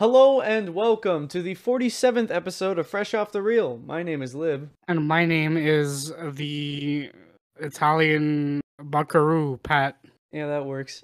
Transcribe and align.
Hello 0.00 0.40
and 0.40 0.76
welcome 0.76 1.26
to 1.26 1.42
the 1.42 1.56
47th 1.56 2.30
episode 2.30 2.78
of 2.78 2.86
Fresh 2.86 3.14
Off 3.14 3.32
the 3.32 3.42
Reel. 3.42 3.80
My 3.84 4.04
name 4.04 4.22
is 4.22 4.32
Lib. 4.32 4.70
And 4.86 5.08
my 5.08 5.24
name 5.24 5.56
is 5.56 6.12
the 6.22 7.10
Italian 7.58 8.60
Buckaroo, 8.80 9.58
Pat. 9.64 9.98
Yeah, 10.30 10.46
that 10.46 10.66
works. 10.66 11.02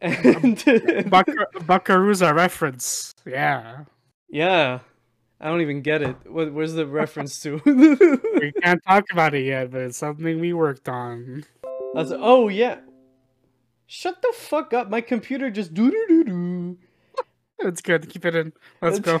And 0.00 0.60
Buckaroo's 1.68 2.20
a 2.20 2.34
reference. 2.34 3.12
Yeah. 3.24 3.84
yeah, 4.28 4.80
I 5.40 5.46
don't 5.46 5.60
even 5.60 5.80
get 5.80 6.02
it. 6.02 6.16
What, 6.28 6.52
where's 6.52 6.72
the 6.72 6.84
reference 6.84 7.40
to? 7.42 7.62
We 7.64 8.50
can't 8.60 8.82
talk 8.84 9.04
about 9.12 9.36
it 9.36 9.44
yet, 9.44 9.70
but 9.70 9.82
it's 9.82 9.98
something 9.98 10.40
we 10.40 10.52
worked 10.52 10.88
on. 10.88 11.44
Was- 11.94 12.10
oh, 12.10 12.48
yeah. 12.48 12.80
Shut 13.86 14.20
the 14.22 14.32
fuck 14.34 14.72
up. 14.72 14.90
My 14.90 15.00
computer 15.00 15.48
just 15.50 15.74
doo 15.74 15.90
doo 15.90 16.06
doo 16.08 16.24
doo. 16.24 16.51
It's 17.64 17.80
good. 17.80 18.08
Keep 18.08 18.24
it 18.26 18.34
in. 18.34 18.52
Let's 18.80 18.98
go. 18.98 19.20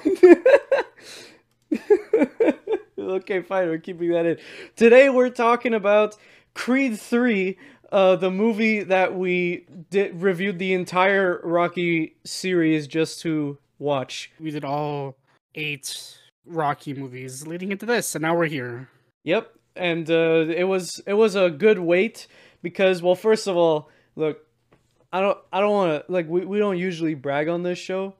okay, 2.98 3.42
fine. 3.42 3.68
We're 3.68 3.78
keeping 3.78 4.10
that 4.10 4.26
in. 4.26 4.38
Today 4.76 5.08
we're 5.08 5.30
talking 5.30 5.74
about 5.74 6.16
Creed 6.54 6.98
3, 6.98 7.56
uh, 7.92 8.16
the 8.16 8.30
movie 8.30 8.82
that 8.82 9.14
we 9.14 9.66
did 9.90 10.20
reviewed 10.20 10.58
the 10.58 10.72
entire 10.72 11.40
Rocky 11.44 12.16
series 12.24 12.86
just 12.86 13.20
to 13.20 13.58
watch. 13.78 14.32
We 14.40 14.50
did 14.50 14.64
all 14.64 15.16
eight 15.54 16.18
Rocky 16.46 16.94
movies 16.94 17.46
leading 17.46 17.70
into 17.70 17.86
this, 17.86 18.14
and 18.14 18.22
now 18.22 18.36
we're 18.36 18.46
here. 18.46 18.88
Yep, 19.24 19.52
and 19.76 20.10
uh, 20.10 20.46
it 20.48 20.64
was 20.64 21.00
it 21.06 21.14
was 21.14 21.36
a 21.36 21.50
good 21.50 21.78
wait 21.78 22.26
because 22.62 23.02
well, 23.02 23.14
first 23.14 23.46
of 23.46 23.56
all, 23.56 23.88
look, 24.16 24.40
I 25.12 25.20
don't 25.20 25.38
I 25.52 25.60
don't 25.60 25.70
want 25.70 26.06
to 26.06 26.12
like 26.12 26.28
we, 26.28 26.44
we 26.44 26.58
don't 26.58 26.78
usually 26.78 27.14
brag 27.14 27.48
on 27.48 27.62
this 27.62 27.78
show, 27.78 28.14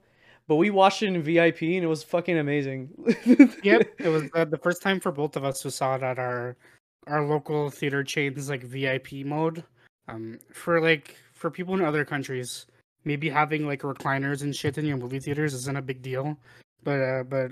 but 0.47 0.55
we 0.55 0.69
watched 0.69 1.03
it 1.03 1.07
in 1.07 1.21
VIP 1.21 1.61
and 1.61 1.83
it 1.83 1.87
was 1.87 2.03
fucking 2.03 2.37
amazing. 2.37 2.89
Yep, 3.63 3.81
it 3.99 4.09
was 4.09 4.23
uh, 4.33 4.45
the 4.45 4.57
first 4.57 4.81
time 4.81 4.99
for 4.99 5.11
both 5.11 5.35
of 5.35 5.43
us 5.43 5.61
who 5.61 5.69
saw 5.69 5.95
it 5.95 6.03
at 6.03 6.19
our 6.19 6.55
our 7.07 7.25
local 7.25 7.69
theater 7.69 8.03
chains 8.03 8.49
like 8.49 8.63
VIP 8.63 9.25
mode. 9.25 9.63
Um, 10.07 10.39
for 10.51 10.81
like 10.81 11.15
for 11.33 11.49
people 11.49 11.73
in 11.75 11.81
other 11.81 12.03
countries, 12.05 12.65
maybe 13.05 13.29
having 13.29 13.65
like 13.65 13.81
recliners 13.81 14.41
and 14.41 14.55
shit 14.55 14.77
in 14.77 14.85
your 14.85 14.97
movie 14.97 15.19
theaters 15.19 15.53
isn't 15.53 15.77
a 15.77 15.81
big 15.81 16.01
deal, 16.01 16.37
but 16.83 16.99
uh, 17.01 17.23
but 17.23 17.51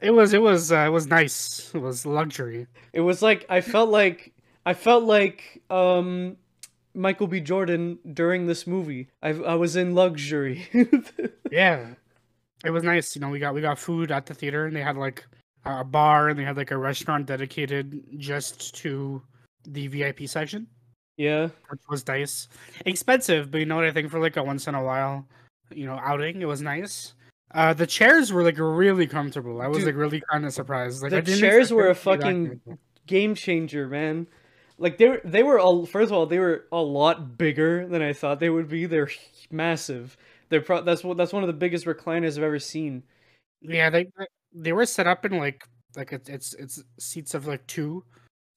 it 0.00 0.10
was 0.10 0.34
it 0.34 0.42
was 0.42 0.72
uh, 0.72 0.84
it 0.86 0.90
was 0.90 1.06
nice. 1.06 1.70
It 1.74 1.78
was 1.78 2.04
luxury. 2.04 2.66
It 2.92 3.00
was 3.00 3.22
like 3.22 3.46
I 3.48 3.60
felt 3.60 3.90
like 3.90 4.32
I 4.66 4.74
felt 4.74 5.04
like 5.04 5.62
um 5.70 6.36
Michael 6.94 7.26
B. 7.26 7.40
Jordan 7.40 7.98
during 8.12 8.46
this 8.46 8.66
movie. 8.66 9.08
I 9.22 9.30
I 9.30 9.54
was 9.54 9.76
in 9.76 9.94
luxury. 9.94 10.66
Yeah, 11.52 11.88
it 12.64 12.70
was 12.70 12.82
nice. 12.84 13.14
You 13.14 13.20
know, 13.20 13.28
we 13.28 13.38
got 13.38 13.54
we 13.54 13.60
got 13.60 13.78
food 13.78 14.10
at 14.10 14.26
the 14.26 14.34
theater, 14.34 14.66
and 14.66 14.74
they 14.76 14.82
had 14.82 14.96
like 14.96 15.24
a 15.64 15.84
bar, 15.84 16.28
and 16.28 16.38
they 16.38 16.44
had 16.44 16.56
like 16.56 16.70
a 16.70 16.76
restaurant 16.78 17.26
dedicated 17.26 18.02
just 18.18 18.74
to 18.76 19.22
the 19.64 19.86
VIP 19.86 20.28
section. 20.28 20.66
yeah. 21.16 21.48
which 21.68 21.80
was 21.88 22.06
nice. 22.06 22.48
Expensive, 22.86 23.50
but 23.50 23.58
you 23.58 23.66
know 23.66 23.76
what 23.76 23.84
I 23.84 23.92
think 23.92 24.10
for 24.10 24.18
like 24.20 24.36
a 24.36 24.42
once 24.42 24.66
in 24.66 24.74
a 24.74 24.82
while, 24.82 25.26
you 25.70 25.86
know, 25.86 25.98
outing, 26.02 26.42
it 26.42 26.46
was 26.46 26.62
nice. 26.62 27.14
Uh, 27.54 27.74
the 27.74 27.86
chairs 27.86 28.32
were 28.32 28.42
like 28.42 28.56
really 28.58 29.06
comfortable. 29.06 29.60
I 29.60 29.68
was 29.68 29.78
Dude, 29.78 29.86
like 29.88 29.96
really 29.96 30.22
kind 30.32 30.46
of 30.46 30.52
surprised. 30.52 31.02
Like 31.02 31.10
the 31.10 31.18
I 31.18 31.20
didn't 31.20 31.40
chairs 31.40 31.72
were 31.72 31.90
a 31.90 31.94
them 31.94 31.94
to 31.94 32.00
be 32.00 32.16
that 32.16 32.60
fucking- 32.66 32.78
Game 33.06 33.34
changer, 33.34 33.88
man. 33.88 34.26
Like 34.78 34.96
they 34.98 35.08
were 35.08 35.20
they 35.24 35.42
were 35.42 35.60
all 35.60 35.84
first 35.86 36.06
of 36.06 36.12
all, 36.12 36.24
they 36.26 36.38
were 36.38 36.64
a 36.72 36.80
lot 36.80 37.36
bigger 37.36 37.86
than 37.86 38.00
I 38.00 38.12
thought 38.12 38.40
they 38.40 38.48
would 38.50 38.68
be. 38.68 38.86
They're 38.86 39.10
massive. 39.50 40.16
They're 40.52 40.60
pro- 40.60 40.82
that's 40.82 41.02
what 41.02 41.16
that's 41.16 41.32
one 41.32 41.42
of 41.42 41.46
the 41.46 41.54
biggest 41.54 41.86
recliners 41.86 42.36
I've 42.36 42.44
ever 42.44 42.58
seen. 42.58 43.02
Yeah, 43.62 43.88
they 43.88 44.06
they 44.54 44.74
were 44.74 44.84
set 44.84 45.06
up 45.06 45.24
in 45.24 45.38
like 45.38 45.64
like 45.96 46.12
it's 46.12 46.28
it's 46.28 46.52
it's 46.52 46.84
seats 47.00 47.32
of 47.32 47.46
like 47.46 47.66
two, 47.66 48.04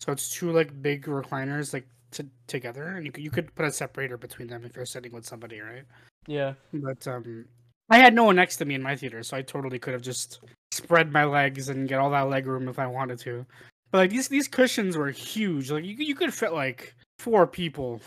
so 0.01 0.11
it's 0.11 0.29
two 0.29 0.51
like 0.51 0.81
big 0.81 1.05
recliners 1.05 1.71
like 1.71 1.87
to, 2.11 2.27
together, 2.47 2.97
and 2.97 3.05
you 3.05 3.13
could 3.13 3.23
you 3.23 3.31
could 3.31 3.55
put 3.55 3.63
a 3.63 3.71
separator 3.71 4.17
between 4.17 4.49
them 4.49 4.65
if 4.65 4.75
you're 4.75 4.85
sitting 4.85 5.13
with 5.13 5.25
somebody, 5.25 5.61
right? 5.61 5.83
Yeah. 6.27 6.55
But 6.73 7.07
um, 7.07 7.45
I 7.89 7.99
had 7.99 8.13
no 8.13 8.25
one 8.25 8.35
next 8.35 8.57
to 8.57 8.65
me 8.65 8.75
in 8.75 8.83
my 8.83 8.97
theater, 8.97 9.23
so 9.23 9.37
I 9.37 9.41
totally 9.41 9.79
could 9.79 9.93
have 9.93 10.01
just 10.01 10.41
spread 10.71 11.13
my 11.13 11.23
legs 11.23 11.69
and 11.69 11.87
get 11.87 11.99
all 11.99 12.09
that 12.09 12.27
leg 12.27 12.45
room 12.45 12.67
if 12.67 12.77
I 12.77 12.87
wanted 12.87 13.19
to. 13.19 13.45
But 13.91 13.99
like 13.99 14.09
these 14.09 14.27
these 14.27 14.49
cushions 14.49 14.97
were 14.97 15.11
huge. 15.11 15.71
Like 15.71 15.85
you 15.85 15.95
you 15.95 16.15
could 16.15 16.33
fit 16.33 16.51
like 16.51 16.93
four 17.19 17.47
people. 17.47 18.01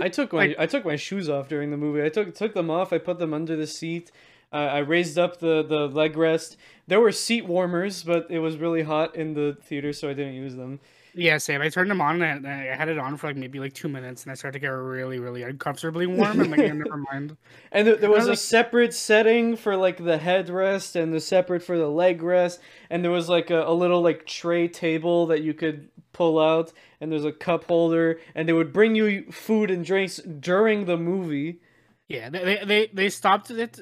I 0.00 0.08
took 0.08 0.32
my 0.32 0.46
Like- 0.46 0.56
I 0.58 0.66
took 0.66 0.84
my 0.84 0.96
shoes 0.96 1.28
off 1.28 1.48
during 1.48 1.70
the 1.70 1.76
movie. 1.76 2.02
I 2.02 2.08
took 2.08 2.34
took 2.34 2.54
them 2.54 2.70
off. 2.70 2.92
I 2.92 2.98
put 2.98 3.18
them 3.18 3.32
under 3.34 3.56
the 3.56 3.66
seat. 3.66 4.10
Uh, 4.52 4.56
I 4.56 4.78
raised 4.78 5.18
up 5.18 5.38
the 5.40 5.62
the 5.62 5.88
leg 5.88 6.16
rest. 6.16 6.56
There 6.86 7.00
were 7.00 7.12
seat 7.12 7.46
warmers, 7.46 8.02
but 8.02 8.26
it 8.30 8.38
was 8.40 8.56
really 8.56 8.82
hot 8.82 9.16
in 9.16 9.34
the 9.34 9.56
theater, 9.62 9.92
so 9.92 10.08
I 10.08 10.14
didn't 10.14 10.34
use 10.34 10.54
them. 10.56 10.80
Yeah, 11.16 11.38
same. 11.38 11.62
I 11.62 11.68
turned 11.68 11.90
them 11.90 12.00
on 12.00 12.20
and 12.22 12.46
I 12.46 12.72
I 12.72 12.74
had 12.76 12.88
it 12.88 12.98
on 12.98 13.16
for 13.16 13.28
like 13.28 13.36
maybe 13.36 13.60
like 13.60 13.72
two 13.72 13.88
minutes, 13.88 14.24
and 14.24 14.32
I 14.32 14.34
started 14.34 14.58
to 14.58 14.66
get 14.66 14.68
really 14.70 15.20
really 15.20 15.42
uncomfortably 15.42 16.06
warm. 16.06 16.40
I'm 16.40 16.50
like, 16.50 16.58
yeah, 16.60 16.72
never 16.72 16.96
mind. 17.12 17.36
And 17.70 17.86
there, 17.86 17.96
there 17.96 18.10
was 18.10 18.26
a 18.26 18.30
like- 18.30 18.38
separate 18.38 18.92
setting 18.94 19.56
for 19.56 19.76
like 19.76 19.98
the 19.98 20.18
headrest 20.18 20.96
and 21.00 21.12
the 21.12 21.20
separate 21.20 21.62
for 21.62 21.78
the 21.78 21.88
leg 21.88 22.20
rest. 22.22 22.60
And 22.90 23.04
there 23.04 23.12
was 23.12 23.28
like 23.28 23.50
a, 23.50 23.62
a 23.64 23.72
little 23.72 24.02
like 24.02 24.26
tray 24.26 24.66
table 24.66 25.26
that 25.26 25.42
you 25.42 25.54
could 25.54 25.88
pull 26.12 26.40
out. 26.40 26.72
And 27.00 27.12
there's 27.12 27.24
a 27.24 27.32
cup 27.32 27.64
holder. 27.64 28.18
And 28.34 28.48
they 28.48 28.52
would 28.52 28.72
bring 28.72 28.96
you 28.96 29.30
food 29.30 29.70
and 29.70 29.84
drinks 29.84 30.16
during 30.18 30.86
the 30.86 30.96
movie. 30.96 31.60
Yeah, 32.08 32.28
they 32.28 32.60
they 32.66 32.90
they, 32.92 33.08
stopped 33.08 33.50
it 33.52 33.80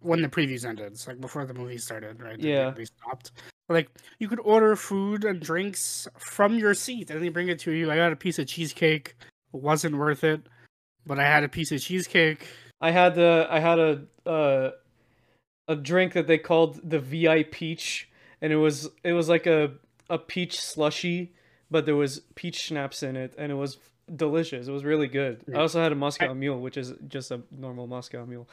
when 0.00 0.20
the 0.20 0.28
previews 0.28 0.64
ended. 0.66 0.92
It's 0.92 1.06
like 1.08 1.20
before 1.20 1.46
the 1.46 1.54
movie 1.54 1.78
started, 1.78 2.20
right? 2.22 2.38
They- 2.40 2.50
Yeah. 2.50 2.70
they 2.70 2.84
stopped. 2.84 3.32
Like 3.68 3.88
you 4.18 4.28
could 4.28 4.40
order 4.40 4.76
food 4.76 5.24
and 5.24 5.40
drinks 5.40 6.06
from 6.18 6.58
your 6.58 6.74
seat, 6.74 7.10
and 7.10 7.22
they 7.22 7.28
bring 7.30 7.48
it 7.48 7.58
to 7.60 7.72
you. 7.72 7.90
I 7.90 7.96
got 7.96 8.12
a 8.12 8.16
piece 8.16 8.38
of 8.38 8.46
cheesecake. 8.46 9.16
It 9.52 9.60
wasn't 9.60 9.96
worth 9.96 10.24
it, 10.24 10.42
but 11.06 11.18
I 11.18 11.24
had 11.24 11.44
a 11.44 11.48
piece 11.48 11.72
of 11.72 11.80
cheesecake. 11.80 12.46
I 12.80 12.90
had 12.90 13.16
a, 13.16 13.46
I 13.50 13.60
had 13.60 13.78
a 13.78 14.02
uh, 14.26 14.70
a 15.68 15.76
drink 15.76 16.12
that 16.12 16.26
they 16.26 16.38
called 16.38 16.80
the 16.88 16.98
VI 16.98 17.44
Peach, 17.44 18.10
and 18.42 18.52
it 18.52 18.56
was 18.56 18.90
it 19.02 19.12
was 19.12 19.28
like 19.28 19.46
a 19.46 19.72
a 20.10 20.18
peach 20.18 20.60
slushy, 20.60 21.32
but 21.70 21.86
there 21.86 21.96
was 21.96 22.20
peach 22.34 22.56
schnapps 22.56 23.02
in 23.02 23.16
it, 23.16 23.34
and 23.38 23.50
it 23.50 23.56
was 23.56 23.78
delicious. 24.16 24.68
It 24.68 24.72
was 24.72 24.84
really 24.84 25.08
good. 25.08 25.42
I 25.54 25.58
also 25.58 25.80
had 25.82 25.92
a 25.92 25.94
Moscow 25.94 26.34
Mule, 26.34 26.60
which 26.60 26.76
is 26.76 26.92
just 27.08 27.30
a 27.30 27.40
normal 27.50 27.86
Moscow 27.86 28.24
Mule. 28.26 28.48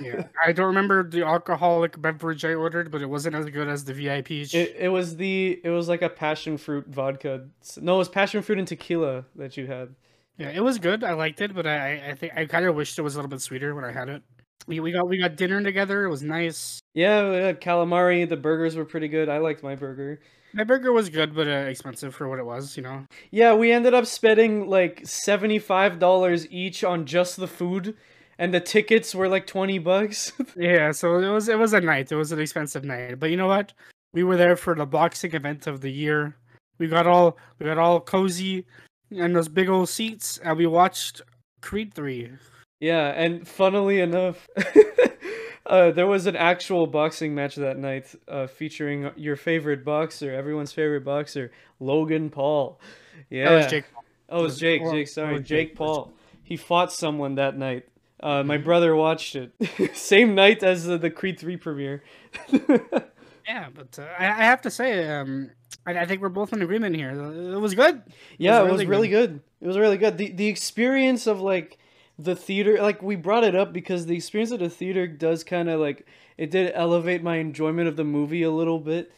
Yeah, 0.00 0.24
I 0.46 0.52
don't 0.52 0.66
remember 0.66 1.08
the 1.08 1.24
alcoholic 1.24 2.00
beverage 2.00 2.44
I 2.44 2.54
ordered, 2.54 2.90
but 2.90 3.02
it 3.02 3.06
wasn't 3.06 3.34
as 3.36 3.46
good 3.50 3.68
as 3.68 3.84
the 3.84 3.94
VIP. 3.94 4.30
It, 4.30 4.76
it 4.78 4.88
was 4.92 5.16
the 5.16 5.60
it 5.64 5.70
was 5.70 5.88
like 5.88 6.02
a 6.02 6.08
passion 6.08 6.56
fruit 6.58 6.86
vodka. 6.88 7.46
No, 7.80 7.94
it 7.96 7.98
was 7.98 8.08
passion 8.08 8.42
fruit 8.42 8.58
and 8.58 8.68
tequila 8.68 9.24
that 9.36 9.56
you 9.56 9.66
had. 9.66 9.94
yeah, 10.38 10.50
it 10.50 10.60
was 10.60 10.78
good. 10.78 11.04
I 11.04 11.12
liked 11.14 11.40
it, 11.40 11.54
but 11.54 11.66
I 11.66 11.76
I- 11.96 12.08
I 12.10 12.14
think 12.14 12.32
I 12.36 12.46
kind 12.46 12.64
of 12.66 12.74
wished 12.74 12.98
it 12.98 13.02
was 13.02 13.14
a 13.14 13.18
little 13.18 13.30
bit 13.30 13.40
sweeter 13.40 13.74
when 13.74 13.84
I 13.84 13.92
had 13.92 14.08
it. 14.08 14.22
We, 14.66 14.80
we 14.80 14.92
got 14.92 15.08
we 15.08 15.18
got 15.18 15.36
dinner 15.36 15.62
together. 15.62 16.04
It 16.04 16.10
was 16.10 16.22
nice. 16.22 16.80
Yeah, 16.94 17.28
we 17.30 17.36
had 17.36 17.60
calamari. 17.60 18.26
The 18.28 18.36
burgers 18.36 18.76
were 18.76 18.84
pretty 18.86 19.08
good. 19.08 19.28
I 19.28 19.38
liked 19.38 19.62
my 19.62 19.74
burger. 19.74 20.20
My 20.54 20.64
burger 20.64 20.92
was 20.92 21.10
good, 21.10 21.34
but 21.34 21.48
uh, 21.48 21.66
expensive 21.68 22.14
for 22.14 22.28
what 22.28 22.38
it 22.38 22.46
was. 22.46 22.76
You 22.76 22.84
know. 22.84 23.06
Yeah, 23.30 23.54
we 23.54 23.72
ended 23.72 23.92
up 23.92 24.06
spending 24.06 24.68
like 24.68 25.02
seventy 25.04 25.58
five 25.58 25.98
dollars 25.98 26.46
each 26.50 26.84
on 26.84 27.06
just 27.06 27.36
the 27.36 27.48
food, 27.48 27.96
and 28.38 28.54
the 28.54 28.60
tickets 28.60 29.14
were 29.14 29.28
like 29.28 29.46
twenty 29.46 29.78
bucks. 29.78 30.32
Yeah, 30.56 30.92
so 30.92 31.18
it 31.18 31.28
was 31.28 31.48
it 31.48 31.58
was 31.58 31.72
a 31.72 31.80
night. 31.80 32.12
It 32.12 32.16
was 32.16 32.30
an 32.30 32.38
expensive 32.40 32.84
night, 32.84 33.18
but 33.18 33.30
you 33.30 33.36
know 33.36 33.48
what? 33.48 33.72
We 34.12 34.22
were 34.22 34.36
there 34.36 34.54
for 34.56 34.74
the 34.76 34.86
boxing 34.86 35.34
event 35.34 35.66
of 35.66 35.80
the 35.80 35.90
year. 35.90 36.36
We 36.78 36.86
got 36.86 37.06
all 37.06 37.36
we 37.58 37.66
got 37.66 37.78
all 37.78 38.00
cozy 38.00 38.64
in 39.10 39.32
those 39.32 39.48
big 39.48 39.68
old 39.68 39.88
seats, 39.88 40.38
and 40.38 40.56
we 40.56 40.66
watched 40.66 41.20
Creed 41.62 41.92
three. 41.94 42.30
yeah, 42.80 43.08
and 43.08 43.46
funnily 43.48 44.00
enough. 44.00 44.48
Uh, 45.66 45.90
there 45.90 46.06
was 46.06 46.26
an 46.26 46.36
actual 46.36 46.86
boxing 46.86 47.34
match 47.34 47.54
that 47.56 47.78
night 47.78 48.14
uh, 48.28 48.46
featuring 48.46 49.10
your 49.16 49.36
favorite 49.36 49.84
boxer, 49.84 50.32
everyone's 50.32 50.72
favorite 50.72 51.04
boxer, 51.04 51.50
Logan 51.80 52.28
Paul. 52.30 52.78
Yeah, 53.30 53.48
That 53.48 53.54
was 53.56 53.66
Jake. 53.68 53.84
Oh, 54.28 54.40
it 54.40 54.42
was 54.42 54.52
Was- 54.52 54.60
Jake. 54.60 54.82
Jake, 54.90 55.08
sorry, 55.08 55.42
Jake, 55.42 55.74
Paul. 55.76 56.12
He 56.42 56.56
fought 56.56 56.92
someone 56.92 57.36
that 57.36 57.56
night. 57.56 57.86
Uh, 58.20 58.42
my 58.42 58.58
Mhm. 58.58 58.64
brother 58.64 58.94
watched 58.96 59.36
it. 59.36 59.52
Same 59.96 60.34
night 60.34 60.62
as 60.62 60.84
the, 60.84 60.98
the 60.98 61.10
Creed 61.10 61.38
3 61.38 61.56
premiere. 61.56 62.02
Yeah, 63.46 63.66
but 63.74 63.98
uh, 63.98 64.06
I, 64.18 64.24
I 64.24 64.44
have 64.44 64.62
to 64.62 64.70
say, 64.70 65.06
um, 65.06 65.50
I, 65.86 65.98
I 65.98 66.06
think 66.06 66.22
we're 66.22 66.30
both 66.30 66.54
in 66.54 66.62
agreement 66.62 66.96
here. 66.96 67.10
It 67.10 67.60
was 67.60 67.74
good. 67.74 68.00
yeah, 68.38 68.60
it 68.60 68.62
was 68.62 68.72
was 68.72 68.86
really 68.86 68.86
really 68.86 69.08
good. 69.08 69.40
It 69.60 69.66
was 69.66 69.76
really 69.76 69.98
good. 69.98 70.16
The 70.16 70.32
the 70.32 70.46
experience 70.46 71.26
of 71.26 71.42
like 71.42 71.76
the 72.18 72.36
theater, 72.36 72.80
like 72.80 73.02
we 73.02 73.16
brought 73.16 73.44
it 73.44 73.54
up 73.54 73.72
because 73.72 74.06
the 74.06 74.16
experience 74.16 74.50
of 74.52 74.60
the 74.60 74.70
theater 74.70 75.06
does 75.06 75.44
kind 75.44 75.68
of 75.68 75.80
like 75.80 76.06
it 76.38 76.50
did 76.50 76.72
elevate 76.74 77.22
my 77.22 77.36
enjoyment 77.36 77.88
of 77.88 77.96
the 77.96 78.04
movie 78.04 78.42
a 78.42 78.50
little 78.50 78.78
bit. 78.78 79.12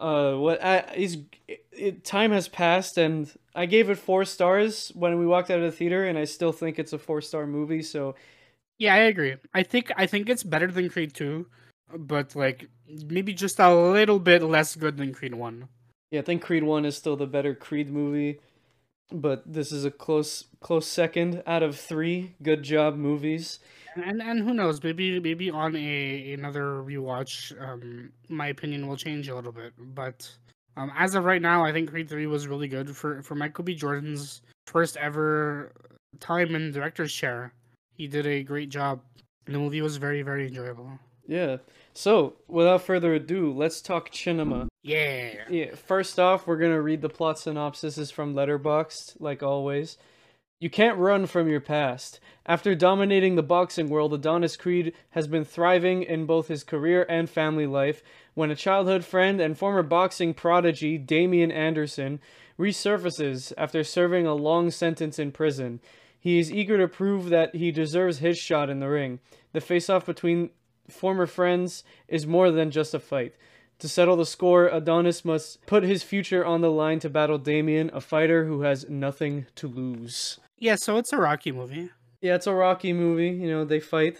Uh, 0.00 0.34
what 0.34 0.62
I, 0.64 0.92
is 0.94 1.18
it, 1.48 1.64
it, 1.72 2.04
time 2.04 2.30
has 2.30 2.46
passed 2.48 2.98
and 2.98 3.32
I 3.54 3.66
gave 3.66 3.90
it 3.90 3.98
four 3.98 4.24
stars 4.24 4.92
when 4.94 5.18
we 5.18 5.26
walked 5.26 5.50
out 5.50 5.58
of 5.58 5.64
the 5.64 5.72
theater, 5.72 6.06
and 6.06 6.16
I 6.18 6.24
still 6.24 6.52
think 6.52 6.78
it's 6.78 6.92
a 6.92 6.98
four 6.98 7.20
star 7.20 7.46
movie. 7.46 7.82
So 7.82 8.14
Yeah, 8.78 8.94
I 8.94 8.98
agree. 8.98 9.36
I 9.54 9.62
think 9.62 9.90
I 9.96 10.06
think 10.06 10.28
it's 10.28 10.42
better 10.44 10.68
than 10.70 10.88
Creed 10.88 11.14
two. 11.14 11.46
but 11.96 12.36
like 12.36 12.68
maybe 13.08 13.34
just 13.34 13.58
a 13.60 13.74
little 13.74 14.18
bit 14.18 14.42
less 14.42 14.76
good 14.76 14.96
than 14.96 15.12
Creed 15.14 15.34
One. 15.34 15.68
Yeah, 16.10 16.20
I 16.20 16.22
think 16.22 16.42
Creed 16.42 16.64
One 16.64 16.84
is 16.84 16.96
still 16.96 17.16
the 17.16 17.26
better 17.26 17.54
Creed 17.54 17.90
movie, 17.90 18.40
but 19.10 19.42
this 19.50 19.72
is 19.72 19.84
a 19.84 19.90
close 19.90 20.44
close 20.60 20.86
second 20.86 21.42
out 21.46 21.62
of 21.62 21.78
three 21.78 22.34
good 22.42 22.62
job 22.62 22.96
movies. 22.96 23.60
And 23.94 24.22
and 24.22 24.40
who 24.40 24.54
knows? 24.54 24.82
Maybe 24.82 25.18
maybe 25.18 25.50
on 25.50 25.74
a 25.74 26.32
another 26.32 26.82
rewatch, 26.82 27.52
um, 27.60 28.12
my 28.28 28.48
opinion 28.48 28.86
will 28.86 28.96
change 28.96 29.28
a 29.28 29.34
little 29.34 29.52
bit. 29.52 29.72
But 29.78 30.30
um, 30.76 30.92
as 30.96 31.14
of 31.14 31.24
right 31.24 31.42
now, 31.42 31.64
I 31.64 31.72
think 31.72 31.90
Creed 31.90 32.08
Three 32.08 32.26
was 32.26 32.46
really 32.46 32.68
good 32.68 32.94
for 32.96 33.22
for 33.22 33.34
Michael 33.34 33.64
B. 33.64 33.74
Jordan's 33.74 34.42
first 34.66 34.96
ever 34.96 35.72
time 36.20 36.54
in 36.54 36.70
director's 36.70 37.12
chair. 37.12 37.52
He 37.94 38.06
did 38.06 38.26
a 38.26 38.42
great 38.42 38.68
job. 38.68 39.00
And 39.46 39.54
the 39.54 39.58
movie 39.58 39.80
was 39.80 39.96
very 39.96 40.22
very 40.22 40.46
enjoyable. 40.46 40.98
Yeah. 41.26 41.58
So, 41.94 42.36
without 42.46 42.82
further 42.82 43.14
ado, 43.14 43.52
let's 43.52 43.80
talk 43.80 44.14
cinema. 44.14 44.67
Yeah. 44.82 45.44
Yeah. 45.48 45.74
First 45.74 46.18
off, 46.18 46.46
we're 46.46 46.58
gonna 46.58 46.80
read 46.80 47.02
the 47.02 47.08
plot 47.08 47.38
synopsis. 47.38 47.98
Is 47.98 48.10
from 48.10 48.34
Letterboxd, 48.34 49.16
like 49.20 49.42
always. 49.42 49.98
You 50.60 50.70
can't 50.70 50.98
run 50.98 51.26
from 51.26 51.48
your 51.48 51.60
past. 51.60 52.18
After 52.44 52.74
dominating 52.74 53.36
the 53.36 53.44
boxing 53.44 53.88
world, 53.88 54.12
Adonis 54.12 54.56
Creed 54.56 54.92
has 55.10 55.28
been 55.28 55.44
thriving 55.44 56.02
in 56.02 56.26
both 56.26 56.48
his 56.48 56.64
career 56.64 57.06
and 57.08 57.30
family 57.30 57.66
life 57.66 58.02
when 58.34 58.50
a 58.50 58.56
childhood 58.56 59.04
friend 59.04 59.40
and 59.40 59.56
former 59.56 59.84
boxing 59.84 60.34
prodigy, 60.34 60.98
Damian 60.98 61.52
Anderson, 61.52 62.18
resurfaces 62.58 63.52
after 63.56 63.84
serving 63.84 64.26
a 64.26 64.34
long 64.34 64.72
sentence 64.72 65.20
in 65.20 65.30
prison. 65.30 65.80
He 66.18 66.40
is 66.40 66.52
eager 66.52 66.76
to 66.78 66.88
prove 66.88 67.28
that 67.28 67.54
he 67.54 67.70
deserves 67.70 68.18
his 68.18 68.36
shot 68.36 68.68
in 68.68 68.80
the 68.80 68.88
ring. 68.88 69.20
The 69.52 69.60
face 69.60 69.88
off 69.88 70.06
between 70.06 70.50
former 70.90 71.26
friends 71.26 71.84
is 72.08 72.26
more 72.26 72.50
than 72.50 72.72
just 72.72 72.94
a 72.94 72.98
fight. 72.98 73.36
To 73.80 73.88
settle 73.88 74.16
the 74.16 74.26
score, 74.26 74.66
Adonis 74.66 75.24
must 75.24 75.64
put 75.66 75.84
his 75.84 76.02
future 76.02 76.44
on 76.44 76.60
the 76.62 76.70
line 76.70 76.98
to 77.00 77.08
battle 77.10 77.38
Damien, 77.38 77.90
a 77.92 78.00
fighter 78.00 78.44
who 78.44 78.62
has 78.62 78.88
nothing 78.88 79.46
to 79.54 79.68
lose. 79.68 80.40
Yeah, 80.58 80.74
so 80.74 80.96
it's 80.96 81.12
a 81.12 81.16
Rocky 81.16 81.52
movie. 81.52 81.90
Yeah, 82.20 82.34
it's 82.34 82.48
a 82.48 82.54
Rocky 82.54 82.92
movie. 82.92 83.28
You 83.28 83.48
know, 83.48 83.64
they 83.64 83.78
fight. 83.78 84.18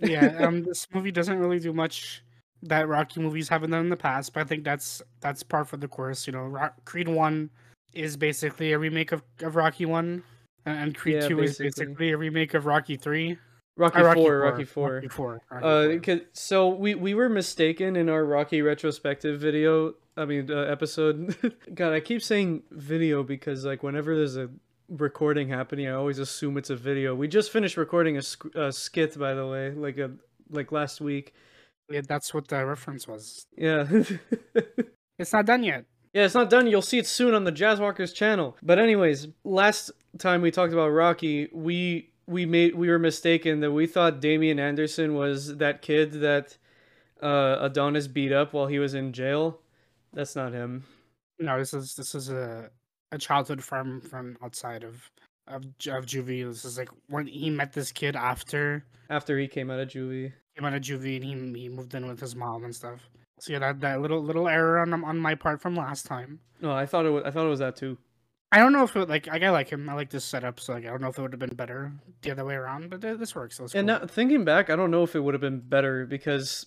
yeah, 0.00 0.36
um, 0.46 0.62
this 0.62 0.86
movie 0.92 1.10
doesn't 1.10 1.38
really 1.38 1.58
do 1.58 1.72
much 1.72 2.22
that 2.62 2.86
Rocky 2.88 3.20
movies 3.20 3.48
haven't 3.48 3.70
done 3.72 3.80
in 3.80 3.88
the 3.90 3.96
past, 3.96 4.32
but 4.32 4.40
I 4.40 4.44
think 4.44 4.62
that's 4.64 5.02
that's 5.20 5.42
par 5.42 5.64
for 5.64 5.76
the 5.76 5.88
course. 5.88 6.26
You 6.26 6.32
know, 6.34 6.44
Rock, 6.44 6.84
Creed 6.84 7.08
One 7.08 7.50
is 7.92 8.16
basically 8.16 8.72
a 8.72 8.78
remake 8.78 9.10
of, 9.10 9.22
of 9.40 9.56
Rocky 9.56 9.86
One, 9.86 10.22
and 10.64 10.94
Creed 10.96 11.16
Yeah, 11.22 11.28
Two 11.28 11.36
basically. 11.38 11.66
is 11.66 11.74
basically 11.74 12.10
a 12.12 12.16
remake 12.16 12.54
of 12.54 12.66
Rocky 12.66 12.96
Three. 12.96 13.38
Rocky, 13.76 14.00
Rocky 14.00 14.20
Four, 14.20 14.38
Rocky 14.38 14.64
Four. 14.64 14.94
Rocky 14.94 15.08
Four. 15.08 15.42
Rocky 15.50 16.12
Uh, 16.12 16.16
so 16.32 16.68
we 16.68 16.94
we 16.94 17.14
were 17.14 17.28
mistaken 17.28 17.96
in 17.96 18.08
our 18.08 18.24
Rocky 18.24 18.62
retrospective 18.62 19.40
video. 19.40 19.94
I 20.16 20.24
mean, 20.24 20.50
uh, 20.50 20.60
episode. 20.62 21.36
God, 21.74 21.92
I 21.92 22.00
keep 22.00 22.22
saying 22.22 22.62
video 22.70 23.22
because 23.22 23.64
like 23.66 23.82
whenever 23.82 24.16
there's 24.16 24.36
a 24.36 24.48
recording 24.88 25.48
happening, 25.48 25.88
I 25.88 25.92
always 25.92 26.18
assume 26.18 26.56
it's 26.56 26.70
a 26.70 26.76
video. 26.76 27.14
We 27.14 27.28
just 27.28 27.50
finished 27.52 27.76
recording 27.76 28.16
a, 28.16 28.22
sk- 28.22 28.54
a 28.54 28.72
skit, 28.72 29.18
by 29.18 29.34
the 29.34 29.46
way, 29.46 29.72
like 29.72 29.98
a 29.98 30.12
like 30.48 30.72
last 30.72 31.02
week. 31.02 31.34
Yeah, 31.90 32.00
that's 32.08 32.32
what 32.32 32.48
the 32.48 32.64
reference 32.64 33.06
was. 33.06 33.46
Yeah. 33.56 33.86
It's 35.18 35.32
not 35.32 35.46
done 35.46 35.62
yet. 35.62 35.86
Yeah, 36.12 36.24
it's 36.24 36.34
not 36.34 36.50
done. 36.50 36.66
You'll 36.66 36.82
see 36.82 36.98
it 36.98 37.06
soon 37.06 37.34
on 37.34 37.44
the 37.44 37.52
Jazzwalkers 37.52 38.14
channel. 38.14 38.56
But 38.62 38.78
anyways, 38.78 39.28
last 39.44 39.90
time 40.18 40.42
we 40.42 40.50
talked 40.50 40.72
about 40.72 40.88
Rocky, 40.88 41.48
we 41.52 42.10
we 42.26 42.46
made 42.46 42.74
we 42.74 42.88
were 42.88 42.98
mistaken 42.98 43.60
that 43.60 43.72
we 43.72 43.86
thought 43.86 44.20
Damian 44.20 44.58
Anderson 44.58 45.14
was 45.14 45.56
that 45.56 45.82
kid 45.82 46.12
that 46.20 46.56
uh, 47.22 47.58
Adonis 47.60 48.08
beat 48.08 48.32
up 48.32 48.52
while 48.52 48.66
he 48.66 48.78
was 48.78 48.94
in 48.94 49.12
jail. 49.12 49.60
That's 50.12 50.36
not 50.36 50.52
him. 50.52 50.84
No, 51.38 51.58
this 51.58 51.74
is 51.74 51.94
this 51.94 52.14
is 52.14 52.30
a 52.30 52.70
a 53.12 53.18
childhood 53.18 53.62
friend 53.62 54.02
from 54.02 54.36
outside 54.42 54.82
of 54.82 55.10
of 55.46 55.64
of 55.64 56.06
juvie. 56.06 56.46
This 56.46 56.64
is 56.64 56.78
like 56.78 56.90
when 57.08 57.26
he 57.26 57.50
met 57.50 57.72
this 57.72 57.92
kid 57.92 58.16
after 58.16 58.84
After 59.08 59.38
he 59.38 59.46
came 59.46 59.70
out 59.70 59.80
of 59.80 59.88
juvie. 59.88 60.32
Came 60.56 60.64
out 60.64 60.74
of 60.74 60.82
juvie 60.82 61.16
and 61.16 61.54
he 61.54 61.62
he 61.62 61.68
moved 61.68 61.94
in 61.94 62.06
with 62.06 62.20
his 62.20 62.34
mom 62.34 62.64
and 62.64 62.74
stuff. 62.74 63.00
So 63.38 63.52
yeah, 63.52 63.58
that, 63.60 63.80
that 63.80 64.00
little 64.00 64.22
little 64.22 64.48
error 64.48 64.80
on 64.80 65.04
on 65.04 65.18
my 65.18 65.34
part 65.34 65.60
from 65.60 65.76
last 65.76 66.06
time. 66.06 66.40
No, 66.60 66.72
I 66.72 66.86
thought 66.86 67.06
it 67.06 67.10
was. 67.10 67.22
I 67.24 67.30
thought 67.30 67.46
it 67.46 67.50
was 67.50 67.58
that 67.60 67.76
too. 67.76 67.98
I 68.52 68.58
don't 68.58 68.72
know 68.72 68.84
if 68.84 68.94
it 68.96 69.08
like 69.08 69.26
like, 69.26 69.42
I 69.42 69.50
like 69.50 69.68
him. 69.68 69.88
I 69.88 69.94
like 69.94 70.10
this 70.10 70.24
setup. 70.24 70.60
So 70.60 70.72
like 70.74 70.84
I 70.86 70.88
don't 70.88 71.00
know 71.00 71.08
if 71.08 71.18
it 71.18 71.22
would 71.22 71.32
have 71.32 71.40
been 71.40 71.54
better 71.54 71.92
the 72.22 72.30
other 72.30 72.44
way 72.44 72.54
around, 72.54 72.90
but 72.90 73.00
th- 73.00 73.18
this 73.18 73.34
works. 73.34 73.56
So 73.56 73.64
And 73.64 73.72
cool. 73.72 73.82
now 73.84 74.06
thinking 74.06 74.44
back, 74.44 74.70
I 74.70 74.76
don't 74.76 74.90
know 74.90 75.02
if 75.02 75.14
it 75.16 75.20
would 75.20 75.34
have 75.34 75.40
been 75.40 75.60
better 75.60 76.06
because 76.06 76.66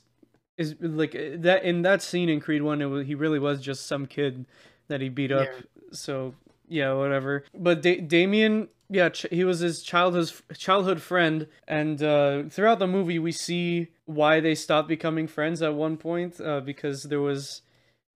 is 0.57 0.75
like 0.81 1.15
uh, 1.15 1.37
that 1.37 1.63
in 1.63 1.83
that 1.83 2.01
scene 2.01 2.27
in 2.29 2.41
Creed 2.41 2.61
One, 2.61 2.81
it 2.81 2.85
was, 2.85 3.07
he 3.07 3.15
really 3.15 3.39
was 3.39 3.61
just 3.61 3.87
some 3.87 4.05
kid 4.05 4.45
that 4.89 4.99
he 4.99 5.09
beat 5.09 5.31
up. 5.31 5.47
Yeah. 5.47 5.61
So 5.91 6.35
yeah, 6.67 6.93
whatever. 6.93 7.45
But 7.57 7.81
da- 7.81 8.01
Damien, 8.01 8.67
yeah, 8.89 9.09
ch- 9.09 9.27
he 9.31 9.45
was 9.45 9.59
his 9.59 9.81
childhood 9.81 10.31
childhood 10.57 11.01
friend, 11.01 11.47
and 11.67 12.03
uh, 12.03 12.43
throughout 12.49 12.79
the 12.79 12.87
movie, 12.87 13.19
we 13.19 13.31
see 13.31 13.87
why 14.05 14.41
they 14.41 14.53
stopped 14.53 14.89
becoming 14.89 15.27
friends 15.27 15.61
at 15.61 15.73
one 15.73 15.95
point 15.95 16.41
uh, 16.41 16.59
because 16.59 17.03
there 17.03 17.21
was 17.21 17.61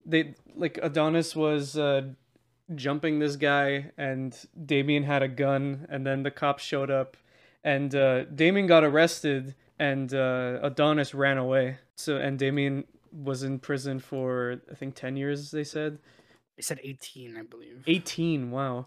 they 0.06 0.36
like 0.54 0.78
Adonis 0.84 1.34
was. 1.34 1.78
Uh, 1.78 2.10
jumping 2.76 3.20
this 3.20 3.36
guy 3.36 3.92
and 3.98 4.36
Damien 4.66 5.04
had 5.04 5.22
a 5.24 5.28
gun 5.28 5.86
and 5.90 6.06
then 6.06 6.24
the 6.24 6.32
cops 6.32 6.64
showed 6.64 6.92
up 6.92 7.18
and 7.64 7.94
uh, 7.96 8.26
Damien 8.26 8.68
got 8.68 8.84
arrested 8.84 9.56
and 9.80 10.14
uh, 10.14 10.60
Adonis 10.62 11.14
ran 11.14 11.38
away. 11.38 11.78
So 11.96 12.18
and 12.18 12.38
Damien 12.40 12.86
was 13.12 13.44
in 13.44 13.60
prison 13.60 14.00
for 14.00 14.62
I 14.72 14.76
think 14.76 14.96
10 14.96 15.16
years 15.18 15.52
they 15.52 15.64
said. 15.64 16.00
They 16.56 16.62
said 16.62 16.80
eighteen, 16.84 17.36
I 17.36 17.42
believe. 17.42 17.84
18. 17.88 18.52
Wow. 18.52 18.86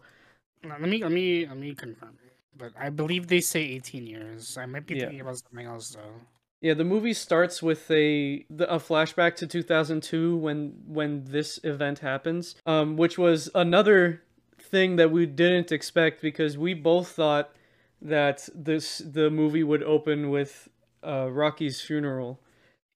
Let 0.64 0.80
me 0.80 1.02
let 1.02 1.10
me 1.10 1.46
let 1.46 1.56
me 1.56 1.74
confirm. 1.74 2.16
But 2.56 2.72
I 2.78 2.90
believe 2.90 3.26
they 3.26 3.40
say 3.40 3.60
eighteen 3.62 4.06
years. 4.06 4.56
I 4.56 4.66
might 4.66 4.86
be 4.86 4.94
Yeah. 4.94 5.00
thinking 5.02 5.20
about 5.20 5.38
something 5.38 5.66
else 5.66 5.90
though. 5.90 6.14
Yeah, 6.60 6.74
the 6.74 6.84
movie 6.84 7.12
starts 7.12 7.62
with 7.62 7.90
a 7.90 8.46
a 8.50 8.78
flashback 8.78 9.36
to 9.36 9.46
2002 9.46 10.36
when 10.36 10.74
when 10.86 11.24
this 11.24 11.60
event 11.62 12.00
happens, 12.00 12.54
um, 12.64 12.96
which 12.96 13.18
was 13.18 13.50
another 13.54 14.22
thing 14.58 14.96
that 14.96 15.10
we 15.10 15.26
didn't 15.26 15.70
expect 15.70 16.20
because 16.20 16.58
we 16.58 16.74
both 16.74 17.08
thought 17.08 17.52
that 18.00 18.48
this 18.54 18.98
the 18.98 19.30
movie 19.30 19.62
would 19.62 19.82
open 19.82 20.30
with 20.30 20.68
uh, 21.04 21.30
Rocky's 21.30 21.80
funeral. 21.80 22.40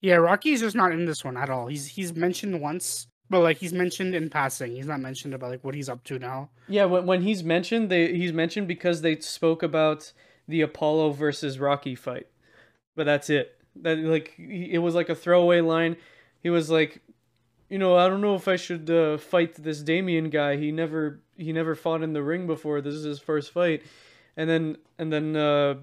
Yeah, 0.01 0.17
Rocky's 0.17 0.61
just 0.61 0.77
not 0.77 0.93
in 0.93 1.05
this 1.05 1.25
one 1.25 1.37
at 1.37 1.51
all. 1.51 1.67
He's 1.67 1.87
he's 1.87 2.15
mentioned 2.15 2.61
once, 2.61 3.07
but 3.29 3.41
like 3.41 3.59
he's 3.59 3.73
mentioned 3.73 4.15
in 4.15 4.31
passing. 4.31 4.75
He's 4.75 4.87
not 4.87 5.01
mentioned 5.01 5.35
about 5.35 5.51
like 5.51 5.65
what 5.65 5.75
he's 5.75 5.89
up 5.89 6.03
to 6.05 6.19
now. 6.19 6.51
Yeah, 6.69 6.87
when 6.87 7.07
when 7.07 7.23
he's 7.23 7.45
mentioned, 7.45 7.91
they 7.91 8.15
he's 8.15 8.33
mentioned 8.33 8.69
because 8.69 9.03
they 9.03 9.21
spoke 9.21 9.63
about 9.63 10.13
the 10.49 10.63
Apollo 10.63 11.13
versus 11.13 11.59
Rocky 11.59 11.95
fight, 11.95 12.27
but 12.97 13.05
that's 13.07 13.31
it. 13.31 13.57
That 13.83 13.99
like 13.99 14.35
he- 14.37 14.71
it 14.73 14.79
was 14.79 14.95
like 14.95 15.09
a 15.09 15.15
throwaway 15.15 15.61
line. 15.61 15.97
He 16.43 16.51
was 16.51 16.71
like, 16.71 17.01
you 17.69 17.79
know, 17.79 17.97
I 17.97 18.09
don't 18.09 18.21
know 18.21 18.35
if 18.35 18.49
I 18.49 18.57
should 18.57 18.91
uh, 18.91 19.17
fight 19.19 19.55
this 19.55 19.83
Damien 19.83 20.31
guy. 20.31 20.57
He 20.57 20.73
never 20.73 21.21
he 21.37 21.53
never 21.53 21.75
fought 21.75 22.03
in 22.03 22.13
the 22.13 22.23
ring 22.23 22.47
before. 22.47 22.81
This 22.81 22.95
is 22.95 23.05
his 23.05 23.21
first 23.21 23.53
fight, 23.53 23.83
and 24.37 24.49
then 24.51 24.77
and 24.99 25.13
then 25.13 25.37
uh, 25.37 25.75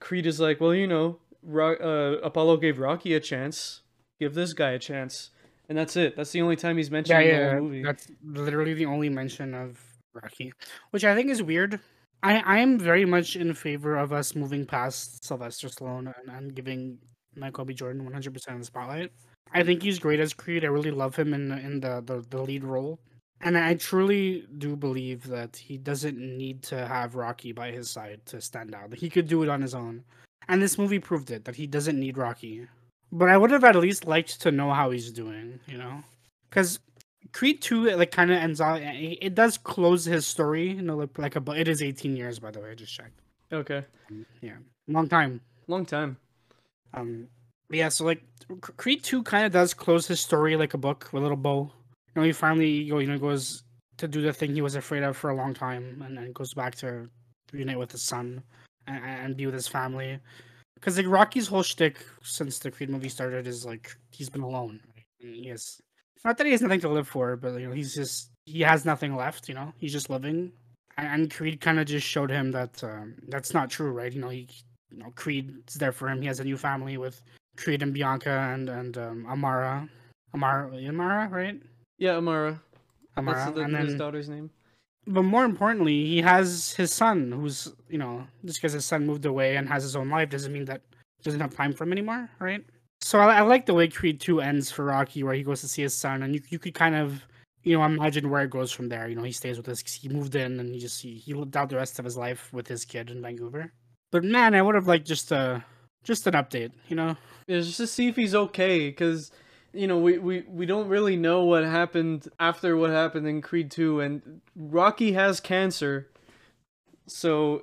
Creed 0.00 0.26
is 0.26 0.38
like, 0.40 0.60
well, 0.60 0.74
you 0.74 0.86
know, 0.86 1.18
Ro- 1.42 1.76
uh, 1.76 2.18
Apollo 2.26 2.58
gave 2.58 2.78
Rocky 2.78 3.14
a 3.14 3.20
chance. 3.20 3.80
Give 4.18 4.34
this 4.34 4.52
guy 4.52 4.70
a 4.72 4.78
chance, 4.78 5.30
and 5.68 5.78
that's 5.78 5.96
it. 5.96 6.14
That's 6.14 6.30
the 6.32 6.42
only 6.42 6.56
time 6.56 6.76
he's 6.76 6.90
mentioned 6.90 7.24
Yeah, 7.24 7.56
in 7.56 7.70
the 7.70 7.76
yeah. 7.78 7.84
That's 7.86 8.10
literally 8.22 8.74
the 8.74 8.84
only 8.84 9.08
mention 9.08 9.54
of 9.54 9.80
Rocky, 10.12 10.52
which 10.90 11.04
I 11.04 11.14
think 11.14 11.30
is 11.30 11.42
weird. 11.42 11.80
I 12.22 12.38
I 12.40 12.58
am 12.58 12.78
very 12.78 13.04
much 13.04 13.36
in 13.36 13.54
favor 13.54 13.96
of 13.96 14.12
us 14.12 14.34
moving 14.34 14.66
past 14.66 15.24
Sylvester 15.24 15.68
Stallone 15.68 16.12
and, 16.20 16.36
and 16.36 16.54
giving 16.54 16.98
Michael 17.36 17.64
B. 17.64 17.74
Jordan 17.74 18.08
100% 18.08 18.48
of 18.48 18.58
the 18.58 18.64
spotlight. 18.64 19.12
I 19.52 19.62
think 19.62 19.82
he's 19.82 19.98
great 19.98 20.20
as 20.20 20.32
Creed. 20.32 20.64
I 20.64 20.68
really 20.68 20.90
love 20.90 21.16
him 21.16 21.34
in 21.34 21.52
in 21.52 21.80
the, 21.80 22.02
the, 22.04 22.24
the 22.28 22.42
lead 22.42 22.64
role. 22.64 23.00
And 23.42 23.56
I 23.56 23.74
truly 23.74 24.46
do 24.58 24.76
believe 24.76 25.26
that 25.28 25.56
he 25.56 25.78
doesn't 25.78 26.18
need 26.18 26.62
to 26.64 26.86
have 26.86 27.14
Rocky 27.14 27.52
by 27.52 27.70
his 27.70 27.88
side 27.88 28.20
to 28.26 28.40
stand 28.40 28.74
out. 28.74 28.92
He 28.92 29.08
could 29.08 29.28
do 29.28 29.42
it 29.42 29.48
on 29.48 29.62
his 29.62 29.74
own. 29.74 30.04
And 30.48 30.60
this 30.60 30.76
movie 30.76 30.98
proved 30.98 31.30
it 31.30 31.44
that 31.46 31.56
he 31.56 31.66
doesn't 31.66 31.98
need 31.98 32.18
Rocky. 32.18 32.66
But 33.12 33.30
I 33.30 33.38
would 33.38 33.50
have 33.50 33.64
at 33.64 33.76
least 33.76 34.06
liked 34.06 34.40
to 34.42 34.52
know 34.52 34.72
how 34.72 34.90
he's 34.90 35.10
doing, 35.10 35.58
you 35.66 35.78
know? 35.78 36.02
Because 36.50 36.80
Creed 37.32 37.60
2 37.62 37.90
like 37.96 38.10
kind 38.10 38.30
of 38.30 38.38
ends 38.38 38.60
out 38.60 38.80
it 38.82 39.18
it 39.20 39.34
does 39.34 39.58
close 39.58 40.04
his 40.04 40.26
story, 40.26 40.70
you 40.72 40.82
know, 40.82 40.96
like, 40.96 41.18
like 41.18 41.36
a 41.36 41.40
book. 41.40 41.56
it 41.56 41.68
is 41.68 41.82
18 41.82 42.16
years 42.16 42.38
by 42.38 42.50
the 42.50 42.60
way, 42.60 42.70
I 42.70 42.74
just 42.74 42.92
checked. 42.94 43.20
okay, 43.52 43.84
Yeah. 44.40 44.56
Long 44.88 45.08
time. 45.08 45.40
long 45.68 45.86
time. 45.86 46.16
Um, 46.94 47.28
yeah, 47.70 47.88
so 47.88 48.04
like 48.04 48.22
Creed 48.76 49.04
Two 49.04 49.22
kind 49.22 49.46
of 49.46 49.52
does 49.52 49.74
close 49.74 50.06
his 50.08 50.20
story 50.20 50.56
like 50.56 50.74
a 50.74 50.78
book 50.78 51.08
with 51.12 51.22
a 51.22 51.24
little 51.24 51.36
bow. 51.36 51.70
You 52.14 52.20
know, 52.22 52.26
he 52.26 52.32
finally 52.32 52.70
you 52.70 52.92
know, 52.94 52.98
you 52.98 53.06
know 53.06 53.18
goes 53.18 53.62
to 53.98 54.08
do 54.08 54.22
the 54.22 54.32
thing 54.32 54.54
he 54.54 54.62
was 54.62 54.74
afraid 54.74 55.02
of 55.04 55.16
for 55.16 55.30
a 55.30 55.36
long 55.36 55.54
time, 55.54 56.02
and 56.04 56.16
then 56.16 56.32
goes 56.32 56.54
back 56.54 56.74
to 56.76 57.08
reunite 57.52 57.78
with 57.78 57.92
his 57.92 58.02
son 58.02 58.42
and, 58.88 59.04
and 59.04 59.36
be 59.36 59.46
with 59.46 59.54
his 59.54 59.68
family. 59.68 60.18
because 60.74 60.96
like 60.96 61.06
Rocky's 61.06 61.46
whole 61.46 61.62
shtick 61.62 61.98
since 62.22 62.58
the 62.58 62.70
Creed 62.72 62.90
movie 62.90 63.08
started 63.08 63.46
is 63.46 63.64
like 63.64 63.94
he's 64.10 64.30
been 64.30 64.42
alone. 64.42 64.80
Right? 64.96 65.04
He 65.18 65.46
has 65.48 65.80
not 66.24 66.36
that 66.38 66.46
he 66.46 66.52
has 66.52 66.62
nothing 66.62 66.80
to 66.80 66.88
live 66.88 67.08
for, 67.08 67.36
but 67.36 67.54
you 67.60 67.66
know 67.68 67.72
he's 67.74 67.94
just 67.94 68.30
he 68.46 68.60
has 68.60 68.84
nothing 68.84 69.16
left. 69.16 69.48
You 69.48 69.54
know 69.54 69.72
he's 69.78 69.92
just 69.92 70.10
living, 70.10 70.52
and 70.96 71.30
Creed 71.32 71.60
kind 71.60 71.78
of 71.78 71.86
just 71.86 72.06
showed 72.06 72.30
him 72.30 72.50
that 72.52 72.82
um, 72.84 73.14
that's 73.28 73.54
not 73.54 73.70
true, 73.70 73.90
right? 73.92 74.12
You 74.12 74.20
know 74.20 74.28
he, 74.28 74.48
you 74.90 74.98
know 74.98 75.12
Creed's 75.14 75.74
there 75.74 75.92
for 75.92 76.08
him. 76.08 76.20
He 76.20 76.26
has 76.28 76.40
a 76.40 76.44
new 76.44 76.56
family 76.56 76.96
with 76.98 77.22
Creed 77.56 77.82
and 77.82 77.92
Bianca 77.94 78.30
and 78.54 78.68
and 78.68 78.98
um, 78.98 79.26
Amara, 79.26 79.88
Amara, 80.34 80.70
Amara, 80.88 81.28
right? 81.28 81.60
Yeah, 81.98 82.16
Amara. 82.16 82.60
Amara, 83.16 83.36
That's 83.36 83.54
the, 83.56 83.62
and 83.62 83.76
his 83.76 83.88
then 83.88 83.98
daughter's 83.98 84.28
name. 84.28 84.50
but 85.06 85.22
more 85.22 85.44
importantly, 85.44 86.04
he 86.06 86.20
has 86.22 86.72
his 86.72 86.92
son, 86.92 87.32
who's 87.32 87.72
you 87.88 87.98
know 87.98 88.26
just 88.44 88.58
because 88.60 88.72
his 88.72 88.84
son 88.84 89.06
moved 89.06 89.26
away 89.26 89.56
and 89.56 89.68
has 89.68 89.82
his 89.82 89.96
own 89.96 90.08
life 90.10 90.30
doesn't 90.30 90.52
mean 90.52 90.64
that 90.66 90.82
doesn't 91.22 91.40
have 91.40 91.54
time 91.54 91.72
for 91.72 91.84
him 91.84 91.92
anymore, 91.92 92.30
right? 92.38 92.64
So 93.00 93.18
I, 93.18 93.36
I 93.36 93.40
like 93.42 93.66
the 93.66 93.74
way 93.74 93.88
Creed 93.88 94.20
Two 94.20 94.40
ends 94.40 94.70
for 94.70 94.84
Rocky, 94.84 95.22
where 95.22 95.34
he 95.34 95.42
goes 95.42 95.60
to 95.62 95.68
see 95.68 95.82
his 95.82 95.94
son, 95.94 96.22
and 96.22 96.34
you 96.34 96.42
you 96.50 96.58
could 96.58 96.74
kind 96.74 96.94
of 96.94 97.22
you 97.62 97.76
know 97.76 97.84
imagine 97.84 98.30
where 98.30 98.42
it 98.42 98.50
goes 98.50 98.72
from 98.72 98.88
there. 98.88 99.08
You 99.08 99.16
know, 99.16 99.22
he 99.22 99.32
stays 99.32 99.56
with 99.56 99.66
his, 99.66 99.80
he 99.80 100.08
moved 100.08 100.34
in, 100.34 100.60
and 100.60 100.74
he 100.74 100.80
just 100.80 101.00
he, 101.02 101.14
he 101.14 101.34
lived 101.34 101.56
out 101.56 101.70
the 101.70 101.76
rest 101.76 101.98
of 101.98 102.04
his 102.04 102.16
life 102.16 102.52
with 102.52 102.66
his 102.68 102.84
kid 102.84 103.10
in 103.10 103.22
Vancouver. 103.22 103.72
But 104.10 104.24
man, 104.24 104.54
I 104.54 104.62
would 104.62 104.74
have 104.74 104.88
liked 104.88 105.06
just 105.06 105.32
a 105.32 105.64
just 106.04 106.26
an 106.26 106.34
update, 106.34 106.72
you 106.88 106.96
know. 106.96 107.16
Yeah, 107.46 107.60
just 107.60 107.78
to 107.78 107.86
see 107.86 108.08
if 108.08 108.16
he's 108.16 108.34
okay, 108.34 108.88
because 108.90 109.30
you 109.72 109.86
know 109.86 109.98
we, 109.98 110.18
we 110.18 110.44
we 110.48 110.66
don't 110.66 110.88
really 110.88 111.16
know 111.16 111.44
what 111.44 111.64
happened 111.64 112.28
after 112.38 112.76
what 112.76 112.90
happened 112.90 113.26
in 113.26 113.40
Creed 113.40 113.70
Two, 113.70 114.00
and 114.00 114.40
Rocky 114.54 115.12
has 115.12 115.40
cancer, 115.40 116.10
so 117.06 117.62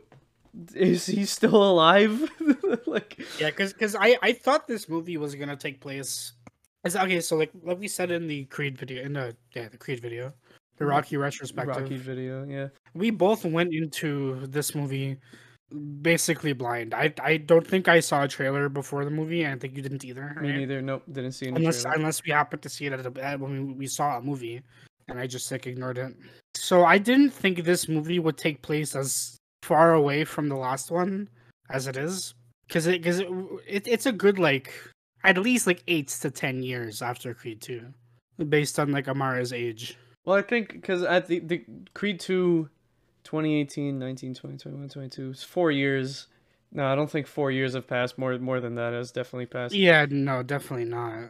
is 0.76 1.06
he 1.06 1.26
still 1.26 1.56
alive? 1.56 2.30
like, 2.88 3.20
Yeah, 3.40 3.50
because 3.50 3.74
because 3.74 3.96
I 3.96 4.18
I 4.22 4.34
thought 4.34 4.68
this 4.68 4.90
movie 4.90 5.18
was 5.18 5.36
gonna 5.36 5.56
take 5.56 5.80
place. 5.82 6.34
As, 6.84 6.96
okay, 6.96 7.20
so 7.22 7.36
like 7.38 7.52
like 7.64 7.80
we 7.80 7.88
said 7.88 8.12
in 8.12 8.28
the 8.28 8.46
Creed 8.46 8.78
video, 8.78 9.04
in 9.04 9.14
the 9.14 9.36
yeah 9.54 9.68
the 9.70 9.78
Creed 9.78 10.00
video, 10.00 10.34
the 10.78 10.84
mm-hmm. 10.84 10.92
Rocky 10.92 11.18
retrospective, 11.18 11.84
Rocky 11.84 11.98
video, 11.98 12.46
yeah. 12.48 12.68
we 12.94 13.10
both 13.10 13.46
went 13.46 13.74
into 13.74 14.46
this 14.48 14.74
movie 14.74 15.18
basically 16.02 16.54
blind. 16.54 16.94
I 16.94 17.14
I 17.22 17.38
don't 17.38 17.66
think 17.66 17.88
I 17.88 18.00
saw 18.00 18.24
a 18.24 18.28
trailer 18.28 18.70
before 18.70 19.04
the 19.04 19.12
movie, 19.12 19.44
and 19.44 19.56
I 19.56 19.60
think 19.60 19.76
you 19.76 19.82
didn't 19.82 20.06
either. 20.06 20.38
Me 20.42 20.54
neither. 20.54 20.82
Nope, 20.82 21.04
didn't 21.12 21.34
see 21.34 21.48
any 21.48 21.58
Unless 21.58 21.84
trailer. 21.84 21.98
unless 21.98 22.24
we 22.24 22.32
happened 22.32 22.62
to 22.62 22.70
see 22.70 22.86
it 22.86 22.94
at 22.94 23.06
a, 23.06 23.24
at 23.24 23.40
when 23.40 23.68
we, 23.68 23.74
we 23.74 23.88
saw 23.88 24.18
a 24.18 24.22
movie, 24.22 24.62
and 25.08 25.20
I 25.20 25.28
just 25.28 25.52
like 25.52 25.68
ignored 25.68 25.98
it. 25.98 26.16
So 26.56 26.86
I 26.86 26.98
didn't 26.98 27.32
think 27.32 27.64
this 27.64 27.88
movie 27.88 28.20
would 28.20 28.38
take 28.38 28.62
place 28.62 28.96
as 28.96 29.38
far 29.68 29.94
away 29.94 30.24
from 30.24 30.48
the 30.48 30.56
last 30.56 30.90
one 30.90 31.28
as 31.70 31.88
it 31.88 31.98
is, 31.98 32.34
because 32.68 32.88
it 32.88 33.02
because 33.02 33.20
it, 33.20 33.28
it 33.68 33.88
it's 33.88 34.06
a 34.06 34.12
good 34.12 34.40
like 34.40 34.72
at 35.24 35.38
least 35.38 35.68
like 35.68 35.84
eight 35.88 36.08
to 36.08 36.32
ten 36.32 36.64
years 36.64 37.02
after 37.02 37.34
Creed 37.34 37.62
Two, 37.62 37.94
based 38.50 38.80
on 38.80 38.92
like 38.92 39.08
Amara's 39.08 39.52
age. 39.52 39.98
Well, 40.26 40.38
I 40.38 40.42
think 40.42 40.74
because 40.74 41.04
at 41.04 41.28
the, 41.28 41.40
the 41.40 41.64
Creed 41.94 42.20
2, 42.20 42.70
2018, 43.24 43.98
19, 43.98 44.34
20, 44.34 44.58
21, 44.58 44.90
22, 44.90 45.30
it's 45.30 45.42
four 45.42 45.72
years. 45.72 46.28
No, 46.74 46.86
I 46.86 46.96
don't 46.96 47.10
think 47.10 47.28
four 47.28 47.50
years 47.50 47.76
have 47.76 47.88
passed. 47.88 48.18
More 48.18 48.38
more 48.38 48.60
than 48.60 48.76
that 48.76 48.92
has 48.94 49.12
definitely 49.12 49.46
passed. 49.46 49.74
Yeah, 49.74 50.06
no, 50.10 50.44
definitely 50.44 50.86
not. 50.86 51.30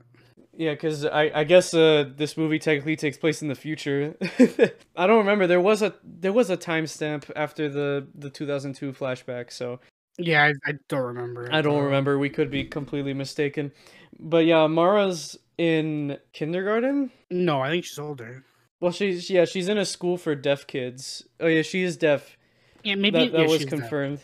Yeah, 0.57 0.71
because 0.71 1.05
I, 1.05 1.31
I 1.35 1.43
guess 1.43 1.71
uh, 1.75 2.05
this 2.15 2.35
movie 2.35 2.57
technically 2.57 2.95
takes 2.95 3.15
place 3.15 3.43
in 3.43 3.47
the 3.47 3.55
future. 3.55 4.15
I 4.95 5.05
don't 5.05 5.19
remember. 5.19 5.45
There 5.45 5.61
was 5.61 5.83
a 5.83 5.93
there 6.03 6.33
was 6.33 6.49
a 6.49 6.57
timestamp 6.57 7.29
after 7.35 7.69
the 7.69 8.07
the 8.15 8.31
2002 8.31 8.91
flashback, 8.93 9.51
so 9.51 9.79
Yeah, 10.17 10.43
I, 10.45 10.53
I 10.67 10.73
don't 10.89 11.03
remember. 11.03 11.47
I 11.51 11.61
don't 11.61 11.83
remember. 11.83 12.17
We 12.17 12.29
could 12.31 12.49
be 12.49 12.63
completely 12.63 13.13
mistaken. 13.13 13.71
But 14.19 14.45
yeah, 14.45 14.65
Mara's 14.65 15.37
in 15.59 16.17
kindergarten. 16.33 17.11
No, 17.29 17.61
I 17.61 17.69
think 17.69 17.85
she's 17.85 17.99
older. 17.99 18.43
Well, 18.79 18.91
she's 18.91 19.29
yeah, 19.29 19.45
she's 19.45 19.69
in 19.69 19.77
a 19.77 19.85
school 19.85 20.17
for 20.17 20.33
deaf 20.33 20.65
kids. 20.65 21.23
Oh 21.39 21.47
yeah, 21.47 21.61
she 21.61 21.83
is 21.83 21.97
deaf. 21.97 22.35
Yeah, 22.83 22.95
maybe 22.95 23.19
that 23.19 23.31
that 23.31 23.41
yeah, 23.41 23.47
was 23.47 23.61
she's 23.61 23.69
deaf. 23.69 23.79
confirmed. 23.79 24.21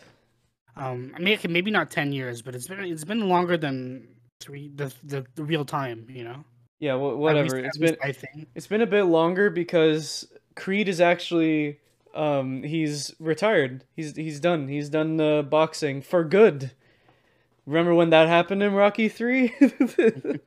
Um, 0.76 1.12
I 1.14 1.20
mean, 1.20 1.38
maybe 1.48 1.70
not 1.70 1.92
ten 1.92 2.12
years, 2.12 2.42
but 2.42 2.56
it's 2.56 2.66
been 2.66 2.80
it's 2.80 3.04
been 3.04 3.28
longer 3.28 3.56
than 3.56 4.08
three 4.44 4.70
the 4.74 4.92
the, 5.02 5.24
the 5.34 5.44
real 5.44 5.64
time. 5.64 6.06
You 6.08 6.24
know, 6.24 6.44
Yeah, 6.78 6.94
At 6.94 7.00
whatever. 7.00 7.56
least- 7.62 7.66
It's 7.66 7.78
been 7.78 7.96
I 8.02 8.12
think. 8.12 8.48
it's 8.54 8.66
been 8.66 8.82
a 8.82 8.86
bit 8.86 9.04
longer 9.04 9.50
because 9.50 10.28
Creed 10.54 10.88
is 10.88 11.00
actually 11.00 11.80
um 12.14 12.62
he's 12.62 13.14
retired. 13.18 13.84
He's 13.96 14.14
he's 14.16 14.38
done. 14.40 14.68
He's 14.68 14.88
done 14.88 15.20
uh, 15.20 15.42
boxing 15.42 16.02
for 16.02 16.22
good. 16.24 16.72
Remember 17.66 17.94
when 17.94 18.10
that 18.10 18.28
happened 18.28 18.62
in 18.62 18.74
Rocky 18.74 19.08
3? 19.08 19.54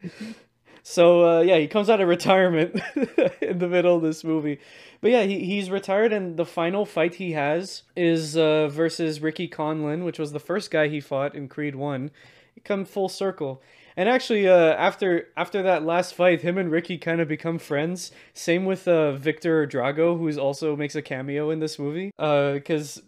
so 0.83 1.27
uh, 1.27 1.41
yeah, 1.41 1.57
he 1.57 1.67
comes 1.67 1.89
out 1.89 1.99
of 1.99 2.07
retirement 2.07 2.79
in 3.41 3.57
the 3.59 3.67
middle 3.67 3.95
of 3.97 4.01
this 4.03 4.23
movie. 4.23 4.59
But 5.01 5.11
yeah, 5.11 5.23
he, 5.23 5.43
he's 5.43 5.69
retired 5.69 6.13
and 6.13 6.37
the 6.37 6.45
final 6.45 6.85
fight 6.85 7.15
he 7.15 7.31
has 7.33 7.83
is 7.95 8.37
uh, 8.37 8.67
versus 8.69 9.19
Ricky 9.21 9.47
Conlon, 9.47 10.05
which 10.05 10.19
was 10.19 10.31
the 10.31 10.39
first 10.39 10.71
guy 10.71 10.87
he 10.87 10.99
fought 10.99 11.35
in 11.35 11.47
Creed 11.47 11.75
1. 11.75 12.11
He 12.55 12.61
come 12.61 12.85
full 12.85 13.09
circle. 13.09 13.61
And 13.97 14.07
actually, 14.07 14.47
uh, 14.47 14.53
after 14.75 15.29
after 15.35 15.63
that 15.63 15.83
last 15.83 16.13
fight, 16.13 16.41
him 16.41 16.57
and 16.59 16.71
Ricky 16.71 16.99
kind 16.99 17.19
of 17.19 17.27
become 17.27 17.57
friends. 17.57 18.11
Same 18.33 18.65
with 18.65 18.87
uh, 18.87 19.13
Victor 19.13 19.65
Drago, 19.67 20.17
who's 20.19 20.37
also 20.37 20.75
makes 20.75 20.95
a 20.95 21.01
cameo 21.01 21.49
in 21.49 21.59
this 21.59 21.79
movie. 21.79 22.11
Because 22.17 23.01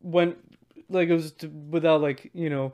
when 0.00 0.36
like 0.88 1.08
it 1.08 1.14
was 1.14 1.32
t- 1.32 1.46
without 1.48 2.02
like 2.02 2.30
you 2.34 2.50
know, 2.50 2.72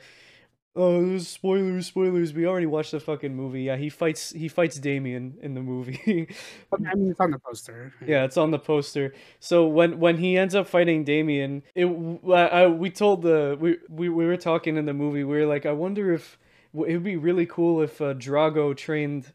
oh 0.76 1.18
spoilers, 1.18 1.86
spoilers. 1.86 2.32
We 2.34 2.46
already 2.46 2.66
watched 2.66 2.92
the 2.92 3.00
fucking 3.00 3.34
movie. 3.34 3.62
Yeah, 3.62 3.76
he 3.76 3.90
fights 3.90 4.30
he 4.30 4.48
fights 4.48 4.76
Damien 4.78 5.38
in 5.42 5.54
the 5.54 5.62
movie. 5.62 6.28
I 6.72 6.94
mean, 6.94 7.10
it's 7.10 7.20
on 7.20 7.30
the 7.32 7.38
poster. 7.38 7.92
Yeah, 8.06 8.24
it's 8.24 8.36
on 8.36 8.50
the 8.52 8.58
poster. 8.58 9.14
So 9.40 9.66
when 9.66 10.00
when 10.00 10.18
he 10.18 10.38
ends 10.38 10.54
up 10.54 10.68
fighting 10.68 11.04
Damien, 11.04 11.62
it 11.74 11.86
I, 12.28 12.64
I, 12.64 12.66
we 12.68 12.90
told 12.90 13.22
the 13.22 13.56
we, 13.60 13.78
we 13.88 14.08
we 14.08 14.26
were 14.26 14.36
talking 14.36 14.76
in 14.76 14.86
the 14.86 14.94
movie. 14.94 15.24
We 15.24 15.38
were 15.40 15.46
like, 15.46 15.66
I 15.66 15.72
wonder 15.72 16.12
if 16.14 16.38
it 16.74 16.78
would 16.78 17.04
be 17.04 17.16
really 17.16 17.46
cool 17.46 17.82
if 17.82 18.00
uh, 18.00 18.14
Drago 18.14 18.76
trained 18.76 19.32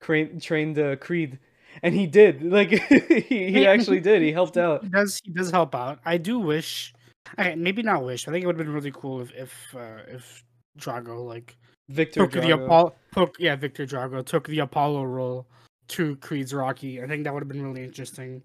trained 0.00 0.42
trained 0.42 0.78
uh, 0.78 0.96
Creed, 0.96 1.38
and 1.82 1.94
he 1.94 2.06
did. 2.06 2.42
Like 2.52 2.70
he 2.70 3.50
he 3.50 3.66
actually 3.66 4.00
did. 4.00 4.22
He 4.22 4.32
helped 4.32 4.56
out. 4.56 4.82
He 4.82 4.88
does 4.88 5.20
he 5.22 5.30
does 5.32 5.50
help 5.50 5.74
out. 5.74 6.00
I 6.04 6.18
do 6.18 6.38
wish, 6.38 6.92
okay, 7.38 7.54
maybe 7.54 7.82
not 7.82 8.04
wish. 8.04 8.28
I 8.28 8.32
think 8.32 8.44
it 8.44 8.46
would 8.46 8.58
have 8.58 8.66
been 8.66 8.74
really 8.74 8.92
cool 8.92 9.20
if 9.20 9.32
if 9.32 9.74
uh, 9.74 10.02
if 10.08 10.44
Drago 10.78 11.26
like 11.26 11.56
Victor 11.88 12.20
took 12.20 12.32
the 12.32 12.50
Apollo 12.50 12.94
took 13.14 13.36
yeah 13.38 13.56
Victor 13.56 13.86
Drago 13.86 14.24
took 14.24 14.48
the 14.48 14.60
Apollo 14.60 15.04
role 15.04 15.46
to 15.88 16.16
Creed's 16.16 16.54
Rocky. 16.54 17.02
I 17.02 17.06
think 17.06 17.24
that 17.24 17.34
would 17.34 17.42
have 17.42 17.48
been 17.48 17.62
really 17.62 17.84
interesting. 17.84 18.42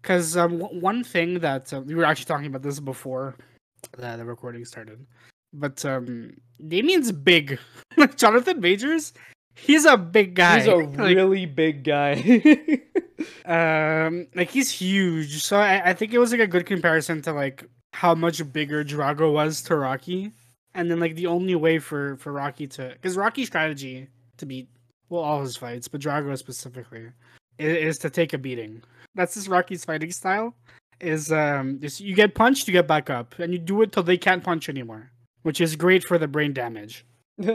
Because 0.00 0.36
um, 0.36 0.58
w- 0.58 0.80
one 0.80 1.04
thing 1.04 1.38
that 1.38 1.72
uh, 1.72 1.80
we 1.80 1.94
were 1.94 2.04
actually 2.04 2.24
talking 2.26 2.46
about 2.46 2.62
this 2.62 2.80
before 2.80 3.36
the, 3.96 4.16
the 4.16 4.24
recording 4.24 4.64
started, 4.64 5.06
but 5.52 5.84
um, 5.84 6.36
Damien's 6.66 7.12
big. 7.12 7.58
Like 7.96 8.16
Jonathan 8.22 8.60
Majors, 8.60 9.12
he's 9.54 9.84
a 9.84 9.96
big 9.96 10.34
guy. 10.34 10.58
He's 10.58 10.68
a 10.68 10.76
Like, 11.02 11.16
really 11.16 11.46
big 11.46 11.84
guy. 11.84 12.80
um, 13.44 14.26
like 14.34 14.50
he's 14.50 14.70
huge. 14.70 15.42
So 15.42 15.56
I, 15.56 15.90
I 15.90 15.92
think 15.94 16.12
it 16.12 16.18
was 16.18 16.32
like 16.32 16.40
a 16.40 16.46
good 16.46 16.66
comparison 16.66 17.22
to 17.22 17.32
like 17.32 17.64
how 17.92 18.14
much 18.14 18.52
bigger 18.52 18.84
Drago 18.84 19.32
was 19.32 19.62
to 19.62 19.76
Rocky, 19.76 20.32
and 20.74 20.90
then 20.90 21.00
like 21.00 21.14
the 21.14 21.26
only 21.26 21.54
way 21.54 21.78
for 21.78 22.16
for 22.16 22.32
Rocky 22.32 22.66
to 22.68 22.90
because 22.94 23.16
Rocky's 23.16 23.48
strategy 23.48 24.08
to 24.38 24.46
beat 24.46 24.68
well 25.08 25.22
all 25.22 25.42
his 25.42 25.56
fights, 25.56 25.88
but 25.88 26.00
Drago 26.00 26.36
specifically 26.38 27.08
is, 27.58 27.76
is 27.76 27.98
to 27.98 28.10
take 28.10 28.32
a 28.32 28.38
beating. 28.38 28.82
That's 29.14 29.34
just 29.34 29.48
Rocky's 29.48 29.84
fighting 29.84 30.10
style. 30.10 30.54
Is 31.00 31.32
um, 31.32 31.80
is 31.82 32.00
you 32.00 32.14
get 32.14 32.34
punched, 32.34 32.68
you 32.68 32.72
get 32.72 32.86
back 32.86 33.10
up, 33.10 33.38
and 33.38 33.52
you 33.52 33.58
do 33.58 33.82
it 33.82 33.92
till 33.92 34.04
they 34.04 34.16
can't 34.16 34.42
punch 34.42 34.68
anymore, 34.68 35.10
which 35.42 35.60
is 35.60 35.76
great 35.76 36.04
for 36.04 36.18
the 36.18 36.28
brain 36.28 36.52
damage. 36.52 37.04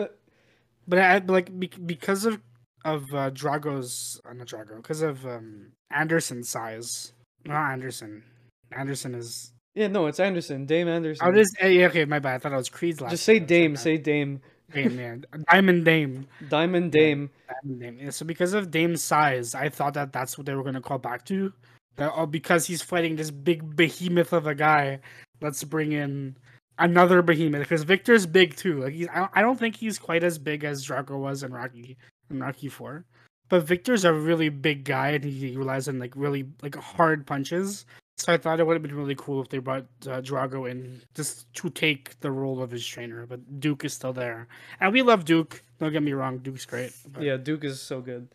But 0.88 1.00
I 1.00 1.18
like 1.18 1.58
be- 1.60 1.68
because 1.86 2.26
of 2.26 2.40
of 2.86 3.04
uh, 3.14 3.30
Drago's 3.32 4.22
uh, 4.26 4.34
not 4.34 4.48
Drago 4.48 4.78
because 4.78 5.02
of 5.02 5.26
um 5.26 5.74
Anderson's 5.92 6.50
size. 6.50 7.12
Not 7.46 7.72
Anderson. 7.72 8.24
Anderson 8.72 9.16
is. 9.16 9.52
yeah, 9.76 9.88
no, 9.88 10.08
it's 10.08 10.20
Anderson. 10.20 10.66
Dame 10.66 10.88
Anderson. 10.88 11.28
Oh, 11.28 11.32
it 11.32 11.40
is. 11.40 11.54
eh, 11.60 11.68
yeah, 11.68 11.88
okay, 11.88 12.06
my 12.06 12.20
bad. 12.20 12.36
I 12.36 12.38
thought 12.38 12.54
it 12.54 12.56
was 12.56 12.70
Creed's 12.70 13.02
last. 13.02 13.12
Just 13.12 13.24
say. 13.24 13.40
Dame. 13.40 13.76
Say 13.76 13.98
Dame. 13.98 14.40
Dame, 14.74 15.00
yeah. 15.00 15.16
Diamond 15.50 15.86
Dame. 15.86 16.28
Diamond 16.50 16.92
Dame. 16.92 17.30
Diamond 17.64 17.82
Dame. 17.82 18.00
Yeah, 18.02 18.10
so 18.10 18.26
because 18.26 18.54
of 18.54 18.72
Dame's 18.72 19.02
size, 19.04 19.56
I 19.56 19.70
thought 19.70 19.94
that 19.94 20.12
that's 20.12 20.38
what 20.38 20.46
they 20.46 20.54
were 20.56 20.64
gonna 20.64 20.82
call 20.82 20.98
back 21.00 21.26
to. 21.26 21.54
That, 21.98 22.12
oh, 22.16 22.26
because 22.26 22.66
he's 22.66 22.82
fighting 22.82 23.16
this 23.16 23.32
big 23.32 23.76
behemoth 23.76 24.32
of 24.34 24.46
a 24.48 24.56
guy, 24.56 25.00
let's 25.42 25.64
bring 25.64 25.92
in 25.94 26.38
another 26.80 27.22
behemoth. 27.22 27.62
Because 27.62 27.84
Victor's 27.84 28.26
big 28.26 28.56
too. 28.56 28.82
Like 28.84 28.94
he's, 28.94 29.08
I 29.14 29.42
don't- 29.42 29.58
think 29.58 29.76
he's 29.76 29.98
quite 30.00 30.24
as 30.24 30.38
big 30.38 30.64
as 30.64 30.86
Drago 30.86 31.18
was 31.20 31.44
in 31.44 31.52
Rocky 31.54 31.98
in 32.30 32.40
Rocky 32.40 32.68
Four. 32.70 33.06
But 33.50 33.64
Victor's 33.64 34.04
a 34.04 34.14
really 34.14 34.50
big 34.50 34.84
guy, 34.84 35.10
and 35.12 35.24
he 35.24 35.56
relies 35.56 35.88
on 35.88 36.00
like 36.00 36.14
really 36.16 36.46
like 36.62 36.76
hard 36.76 37.26
punches. 37.26 37.86
So 38.18 38.34
I 38.34 38.38
thought 38.38 38.60
it 38.60 38.66
would 38.66 38.74
have 38.74 38.82
been 38.82 38.96
really 38.96 39.16
cool 39.16 39.42
if 39.42 39.48
they 39.50 39.60
brought 39.60 39.86
uh, 40.08 40.22
Drago 40.22 40.70
in 40.70 41.02
just 41.14 41.52
to 41.54 41.70
take 41.70 42.20
the 42.20 42.32
role 42.32 42.62
of 42.64 42.72
his 42.72 42.86
trainer, 42.86 43.26
but 43.28 43.60
Duke 43.60 43.86
is 43.86 43.94
still 43.94 44.12
there, 44.12 44.48
and 44.82 44.92
we 44.92 45.02
love 45.04 45.24
Duke. 45.24 45.62
Don't 45.80 45.92
get 45.94 46.02
me 46.02 46.14
wrong, 46.14 46.40
Duke's 46.40 46.66
great. 46.66 46.94
But 47.14 47.22
Yeah, 47.22 47.38
Duke 47.38 47.64
is 47.64 47.80
so 47.80 48.02
good. 48.02 48.28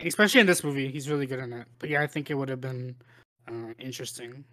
especially 0.00 0.40
in 0.40 0.46
this 0.46 0.62
movie, 0.62 0.88
he's 0.88 1.10
really 1.10 1.26
good 1.26 1.40
in 1.40 1.52
it. 1.52 1.66
But 1.80 1.90
yeah, 1.90 2.00
I 2.02 2.06
think 2.06 2.30
it 2.30 2.34
would 2.34 2.48
have 2.48 2.60
been 2.60 2.94
uh, 3.48 3.74
interesting. 3.80 4.44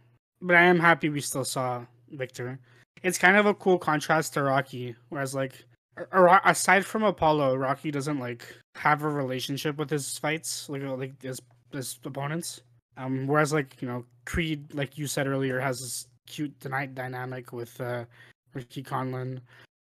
But 0.41 0.55
I 0.55 0.63
am 0.63 0.79
happy 0.79 1.09
we 1.09 1.21
still 1.21 1.45
saw 1.45 1.85
Victor. 2.09 2.59
It's 3.03 3.17
kind 3.17 3.37
of 3.37 3.45
a 3.45 3.53
cool 3.53 3.77
contrast 3.77 4.33
to 4.33 4.43
Rocky, 4.43 4.95
whereas 5.09 5.33
like 5.33 5.65
aside 6.45 6.85
from 6.85 7.03
Apollo, 7.03 7.55
Rocky 7.55 7.91
doesn't 7.91 8.19
like 8.19 8.45
have 8.75 9.03
a 9.03 9.09
relationship 9.09 9.77
with 9.77 9.89
his 9.89 10.17
fights, 10.17 10.69
like 10.69 10.83
uh, 10.83 10.95
like 10.95 11.21
his 11.21 11.39
his 11.71 11.99
opponents. 12.05 12.61
Um, 12.97 13.27
whereas 13.27 13.53
like 13.53 13.81
you 13.81 13.87
know 13.87 14.05
Creed, 14.25 14.73
like 14.73 14.97
you 14.97 15.07
said 15.07 15.27
earlier, 15.27 15.59
has 15.59 15.79
this 15.79 16.07
cute 16.27 16.57
dyna- 16.59 16.87
dynamic 16.87 17.51
with 17.51 17.79
uh, 17.81 18.05
Ricky 18.53 18.83
Conlon, 18.83 19.39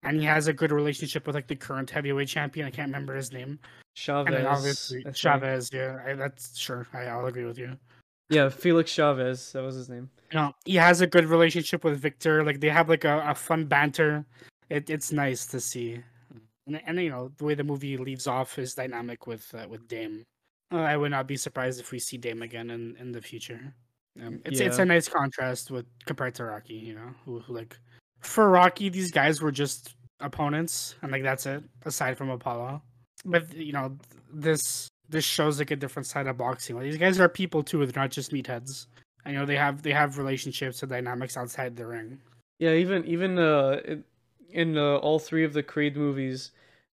and 0.04 0.20
he 0.20 0.26
has 0.26 0.48
a 0.48 0.54
good 0.54 0.72
relationship 0.72 1.26
with 1.26 1.36
like 1.36 1.48
the 1.48 1.56
current 1.56 1.90
heavyweight 1.90 2.28
champion. 2.28 2.68
I 2.68 2.72
can't 2.72 2.90
remember 2.90 3.16
his 3.16 3.32
name. 3.32 3.60
Chavez. 3.96 4.28
And 4.28 4.36
then 4.36 4.46
obviously 4.46 5.06
Chavez, 5.14 5.70
yeah, 5.72 6.00
I, 6.06 6.14
that's 6.14 6.58
sure. 6.58 6.88
I, 6.94 7.04
I'll 7.04 7.28
agree 7.28 7.46
with 7.46 7.58
you. 7.58 7.78
Yeah, 8.30 8.50
Felix 8.50 8.92
Chavez. 8.92 9.52
That 9.52 9.64
was 9.64 9.76
his 9.76 9.90
name. 9.90 10.10
You 10.32 10.40
know, 10.40 10.54
he 10.66 10.76
has 10.76 11.02
a 11.02 11.08
good 11.08 11.26
relationship 11.26 11.84
with 11.84 12.00
Victor. 12.00 12.44
Like 12.44 12.60
they 12.60 12.70
have 12.70 12.90
like 12.90 13.04
a, 13.04 13.24
a 13.28 13.36
fun 13.36 13.66
banter. 13.66 14.26
It, 14.70 14.90
it's 14.90 15.12
nice 15.12 15.46
to 15.48 15.60
see, 15.60 16.02
and, 16.66 16.82
and 16.88 17.00
you 17.00 17.10
know 17.10 17.32
the 17.38 17.46
way 17.46 17.54
the 17.54 17.64
movie 17.64 17.98
leaves 17.98 18.26
off 18.26 18.58
is 18.58 18.74
dynamic 18.74 19.28
with 19.28 19.54
uh, 19.54 19.68
with 19.70 19.88
Dame. 19.88 20.24
Uh, 20.74 20.78
I 20.78 20.98
would 20.98 21.12
not 21.12 21.28
be 21.28 21.38
surprised 21.38 21.80
if 21.80 21.92
we 21.92 22.00
see 22.00 22.18
Dame 22.18 22.42
again 22.42 22.72
in, 22.72 22.96
in 23.00 23.12
the 23.12 23.22
future. 23.22 23.76
Um, 24.20 24.42
it's 24.46 24.60
it's 24.60 24.80
a 24.80 24.86
nice 24.86 25.08
contrast 25.08 25.70
with 25.70 25.86
compared 26.06 26.34
to 26.36 26.46
Rocky. 26.46 26.74
You 26.74 26.96
know, 26.96 27.14
who, 27.26 27.40
who 27.42 27.54
like 27.54 27.78
for 28.22 28.50
Rocky 28.50 28.90
these 28.90 29.12
guys 29.12 29.42
were 29.42 29.52
just 29.52 29.96
opponents, 30.20 30.96
and 31.04 31.12
like 31.12 31.22
that's 31.22 31.46
it. 31.46 31.64
Aside 31.86 32.18
from 32.18 32.32
Apollo, 32.32 32.82
but 33.24 33.54
you 33.54 33.74
know 33.74 33.96
this 34.34 34.88
this 35.10 35.26
shows 35.26 35.60
like 35.60 35.72
a 35.72 35.76
different 35.76 36.06
side 36.08 36.28
of 36.28 36.38
boxing. 36.38 36.76
Like, 36.76 36.86
these 36.86 36.98
guys 36.98 37.20
are 37.20 37.30
people 37.30 37.64
too; 37.64 37.86
they're 37.86 38.02
not 38.02 38.12
just 38.12 38.32
meatheads. 38.32 38.88
I 39.26 39.32
know 39.32 39.46
they 39.46 39.56
have 39.58 39.82
they 39.82 39.92
have 39.92 40.18
relationships 40.18 40.82
and 40.84 40.90
dynamics 40.92 41.36
outside 41.38 41.76
the 41.76 41.86
ring. 41.86 42.20
Yeah, 42.60 42.72
even 42.74 43.06
even 43.06 43.38
uh 43.40 43.80
in, 44.52 44.78
uh, 44.78 44.96
all 44.98 45.20
three 45.20 45.44
of 45.44 45.52
the 45.54 45.64
Creed 45.64 45.98
movies, 45.98 46.52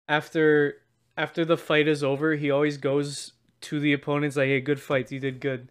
after 0.09 0.77
after 1.17 1.45
the 1.45 1.57
fight 1.57 1.89
is 1.89 2.03
over, 2.03 2.35
he 2.35 2.51
always 2.51 2.77
goes 2.79 3.33
to 3.63 3.79
the 3.81 3.93
opponents 3.93 4.37
like, 4.37 4.47
"Hey, 4.47 4.61
good 4.61 4.81
fight, 4.81 5.11
you 5.13 5.21
did 5.21 5.41
good. 5.41 5.69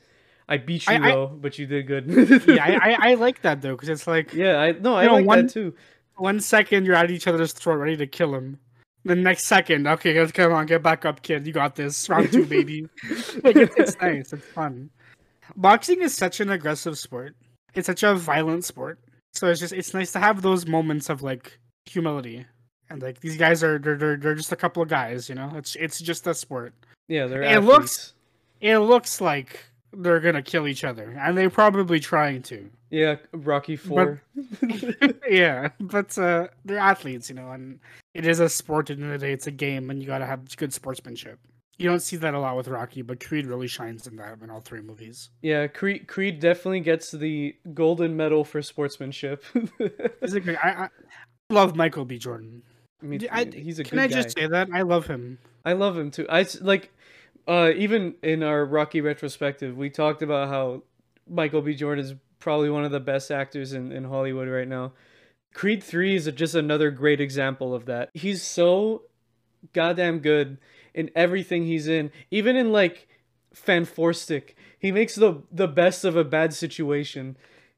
I 0.47 0.57
beat 0.57 0.85
you 0.87 0.93
I- 0.93 0.97
I- 0.97 1.11
though, 1.11 1.27
but 1.27 1.57
you 1.57 1.65
did 1.65 1.87
good." 1.87 2.07
yeah, 2.47 2.63
I, 2.63 2.91
I, 2.91 2.97
I 3.11 3.13
like 3.15 3.41
that 3.41 3.61
though 3.61 3.71
because 3.75 3.89
it's 3.89 4.05
like 4.07 4.33
yeah, 4.33 4.57
I 4.59 4.71
no, 4.73 4.95
I 4.95 5.05
know, 5.07 5.13
like 5.15 5.25
one- 5.25 5.45
that 5.47 5.53
too. 5.53 5.73
one 6.17 6.39
second 6.39 6.85
you're 6.85 6.95
at 6.95 7.09
each 7.09 7.27
other's 7.27 7.53
throat 7.53 7.75
ready 7.77 7.97
to 7.97 8.07
kill 8.07 8.35
him. 8.35 8.59
The 9.05 9.15
next 9.15 9.45
second, 9.45 9.87
okay, 9.87 10.27
come 10.27 10.51
on, 10.53 10.65
get 10.65 10.83
back 10.83 11.05
up, 11.05 11.21
kid. 11.21 11.47
You 11.47 11.53
got 11.53 11.75
this. 11.75 12.09
Round 12.09 12.31
two, 12.31 12.45
baby. 12.45 12.81
like 13.43 13.55
it's, 13.55 13.75
it's 13.77 13.97
nice. 14.01 14.33
It's 14.33 14.45
fun. 14.47 14.89
Boxing 15.55 16.01
is 16.01 16.13
such 16.15 16.39
an 16.41 16.49
aggressive 16.49 16.97
sport. 16.97 17.35
It's 17.75 17.85
such 17.87 18.03
a 18.03 18.13
violent 18.15 18.65
sport. 18.65 18.99
So 19.33 19.47
it's 19.47 19.59
just 19.59 19.73
it's 19.73 19.93
nice 19.93 20.11
to 20.13 20.19
have 20.19 20.41
those 20.41 20.65
moments 20.67 21.09
of 21.09 21.21
like 21.21 21.59
humility. 21.85 22.45
And 22.89 23.01
like 23.01 23.19
these 23.21 23.37
guys 23.37 23.63
are 23.63 23.79
they're 23.79 23.95
they're, 23.97 24.17
they're 24.17 24.35
just 24.35 24.51
a 24.51 24.55
couple 24.55 24.83
of 24.83 24.89
guys, 24.89 25.29
you 25.29 25.35
know. 25.35 25.51
It's 25.55 25.75
it's 25.77 25.99
just 25.99 26.27
a 26.27 26.33
sport. 26.33 26.73
Yeah, 27.07 27.27
they're 27.27 27.41
It 27.43 27.63
looks- 27.63 28.13
It 28.61 28.79
looks 28.79 29.21
like 29.21 29.63
they're 29.93 30.19
gonna 30.19 30.41
kill 30.41 30.67
each 30.67 30.83
other, 30.83 31.15
and 31.19 31.37
they're 31.37 31.49
probably 31.49 31.99
trying 31.99 32.41
to. 32.43 32.69
Yeah, 32.89 33.17
Rocky 33.31 33.75
Four. 33.75 34.21
yeah, 35.29 35.69
but 35.79 36.17
uh, 36.17 36.47
they're 36.65 36.79
athletes, 36.79 37.29
you 37.29 37.35
know, 37.35 37.51
and 37.51 37.79
it 38.13 38.25
is 38.25 38.39
a 38.39 38.49
sport. 38.49 38.89
At 38.89 38.97
the 38.97 39.03
end 39.03 39.13
of 39.13 39.19
the 39.19 39.27
day, 39.27 39.33
it's 39.33 39.47
a 39.47 39.51
game, 39.51 39.89
and 39.89 40.01
you 40.01 40.07
gotta 40.07 40.25
have 40.25 40.55
good 40.57 40.73
sportsmanship. 40.73 41.39
You 41.77 41.87
don't 41.87 42.01
see 42.01 42.17
that 42.17 42.33
a 42.33 42.39
lot 42.39 42.57
with 42.57 42.67
Rocky, 42.67 43.01
but 43.01 43.25
Creed 43.25 43.45
really 43.45 43.67
shines 43.67 44.05
in 44.05 44.17
that 44.17 44.39
in 44.41 44.49
all 44.49 44.59
three 44.59 44.81
movies. 44.81 45.29
yeah, 45.41 45.67
Creed 45.67 46.07
Creed 46.07 46.39
definitely 46.39 46.81
gets 46.81 47.11
the 47.11 47.55
golden 47.73 48.17
medal 48.17 48.43
for 48.43 48.61
sportsmanship. 48.61 49.45
He's 50.21 50.33
a 50.33 50.39
great. 50.41 50.57
I, 50.63 50.69
I 50.71 50.89
love 51.49 51.75
Michael 51.75 52.05
B. 52.05 52.17
Jordan. 52.17 52.63
I 53.01 53.05
mean, 53.05 53.21
he's 53.53 53.79
a 53.79 53.83
can 53.85 53.97
I 53.97 54.07
guy. 54.07 54.21
just 54.21 54.37
say 54.37 54.47
that 54.47 54.69
I 54.73 54.81
love 54.81 55.07
him? 55.07 55.37
I 55.63 55.71
love 55.73 55.97
him 55.97 56.11
too. 56.11 56.27
I 56.29 56.45
like, 56.59 56.91
uh, 57.49 57.71
even 57.75 58.13
in 58.21 58.43
our 58.43 58.63
Rocky 58.63 59.01
retrospective, 59.01 59.75
we 59.75 59.89
talked 59.89 60.21
about 60.21 60.49
how 60.49 60.83
Michael 61.27 61.63
B. 61.63 61.73
Jordan 61.73 62.05
is 62.05 62.13
probably 62.37 62.69
one 62.69 62.85
of 62.85 62.91
the 62.91 62.99
best 62.99 63.31
actors 63.31 63.73
in, 63.73 63.91
in 63.91 64.03
Hollywood 64.03 64.47
right 64.47 64.67
now. 64.67 64.93
Creed 65.53 65.83
3 65.83 66.15
is 66.15 66.31
just 66.35 66.53
another 66.53 66.91
great 66.91 67.19
example 67.19 67.73
of 67.73 67.85
that. 67.85 68.11
He's 68.13 68.43
so 68.43 69.01
goddamn 69.73 70.19
good 70.19 70.59
in 70.93 71.09
everything 71.15 71.65
he's 71.65 71.87
in, 71.87 72.11
even 72.29 72.55
in 72.55 72.71
like 72.71 73.07
Fanforstic. 73.55 74.53
He 74.77 74.91
makes 74.91 75.15
the 75.15 75.41
the 75.51 75.67
best 75.67 76.05
of 76.05 76.15
a 76.15 76.23
bad 76.23 76.53
situation 76.53 77.35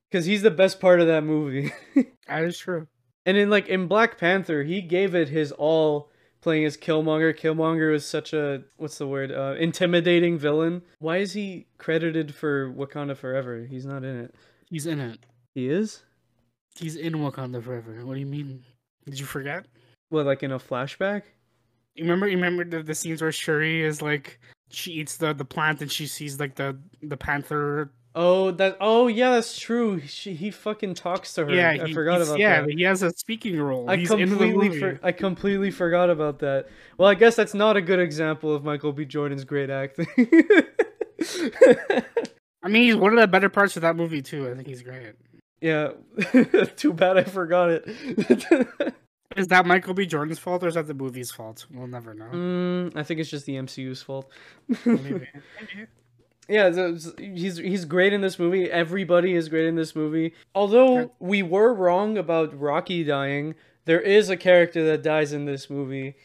because 0.09 0.25
he's 0.25 0.41
the 0.41 0.51
best 0.51 0.81
part 0.81 0.99
of 0.99 1.07
that 1.07 1.23
movie. 1.23 1.71
That 2.27 2.45
is 2.45 2.57
true. 2.57 2.87
And 3.25 3.35
in 3.35 3.49
like 3.49 3.67
in 3.67 3.87
Black 3.87 4.17
Panther, 4.17 4.63
he 4.63 4.81
gave 4.81 5.15
it 5.15 5.27
his 5.27 5.51
all 5.51 6.10
playing 6.41 6.65
as 6.65 6.77
Killmonger. 6.77 7.37
Killmonger 7.37 7.91
was 7.91 8.05
such 8.05 8.33
a 8.33 8.63
what's 8.77 8.97
the 8.97 9.07
word? 9.07 9.31
Uh, 9.31 9.55
intimidating 9.59 10.37
villain. 10.37 10.81
Why 10.99 11.17
is 11.17 11.33
he 11.33 11.67
credited 11.77 12.33
for 12.35 12.71
Wakanda 12.73 13.15
Forever? 13.15 13.65
He's 13.69 13.85
not 13.85 14.03
in 14.03 14.19
it. 14.19 14.35
He's 14.69 14.85
in 14.85 14.99
it. 14.99 15.19
He 15.53 15.69
is? 15.69 16.03
He's 16.75 16.95
in 16.95 17.13
Wakanda 17.13 17.63
Forever. 17.63 18.05
What 18.05 18.15
do 18.15 18.19
you 18.19 18.25
mean? 18.25 18.63
Did 19.05 19.19
you 19.19 19.25
forget? 19.25 19.65
What 20.09 20.25
like 20.25 20.43
in 20.43 20.51
a 20.51 20.59
flashback? 20.59 21.23
You 21.95 22.03
remember? 22.03 22.27
You 22.27 22.37
remember 22.37 22.65
the, 22.65 22.83
the 22.83 22.95
scenes 22.95 23.21
where 23.21 23.31
Shuri 23.31 23.83
is 23.83 24.01
like 24.01 24.39
she 24.69 24.91
eats 24.93 25.17
the, 25.17 25.33
the 25.33 25.45
plant 25.45 25.81
and 25.81 25.91
she 25.91 26.07
sees 26.07 26.39
like 26.39 26.55
the 26.55 26.77
the 27.01 27.17
panther. 27.17 27.91
Oh, 28.13 28.51
that 28.51 28.75
oh 28.81 29.07
yeah, 29.07 29.31
that's 29.31 29.57
true. 29.57 30.01
She, 30.01 30.33
he 30.33 30.51
fucking 30.51 30.95
talks 30.95 31.33
to 31.35 31.45
her. 31.45 31.51
Yeah, 31.53 31.69
I 31.81 31.87
he- 31.87 31.93
forgot 31.93 32.21
about 32.21 32.39
yeah, 32.39 32.61
that. 32.61 32.69
he 32.69 32.83
has 32.83 33.03
a 33.03 33.11
speaking 33.11 33.59
role. 33.59 33.89
I 33.89 33.95
He's 33.95 34.09
completely 34.09 34.77
for, 34.79 34.99
I 35.01 35.13
completely 35.13 35.71
forgot 35.71 36.09
about 36.09 36.39
that. 36.39 36.67
Well, 36.97 37.07
I 37.07 37.15
guess 37.15 37.35
that's 37.37 37.53
not 37.53 37.77
a 37.77 37.81
good 37.81 37.99
example 37.99 38.53
of 38.53 38.65
Michael 38.65 38.91
B. 38.91 39.05
Jordan's 39.05 39.45
great 39.45 39.69
acting. 39.69 40.07
I 42.63 42.67
mean, 42.67 42.83
he's 42.83 42.95
one 42.95 43.13
of 43.13 43.19
the 43.19 43.27
better 43.27 43.49
parts 43.49 43.75
of 43.75 43.83
that 43.83 43.95
movie 43.95 44.21
too. 44.21 44.49
I 44.49 44.55
think 44.55 44.67
he's 44.67 44.83
great. 44.83 45.13
yeah, 45.61 45.91
too 46.75 46.93
bad 46.93 47.17
I 47.17 47.23
forgot 47.23 47.69
it. 47.69 48.93
Is 49.37 49.47
that 49.47 49.65
Michael 49.65 49.93
B. 49.93 50.05
Jordan's 50.05 50.39
fault 50.39 50.61
or 50.61 50.67
is 50.67 50.73
that 50.73 50.87
the 50.87 50.93
movie's 50.93 51.31
fault? 51.31 51.65
We'll 51.71 51.87
never 51.87 52.13
know. 52.13 52.25
mm, 52.25 52.97
I 52.97 53.03
think 53.03 53.21
it's 53.21 53.29
just 53.29 53.45
the 53.45 53.53
MCU's 53.53 54.01
fault. 54.01 54.29
Maybe. 54.83 55.25
Yeah, 56.51 56.91
he's 57.17 57.57
he's 57.57 57.85
great 57.85 58.13
in 58.13 58.21
this 58.21 58.37
movie. 58.37 58.69
Everybody 58.69 59.33
is 59.33 59.49
great 59.49 59.65
in 59.65 59.75
this 59.75 59.95
movie. 59.95 60.33
Although 60.53 61.11
we 61.19 61.41
were 61.41 61.73
wrong 61.73 62.17
about 62.17 62.59
Rocky 62.59 63.03
dying, 63.03 63.55
there 63.85 64.01
is 64.01 64.29
a 64.29 64.37
character 64.37 64.85
that 64.87 65.01
dies 65.01 65.33
in 65.33 65.45
this 65.45 65.69
movie. 65.69 66.15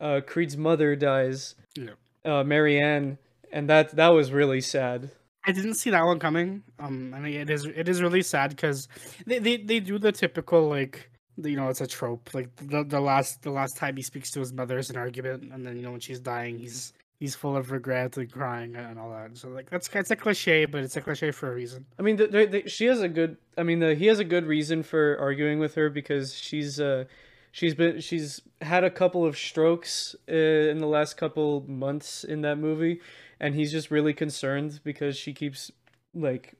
Uh, 0.00 0.20
Creed's 0.26 0.56
mother 0.56 0.96
dies. 0.96 1.54
Yeah. 1.76 1.90
Uh, 2.24 2.42
Marianne, 2.42 3.18
and 3.52 3.70
that 3.70 3.94
that 3.96 4.08
was 4.08 4.32
really 4.32 4.60
sad. 4.60 5.10
I 5.46 5.52
didn't 5.52 5.74
see 5.74 5.90
that 5.90 6.04
one 6.04 6.18
coming. 6.18 6.64
Um, 6.80 7.14
I 7.14 7.20
mean, 7.20 7.34
it 7.34 7.50
is 7.50 7.64
it 7.64 7.88
is 7.88 8.02
really 8.02 8.22
sad 8.22 8.50
because 8.50 8.88
they, 9.26 9.38
they 9.38 9.56
they 9.58 9.80
do 9.80 9.98
the 9.98 10.10
typical 10.10 10.68
like 10.68 11.10
you 11.36 11.56
know 11.56 11.68
it's 11.68 11.80
a 11.80 11.86
trope 11.86 12.30
like 12.34 12.54
the 12.56 12.82
the 12.82 13.00
last 13.00 13.42
the 13.42 13.50
last 13.50 13.76
time 13.76 13.96
he 13.96 14.02
speaks 14.02 14.30
to 14.30 14.40
his 14.40 14.52
mother 14.52 14.78
is 14.78 14.90
an 14.90 14.96
argument 14.96 15.52
and 15.52 15.66
then 15.66 15.76
you 15.76 15.82
know 15.82 15.90
when 15.90 16.00
she's 16.00 16.18
dying 16.18 16.58
he's 16.58 16.94
he's 17.18 17.34
full 17.34 17.56
of 17.56 17.70
regret 17.70 18.16
and 18.16 18.30
crying 18.30 18.76
and 18.76 18.98
all 18.98 19.10
that. 19.10 19.36
So 19.36 19.48
like 19.48 19.70
that's 19.70 19.88
it's 19.92 20.10
a 20.10 20.16
cliche, 20.16 20.64
but 20.64 20.82
it's 20.82 20.96
a 20.96 21.00
cliche 21.00 21.30
for 21.30 21.50
a 21.50 21.54
reason. 21.54 21.86
I 21.98 22.02
mean, 22.02 22.16
the, 22.16 22.26
the, 22.26 22.46
the, 22.46 22.68
she 22.68 22.86
has 22.86 23.00
a 23.00 23.08
good. 23.08 23.36
I 23.56 23.62
mean, 23.62 23.80
the, 23.80 23.94
he 23.94 24.06
has 24.06 24.18
a 24.18 24.24
good 24.24 24.46
reason 24.46 24.82
for 24.82 25.18
arguing 25.18 25.58
with 25.58 25.74
her 25.74 25.90
because 25.90 26.34
she's 26.34 26.80
uh, 26.80 27.04
she's 27.52 27.74
been 27.74 28.00
she's 28.00 28.42
had 28.60 28.84
a 28.84 28.90
couple 28.90 29.24
of 29.24 29.36
strokes 29.36 30.14
uh, 30.30 30.34
in 30.34 30.78
the 30.78 30.86
last 30.86 31.16
couple 31.16 31.64
months 31.68 32.24
in 32.24 32.42
that 32.42 32.58
movie, 32.58 33.00
and 33.40 33.54
he's 33.54 33.72
just 33.72 33.90
really 33.90 34.12
concerned 34.12 34.80
because 34.84 35.16
she 35.16 35.32
keeps 35.32 35.70
like 36.14 36.54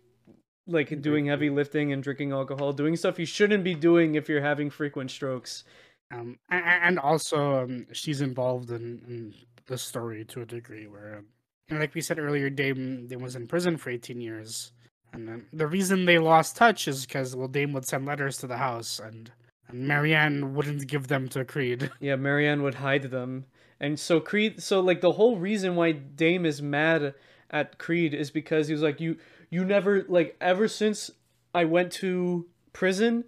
like 0.67 1.01
doing 1.01 1.27
heavy 1.27 1.51
lifting 1.51 1.93
and 1.93 2.03
drinking 2.03 2.33
alcohol, 2.33 2.73
doing 2.73 2.97
stuff 2.97 3.19
you 3.19 3.27
shouldn't 3.27 3.63
be 3.63 3.75
doing 3.75 4.15
if 4.17 4.29
you're 4.29 4.41
having 4.41 4.71
frequent 4.71 5.11
strokes. 5.11 5.65
Um, 6.13 6.39
and 6.51 7.01
also 7.01 7.65
um, 7.65 7.87
she's 7.93 8.21
involved 8.21 8.71
in, 8.71 9.03
in 9.09 9.35
the 9.67 9.79
story 9.79 10.25
to 10.27 10.43
a 10.43 10.47
degree 10.47 10.87
where, 10.87 11.23
and 11.69 11.81
like 11.81 11.95
we 11.95 12.01
said 12.01 12.19
earlier, 12.19 12.51
Dame 12.51 13.07
Dame 13.07 13.23
was 13.23 13.37
in 13.37 13.47
prison 13.47 13.77
for 13.77 13.91
eighteen 13.91 14.21
years, 14.21 14.73
and 15.13 15.45
the 15.53 15.67
reason 15.67 16.05
they 16.05 16.19
lost 16.19 16.57
touch 16.57 16.89
is 16.89 17.07
because 17.07 17.35
well, 17.35 17.49
Dame 17.49 17.73
would 17.73 17.87
send 17.87 18.07
letters 18.07 18.39
to 18.39 18.47
the 18.47 18.57
house, 18.57 18.99
and, 18.99 19.31
and 19.69 19.87
Marianne 19.87 20.55
wouldn't 20.55 20.87
give 20.87 21.09
them 21.09 21.29
to 21.29 21.45
Creed. 21.45 21.91
Yeah, 22.01 22.17
Marianne 22.17 22.63
would 22.63 22.77
hide 22.77 23.05
them. 23.05 23.47
And 23.81 23.99
so 23.99 24.21
Creed 24.21 24.63
so 24.63 24.81
like 24.81 25.01
the 25.01 25.13
whole 25.13 25.37
reason 25.37 25.77
why 25.77 25.93
Dame 25.93 26.47
is 26.47 26.63
mad 26.63 27.15
at 27.51 27.79
Creed 27.79 28.15
is 28.15 28.31
because 28.31 28.69
he 28.69 28.73
was 28.73 28.83
like 28.83 29.01
you 29.01 29.17
you 29.51 29.65
never 29.65 30.05
like 30.09 30.37
ever 30.41 30.69
since 30.69 31.11
I 31.55 31.65
went 31.65 31.93
to 31.93 32.47
prison, 32.73 33.25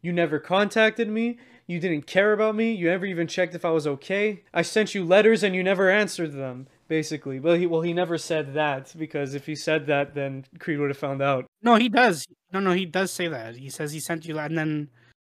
you 0.00 0.12
never 0.12 0.38
contacted 0.38 1.08
me. 1.08 1.38
You 1.68 1.78
didn't 1.78 2.06
care 2.06 2.32
about 2.32 2.54
me. 2.56 2.72
You 2.72 2.88
never 2.88 3.04
even 3.04 3.26
checked 3.26 3.54
if 3.54 3.64
I 3.64 3.70
was 3.70 3.86
okay. 3.86 4.42
I 4.54 4.62
sent 4.62 4.94
you 4.94 5.04
letters 5.04 5.42
and 5.42 5.54
you 5.54 5.62
never 5.62 5.90
answered 5.90 6.32
them, 6.32 6.66
basically. 6.88 7.38
But 7.38 7.60
he 7.60 7.66
well, 7.66 7.82
he 7.82 7.92
never 7.92 8.16
said 8.16 8.54
that 8.54 8.94
because 8.98 9.34
if 9.34 9.44
he 9.44 9.54
said 9.54 9.86
that, 9.86 10.14
then 10.14 10.46
Creed 10.58 10.78
would 10.78 10.88
have 10.88 10.96
found 10.96 11.20
out. 11.20 11.44
No, 11.62 11.74
he 11.76 11.90
does. 11.90 12.26
No, 12.54 12.60
no, 12.60 12.72
he 12.72 12.86
does 12.86 13.10
say 13.12 13.28
that. 13.28 13.54
He 13.54 13.68
says 13.68 13.92
he 13.92 14.00
sent 14.00 14.24
you, 14.26 14.38
and 14.38 14.56
then 14.56 14.88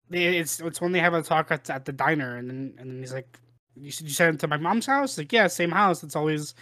they, 0.09 0.37
it's 0.37 0.61
it's 0.61 0.79
when 0.79 0.93
they 0.93 1.01
have 1.01 1.13
a 1.13 1.21
talk 1.21 1.51
at, 1.51 1.69
at 1.69 1.83
the 1.83 1.91
diner, 1.91 2.37
and 2.37 2.49
then 2.49 2.73
and 2.79 2.89
then 2.89 2.99
he's 2.99 3.13
like, 3.13 3.37
"You 3.75 3.91
said 3.91 4.07
you 4.07 4.13
sent 4.13 4.35
it 4.35 4.39
to 4.39 4.47
my 4.47 4.55
mom's 4.57 4.85
house?" 4.85 5.17
Like, 5.17 5.33
yeah, 5.33 5.47
same 5.47 5.71
house. 5.71 6.03
It's 6.03 6.15
always, 6.15 6.55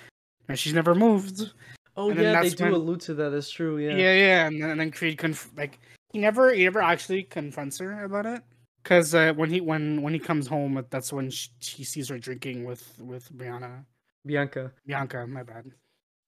and 0.49 0.57
she's 0.57 0.73
never 0.73 0.95
moved. 0.95 1.51
Oh 1.95 2.09
And 2.09 2.19
yeah, 2.19 2.41
they 2.41 2.49
do 2.49 2.63
when- 2.63 2.73
allude 2.73 3.01
to 3.01 3.13
that. 3.13 3.29
That's 3.29 3.51
true. 3.51 3.77
Yeah. 3.77 3.95
Yeah, 3.95 4.13
yeah, 4.15 4.47
and 4.47 4.59
then, 4.59 4.69
and 4.71 4.79
then 4.79 4.89
Creed 4.89 5.19
conf- 5.19 5.51
like 5.55 5.77
he 6.13 6.17
never 6.17 6.51
he 6.51 6.63
never 6.63 6.81
actually 6.81 7.21
confronts 7.21 7.77
her 7.77 8.03
about 8.03 8.25
it 8.25 8.41
because 8.87 9.13
uh, 9.13 9.33
when 9.35 9.49
he 9.49 9.59
when 9.59 10.01
when 10.01 10.13
he 10.13 10.19
comes 10.19 10.47
home, 10.47 10.81
that's 10.89 11.11
when 11.11 11.29
she, 11.29 11.49
he 11.59 11.83
sees 11.83 12.07
her 12.07 12.17
drinking 12.17 12.63
with 12.63 12.97
with 12.99 13.29
Brianna 13.37 13.83
Bianca. 14.25 14.71
Bianca. 14.85 15.27
My 15.27 15.43
bad. 15.43 15.65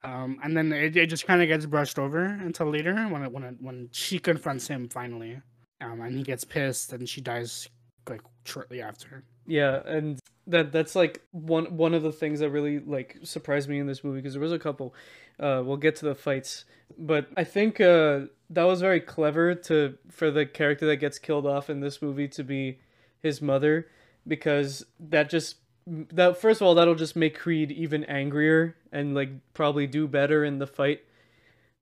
Um, 0.04 0.40
and 0.44 0.58
then 0.58 0.74
it, 0.74 0.96
it 0.98 1.08
just 1.08 1.26
kind 1.26 1.42
of 1.42 1.48
gets 1.48 1.66
brushed 1.66 1.98
over 1.98 2.24
until 2.26 2.70
later 2.70 2.94
when 3.08 3.24
it, 3.24 3.32
when 3.32 3.44
it, 3.44 3.56
when 3.60 3.90
she 3.92 4.20
confronts 4.20 4.68
him 4.68 4.90
finally, 4.90 5.42
um, 5.80 6.02
and 6.02 6.18
he 6.18 6.24
gets 6.24 6.44
pissed 6.44 6.92
and 6.92 7.08
she 7.08 7.22
dies 7.22 7.70
like 8.10 8.22
shortly 8.44 8.82
after. 8.82 9.24
Yeah, 9.48 9.82
and 9.86 10.20
that 10.48 10.74
that's 10.74 10.96
like 10.98 11.22
one 11.32 11.78
one 11.78 11.94
of 11.94 12.04
the 12.04 12.12
things 12.12 12.42
that 12.42 12.50
really 12.50 12.80
like 12.80 13.20
surprised 13.24 13.70
me 13.70 13.80
in 13.80 13.88
this 13.88 14.04
movie 14.04 14.20
because 14.20 14.34
there 14.34 14.42
was 14.42 14.52
a 14.52 14.60
couple. 14.60 14.94
Uh, 15.40 15.64
we'll 15.66 15.78
get 15.78 15.96
to 15.96 16.06
the 16.06 16.16
fights, 16.16 16.66
but 16.98 17.28
I 17.38 17.46
think 17.46 17.80
uh, 17.80 18.24
that 18.50 18.64
was 18.64 18.82
very 18.82 19.00
clever 19.00 19.54
to 19.56 19.98
for 20.10 20.32
the 20.32 20.46
character 20.46 20.86
that 20.88 20.98
gets 20.98 21.20
killed 21.20 21.46
off 21.46 21.70
in 21.70 21.80
this 21.80 22.02
movie 22.02 22.28
to 22.30 22.44
be 22.44 22.80
his 23.22 23.42
mother 23.42 23.88
because 24.28 24.86
that 25.00 25.30
just 25.30 25.58
that 25.88 26.38
first 26.38 26.62
of 26.62 26.68
all 26.68 26.76
that'll 26.76 26.96
just 26.96 27.16
make 27.16 27.38
Creed 27.38 27.72
even 27.72 28.04
angrier 28.06 28.76
and 28.92 29.14
like 29.16 29.30
probably 29.54 29.88
do 29.88 30.08
better 30.08 30.44
in 30.44 30.60
the 30.60 30.68
fight. 30.68 31.02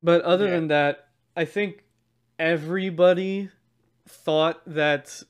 But 0.04 0.22
other 0.22 0.46
Yeah. 0.46 0.52
than 0.52 0.68
that, 0.70 1.08
I 1.36 1.46
think 1.46 1.84
everybody 2.40 3.50
thought 4.08 4.62
that 4.66 5.24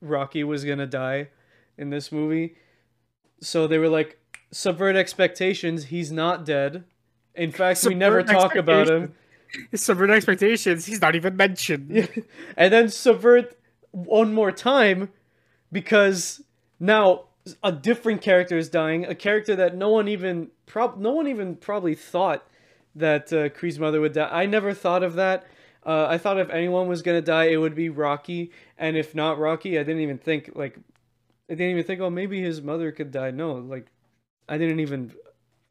Rocky 0.00 0.44
was 0.44 0.64
gonna 0.64 0.86
die 0.86 1.28
in 1.78 1.90
this 1.90 2.10
movie. 2.10 2.56
So 3.40 3.66
they 3.66 3.78
were 3.78 3.88
like, 3.88 4.18
subvert 4.50 4.96
expectations. 4.96 5.86
He's 5.86 6.10
not 6.10 6.44
dead. 6.44 6.84
In 7.34 7.50
fact, 7.52 7.84
we 7.84 7.94
never 7.94 8.22
talk 8.22 8.56
about 8.56 8.88
him. 8.88 9.14
Subvert 9.74 10.10
expectations. 10.10 10.86
He's 10.86 11.00
not 11.00 11.14
even 11.14 11.36
mentioned. 11.36 12.08
and 12.56 12.72
then 12.72 12.88
subvert 12.88 13.56
one 13.92 14.32
more 14.34 14.52
time 14.52 15.10
because 15.72 16.42
now 16.78 17.24
a 17.62 17.72
different 17.72 18.22
character 18.22 18.58
is 18.58 18.68
dying. 18.68 19.04
A 19.04 19.14
character 19.14 19.56
that 19.56 19.76
no 19.76 19.90
one 19.90 20.08
even 20.08 20.50
prob 20.66 20.98
no 20.98 21.12
one 21.12 21.26
even 21.28 21.56
probably 21.56 21.94
thought 21.94 22.46
that 22.94 23.32
uh, 23.32 23.48
Creed's 23.50 23.78
mother 23.78 24.00
would 24.00 24.12
die. 24.12 24.28
I 24.30 24.46
never 24.46 24.74
thought 24.74 25.02
of 25.02 25.14
that. 25.14 25.46
Uh, 25.84 26.06
I 26.08 26.18
thought 26.18 26.40
if 26.40 26.50
anyone 26.50 26.88
was 26.88 27.02
gonna 27.02 27.22
die, 27.22 27.44
it 27.44 27.58
would 27.58 27.74
be 27.74 27.88
Rocky, 27.88 28.50
and 28.76 28.96
if 28.96 29.14
not 29.14 29.38
Rocky, 29.38 29.78
I 29.78 29.84
didn't 29.84 30.02
even 30.02 30.18
think 30.18 30.50
like 30.54 30.76
I 31.48 31.54
didn't 31.54 31.70
even 31.70 31.84
think, 31.84 32.00
oh, 32.00 32.10
maybe 32.10 32.42
his 32.42 32.60
mother 32.60 32.90
could 32.90 33.12
die. 33.12 33.30
No, 33.30 33.52
like 33.52 33.86
I 34.48 34.58
didn't 34.58 34.80
even 34.80 35.14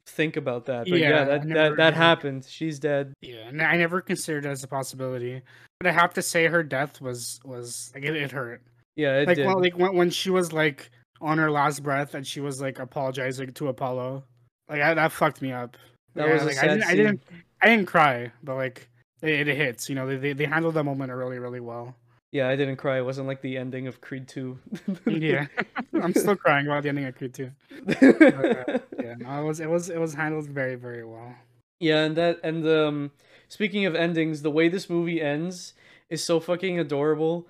think 0.08 0.38
about 0.38 0.65
that. 0.65 0.88
But 0.89 1.00
yeah, 1.00 1.10
Yeah, 1.10 1.24
that 1.26 1.46
never- 1.46 1.70
that, 1.70 1.78
that 1.78 1.94
happened. 1.94 2.46
She's 2.48 2.80
dead. 2.80 3.13
Yeah, 3.22 3.48
and 3.48 3.62
I 3.62 3.78
never 3.78 4.02
considered 4.02 4.46
it 4.46 4.50
as 4.50 4.63
a 4.63 4.68
possibility. 4.68 5.41
But 5.80 5.88
I 5.88 5.91
have 5.91 6.13
to 6.13 6.22
say, 6.22 6.48
her 6.48 6.63
death 6.63 7.02
was 7.02 7.39
was 7.44 7.91
like 7.94 8.04
it, 8.04 8.15
it 8.15 8.32
hurt. 8.32 8.62
Yeah, 8.96 9.20
it 9.20 9.28
like 9.28 9.36
did. 9.38 9.46
when, 9.48 9.58
like 9.58 9.78
when, 9.78 9.96
when 9.96 10.10
she 10.10 10.30
was 10.30 10.54
like 10.54 10.89
on 11.22 11.38
her 11.38 11.52
last 11.52 11.84
breath 11.84 12.13
and 12.13 12.26
she 12.26 12.39
was 12.41 12.62
like 12.62 12.80
apologizing 12.80 13.52
to 13.54 13.68
Apollo, 13.68 14.24
like 14.70 14.82
I, 14.82 14.94
that 14.94 15.12
fucked 15.12 15.41
me 15.41 15.52
up. 15.52 15.76
That 16.13 16.28
Yeah, 16.28 16.34
was 16.34 16.46
like, 16.46 16.58
I 16.60 16.68
didn't, 16.68 16.84
I 16.84 16.96
didn't 16.96 17.22
I 17.62 17.68
didn't 17.68 17.88
cry, 17.88 18.32
but 18.44 18.56
like 18.56 18.88
it, 19.22 19.48
it 19.48 19.58
hits. 19.58 19.89
You 19.89 19.96
know, 19.96 20.08
they, 20.08 20.15
they 20.18 20.34
they 20.34 20.46
handled 20.46 20.76
that 20.76 20.84
moment 20.86 21.12
really 21.12 21.39
really 21.39 21.60
well. 21.60 21.96
Yeah, 22.36 22.50
I 22.50 22.58
didn't 22.58 22.76
cry. 22.76 22.98
It 22.98 23.06
wasn't 23.06 23.28
like 23.28 23.39
the 23.41 23.56
ending 23.58 23.88
of 23.88 24.02
Creed 24.02 24.28
2. 24.28 24.60
Yeah, 25.08 25.48
I'm 26.04 26.13
still 26.13 26.36
crying 26.36 26.65
about 26.67 26.84
the 26.84 26.89
ending 26.89 27.06
of 27.06 27.15
Creed 27.15 27.34
2. 27.34 27.50
Yeah, 29.06 29.15
no, 29.19 29.41
it 29.41 29.45
was 29.45 29.60
it 29.62 29.69
was 29.69 29.89
it 29.89 30.00
was 30.00 30.13
handled 30.13 30.48
very 30.50 30.76
very 30.76 31.06
well. 31.06 31.34
yeah, 31.80 32.04
and 32.04 32.17
that 32.17 32.39
and 32.43 32.67
um 32.67 33.12
speaking 33.48 33.86
of 33.86 33.95
endings, 33.95 34.41
the 34.41 34.52
way 34.52 34.67
this 34.67 34.89
movie 34.89 35.21
ends 35.21 35.74
is 36.10 36.26
so 36.26 36.41
fucking 36.41 36.78
adorable. 36.78 37.48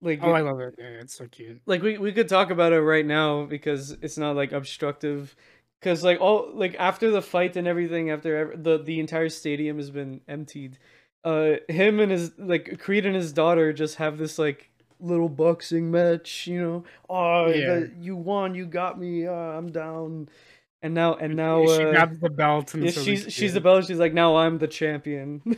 Like 0.00 0.20
Oh, 0.22 0.32
I 0.32 0.40
love 0.40 0.60
it. 0.60 0.74
Yeah, 0.78 1.02
it's 1.04 1.14
so 1.18 1.26
cute. 1.26 1.60
like 1.66 1.82
we 1.82 1.98
we 1.98 2.12
could 2.12 2.28
talk 2.28 2.48
about 2.50 2.72
it 2.72 2.80
right 2.80 3.04
now 3.04 3.44
because 3.44 3.90
it's 4.00 4.16
not 4.16 4.34
like 4.34 4.52
obstructive 4.52 5.36
cuz 5.82 6.02
like 6.02 6.20
all 6.22 6.50
like 6.54 6.74
after 6.78 7.10
the 7.10 7.20
fight 7.20 7.56
and 7.56 7.68
everything 7.68 8.08
after 8.10 8.30
ev- 8.36 8.62
the 8.62 8.78
the 8.78 8.98
entire 8.98 9.28
stadium 9.28 9.76
has 9.76 9.90
been 9.90 10.22
emptied. 10.26 10.78
Uh 11.26 11.56
him 11.68 11.98
and 12.00 12.12
his 12.12 12.32
like 12.38 12.78
Creed 12.78 13.04
and 13.04 13.16
his 13.16 13.32
daughter 13.32 13.72
just 13.72 13.96
have 13.96 14.16
this 14.16 14.38
like 14.38 14.70
little 15.00 15.28
boxing 15.28 15.90
match, 15.90 16.46
you 16.46 16.60
know. 16.62 16.84
Oh, 17.10 17.48
Yeah. 17.48 17.80
the- 17.80 17.92
you 17.98 18.14
won, 18.16 18.54
you 18.54 18.64
got 18.64 18.98
me. 18.98 19.26
Uh, 19.26 19.32
I'm 19.32 19.70
down. 19.72 20.28
And 20.82 20.94
now 20.94 21.14
and 21.14 21.34
now 21.34 21.66
she 21.66 21.82
uh, 21.82 21.90
grabs 21.90 22.20
the 22.20 22.30
belt 22.30 22.74
and 22.74 22.84
yeah, 22.84 22.90
so 22.92 23.02
she's 23.02 23.32
she's 23.32 23.54
the 23.54 23.60
belt. 23.60 23.86
She's 23.86 23.98
like, 23.98 24.14
now 24.14 24.36
I'm 24.36 24.58
the 24.58 24.68
champion. 24.68 25.42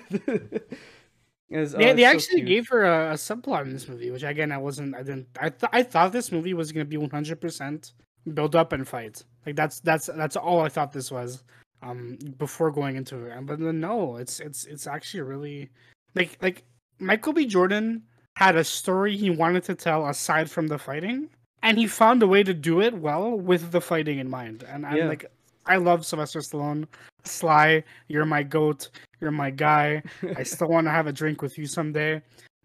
As- 1.50 1.74
oh, 1.74 1.78
They, 1.78 1.87
it's 1.90 1.96
they 1.96 2.04
actually 2.04 2.37
cute. 2.37 2.46
gave 2.48 2.68
her 2.68 2.85
a, 2.85 3.11
a 3.12 3.14
subplot 3.14 3.62
in 3.62 3.72
this 3.72 3.88
movie, 3.88 4.11
which 4.11 4.22
again 4.22 4.52
I 4.52 4.59
wasn't. 4.59 4.94
I 4.94 5.02
didn't. 5.02 5.26
I 5.40 5.48
th- 5.50 5.70
I 5.72 5.83
thought 5.83 6.12
this 6.12 6.31
movie 6.31 6.54
was 6.54 6.72
gonna 6.72 6.85
be 6.85 6.96
one 6.98 7.11
hundred 7.11 7.40
percent 7.40 7.92
build 8.35 8.54
up 8.54 8.72
and 8.72 8.87
fight. 8.87 9.24
Like 9.46 9.57
that's 9.57 9.81
that's 9.81 10.07
that's 10.07 10.37
all 10.37 10.61
I 10.61 10.68
thought 10.68 10.92
this 10.92 11.11
was. 11.11 11.42
Um, 11.81 12.19
before 12.38 12.73
going 12.73 12.97
into 12.97 13.27
it, 13.27 13.47
but 13.47 13.61
then 13.61 13.79
no, 13.79 14.17
it's 14.17 14.41
it's 14.41 14.64
it's 14.64 14.87
actually 14.88 15.21
really 15.23 15.69
like 16.17 16.37
like 16.43 16.64
Michael 16.99 17.33
B. 17.33 17.47
Jordan 17.47 18.03
had 18.37 18.57
a 18.57 18.64
story 18.64 19.17
he 19.17 19.31
wanted 19.31 19.62
to 19.64 19.75
tell 19.77 20.09
aside 20.09 20.51
from 20.51 20.67
the 20.67 20.77
fighting, 20.79 21.29
and 21.62 21.79
he 21.79 21.87
found 21.87 22.23
a 22.23 22.27
way 22.27 22.43
to 22.43 22.53
do 22.53 22.81
it 22.81 22.95
well 22.95 23.31
with 23.38 23.71
the 23.71 23.81
fighting 23.81 24.19
in 24.19 24.29
mind. 24.29 24.64
And 24.69 24.85
I'm 24.85 24.97
Yeah. 24.97 25.07
like, 25.09 25.27
I 25.67 25.77
love 25.77 26.05
Sylvester 26.05 26.41
Stallone. 26.41 26.87
Sly, 27.25 27.85
you're 28.09 28.25
my 28.27 28.43
goat. 28.43 28.91
You're 29.21 29.31
my 29.31 29.51
guy. 29.51 30.03
I 30.37 30.43
still 30.55 30.69
want 30.69 30.87
to 30.88 30.91
have 30.91 31.07
a 31.07 31.12
drink 31.12 31.43
with 31.43 31.59
you 31.59 31.67
someday. 31.67 32.21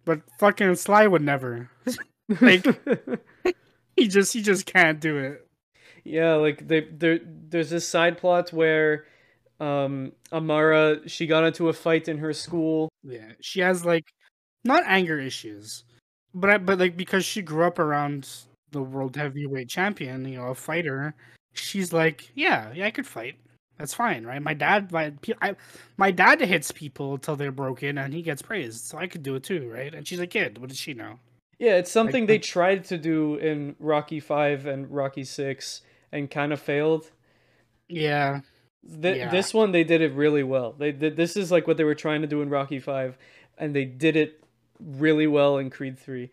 But 0.05 0.21
fucking 0.39 0.73
Sly 0.75 1.05
would 1.05 1.21
never. 1.21 1.69
like- 2.41 2.65
He 3.95 4.07
just 4.07 4.33
he 4.33 4.41
just 4.41 4.65
can't 4.65 4.99
do 4.99 5.17
it. 5.19 5.42
Yeah, 6.03 6.35
like 6.35 6.67
they 6.67 6.81
there 6.81 7.19
there's 7.23 7.69
this 7.69 7.87
side 7.87 8.17
plot 8.17 8.51
where 8.51 9.05
um 9.59 10.11
Amara 10.31 11.07
she 11.07 11.27
got 11.27 11.43
into 11.43 11.69
a 11.69 11.73
fight 11.73 12.07
in 12.07 12.17
her 12.17 12.33
school. 12.33 12.89
Yeah, 13.03 13.31
she 13.41 13.61
has 13.61 13.85
like 13.85 14.05
not 14.63 14.83
anger 14.85 15.19
issues, 15.19 15.83
but 16.33 16.49
I, 16.49 16.57
but 16.57 16.79
like 16.79 16.97
because 16.97 17.25
she 17.25 17.41
grew 17.41 17.65
up 17.65 17.79
around 17.79 18.29
the 18.71 18.81
world 18.81 19.15
heavyweight 19.15 19.69
champion, 19.69 20.25
you 20.25 20.37
know, 20.37 20.47
a 20.47 20.55
fighter. 20.55 21.13
She's 21.53 21.93
like, 21.93 22.31
yeah, 22.33 22.71
yeah, 22.73 22.87
I 22.87 22.91
could 22.91 23.05
fight. 23.05 23.35
That's 23.77 23.93
fine, 23.93 24.25
right? 24.25 24.41
My 24.41 24.53
dad, 24.53 24.91
my 24.91 25.13
I, 25.41 25.55
my 25.97 26.11
dad 26.11 26.41
hits 26.41 26.71
people 26.71 27.17
till 27.17 27.35
they're 27.35 27.51
broken, 27.51 27.97
and 27.97 28.13
he 28.13 28.21
gets 28.21 28.41
praised, 28.41 28.85
so 28.85 28.97
I 28.97 29.07
could 29.07 29.23
do 29.23 29.35
it 29.35 29.43
too, 29.43 29.69
right? 29.69 29.93
And 29.93 30.07
she's 30.07 30.19
a 30.19 30.27
kid. 30.27 30.57
What 30.57 30.69
does 30.69 30.79
she 30.79 30.93
know? 30.93 31.19
Yeah, 31.59 31.75
it's 31.77 31.91
something 31.91 32.25
they 32.25 32.35
um, 32.35 32.41
tried 32.41 32.83
to 32.85 32.97
do 32.97 33.35
in 33.35 33.75
Rocky 33.79 34.19
5 34.19 34.65
and 34.65 34.89
Rocky 34.89 35.23
6 35.23 35.81
and 36.13 36.31
kind 36.31 36.53
of 36.53 36.61
failed. 36.61 37.11
Yeah, 37.89 38.41
Th- 39.01 39.17
Yeah. 39.17 39.29
This 39.31 39.53
one 39.53 39.71
they 39.71 39.83
did 39.83 40.01
it 40.01 40.13
really 40.13 40.43
well. 40.43 40.73
They 40.77 40.91
did 40.93 41.15
this 41.17 41.35
is 41.35 41.51
like 41.51 41.67
what 41.67 41.75
they 41.77 41.83
were 41.83 41.95
trying 41.95 42.21
to 42.21 42.27
do 42.27 42.41
in 42.41 42.49
Rocky 42.49 42.79
5 42.79 43.17
and 43.57 43.75
they 43.75 43.85
did 43.85 44.15
it 44.15 44.43
really 44.79 45.27
well 45.27 45.57
in 45.57 45.69
Creed 45.69 45.97
3. 45.99 46.29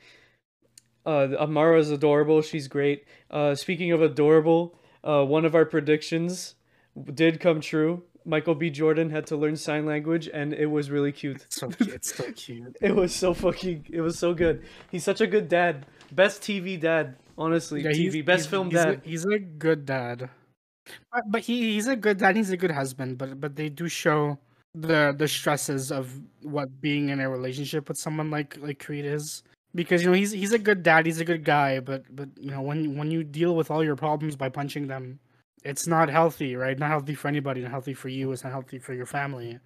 Uh 1.07 1.29
Amara's 1.39 1.91
adorable, 1.91 2.43
she's 2.43 2.69
great. 2.69 3.05
Uh 3.31 3.55
speaking 3.55 3.91
of 3.93 4.03
adorable, 4.03 4.79
uh 5.03 5.25
one 5.25 5.45
of 5.45 5.55
our 5.55 5.65
predictions 5.65 6.55
did 7.15 7.41
come 7.41 7.61
true. 7.61 8.03
Michael 8.25 8.55
B. 8.55 8.71
Jordan 8.71 9.11
had 9.11 9.27
to 9.29 9.37
learn 9.37 9.57
sign 9.57 9.87
language 9.87 10.29
and 10.33 10.53
it 10.55 10.67
was 10.67 10.91
really 10.91 11.13
cute. 11.13 11.43
it's 11.43 11.57
so 11.57 11.69
cute. 11.69 11.89
It's 11.95 12.15
so 12.15 12.25
cute. 12.33 12.77
It 12.81 12.95
was 12.95 13.15
so 13.15 13.35
fucking 13.35 13.87
it 13.91 14.01
was 14.01 14.19
so 14.19 14.35
good. 14.35 14.63
He's 14.91 15.05
such 15.05 15.21
a 15.21 15.27
good 15.27 15.49
dad. 15.49 15.87
Best 16.13 16.43
TV 16.43 16.79
dad, 16.81 17.17
honestly. 17.39 17.83
Yeah, 17.83 17.91
TV, 17.91 18.25
best 18.25 18.43
he's- 18.45 18.47
film 18.51 18.71
he's 18.71 18.81
a- 18.81 18.85
dad. 18.85 19.01
he's 19.05 19.25
a 19.27 19.39
good 19.39 19.87
dad, 19.87 20.29
but, 21.13 21.23
but 21.29 21.41
he, 21.43 21.75
he's 21.75 21.87
a 21.87 21.97
good 21.97 22.19
dad. 22.19 22.37
He's 22.37 22.51
a 22.51 22.57
good 22.57 22.71
husband. 22.73 23.17
But 23.19 23.41
but 23.41 23.57
they 23.57 23.69
do 23.69 23.89
show 23.89 24.39
the 24.75 25.15
the 25.17 25.29
stresses 25.29 25.91
of 25.93 26.13
what 26.43 26.81
being 26.81 27.09
in 27.11 27.21
a 27.21 27.29
relationship 27.31 27.89
with 27.89 27.99
someone 27.99 28.31
like 28.31 28.57
like 28.61 28.79
Creed 28.85 29.05
is. 29.05 29.43
Because 29.73 30.03
you 30.03 30.09
know 30.11 30.15
he's 30.17 30.33
he's 30.33 30.53
a 30.53 30.59
good 30.59 30.83
dad. 30.83 31.07
He's 31.07 31.21
a 31.21 31.25
good 31.25 31.45
guy. 31.45 31.79
But 31.79 32.05
but 32.15 32.29
you 32.37 32.51
know 32.51 32.61
when 32.61 32.97
when 32.99 33.11
you 33.13 33.23
deal 33.23 33.55
with 33.55 33.71
all 33.71 33.85
your 33.85 33.95
problems 33.95 34.35
by 34.35 34.49
punching 34.49 34.89
them, 34.89 35.21
it's 35.65 35.87
not 35.87 36.09
healthy, 36.09 36.57
right? 36.57 36.79
Not 36.79 36.91
healthy 36.91 37.15
for 37.15 37.29
anybody. 37.29 37.61
Not 37.63 37.71
healthy 37.71 37.95
for 37.95 38.09
you. 38.09 38.33
It's 38.33 38.45
not 38.45 38.53
healthy 38.53 38.79
for 38.79 38.95
your 38.95 39.07
family. 39.07 39.59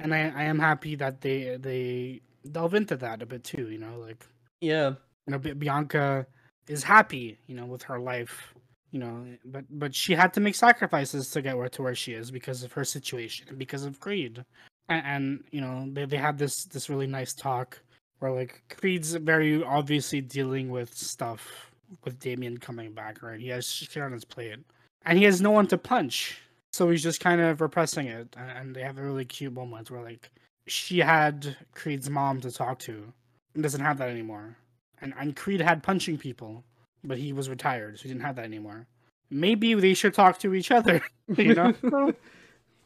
and 0.00 0.14
I, 0.14 0.32
I 0.36 0.44
am 0.44 0.58
happy 0.58 0.94
that 0.96 1.20
they 1.20 1.56
they 1.60 2.20
delve 2.52 2.74
into 2.74 2.96
that 2.96 3.22
a 3.22 3.26
bit 3.26 3.44
too. 3.44 3.68
You 3.70 3.78
know, 3.78 3.98
like 3.98 4.24
Yeah. 4.60 4.90
you 5.26 5.32
know, 5.32 5.38
B- 5.38 5.52
Bianca 5.54 6.26
is 6.68 6.82
happy, 6.84 7.38
you 7.46 7.54
know, 7.56 7.66
with 7.66 7.82
her 7.84 7.98
life, 7.98 8.54
you 8.92 9.00
know, 9.00 9.26
but 9.44 9.64
but 9.70 9.94
she 9.94 10.14
had 10.14 10.32
to 10.34 10.40
make 10.40 10.54
sacrifices 10.54 11.30
to 11.30 11.42
get 11.42 11.56
where 11.58 11.68
to 11.70 11.82
where 11.82 11.94
she 11.94 12.12
is 12.12 12.30
because 12.30 12.62
of 12.62 12.72
her 12.72 12.84
situation 12.84 13.46
because 13.58 13.84
of 13.84 14.00
Creed, 14.00 14.44
and, 14.88 15.04
and 15.06 15.44
you 15.50 15.60
know 15.60 15.88
they 15.92 16.04
they 16.06 16.16
had 16.16 16.38
this 16.38 16.64
this 16.64 16.88
really 16.88 17.06
nice 17.06 17.34
talk 17.34 17.80
where 18.20 18.32
like 18.32 18.62
Creed's 18.80 19.14
very 19.14 19.62
obviously 19.62 20.20
dealing 20.20 20.70
with 20.70 20.94
stuff 20.94 21.70
with 22.04 22.18
Damien 22.20 22.58
coming 22.58 22.92
back, 22.92 23.22
right? 23.22 23.40
He 23.40 23.48
has 23.48 23.66
shit 23.66 24.02
on 24.02 24.12
his 24.12 24.24
plate, 24.24 24.58
and 25.04 25.18
he 25.18 25.24
has 25.24 25.40
no 25.40 25.50
one 25.50 25.66
to 25.68 25.78
punch, 25.78 26.40
so 26.72 26.90
he's 26.90 27.02
just 27.02 27.20
kind 27.20 27.40
of 27.40 27.60
repressing 27.60 28.06
it, 28.06 28.34
and, 28.36 28.50
and 28.50 28.76
they 28.76 28.82
have 28.82 28.98
a 28.98 29.02
really 29.02 29.24
cute 29.24 29.52
moment 29.52 29.90
where 29.90 30.02
like 30.02 30.30
she 30.66 30.98
had 30.98 31.56
Creed's 31.74 32.10
mom 32.10 32.40
to 32.42 32.50
talk 32.50 32.78
to, 32.80 33.12
and 33.54 33.62
doesn't 33.62 33.80
have 33.80 33.98
that 33.98 34.08
anymore 34.08 34.56
and, 35.00 35.14
and 35.18 35.36
Creed 35.36 35.60
had 35.60 35.82
punching 35.82 36.18
people, 36.18 36.64
but 37.04 37.18
he 37.18 37.32
was 37.32 37.48
retired, 37.48 37.98
so 37.98 38.02
he 38.02 38.08
didn't 38.08 38.22
have 38.22 38.36
that 38.36 38.44
anymore. 38.44 38.86
Maybe 39.30 39.74
they 39.74 39.94
should 39.94 40.14
talk 40.14 40.38
to 40.40 40.54
each 40.54 40.70
other, 40.70 41.02
you 41.36 41.54
know? 41.54 41.74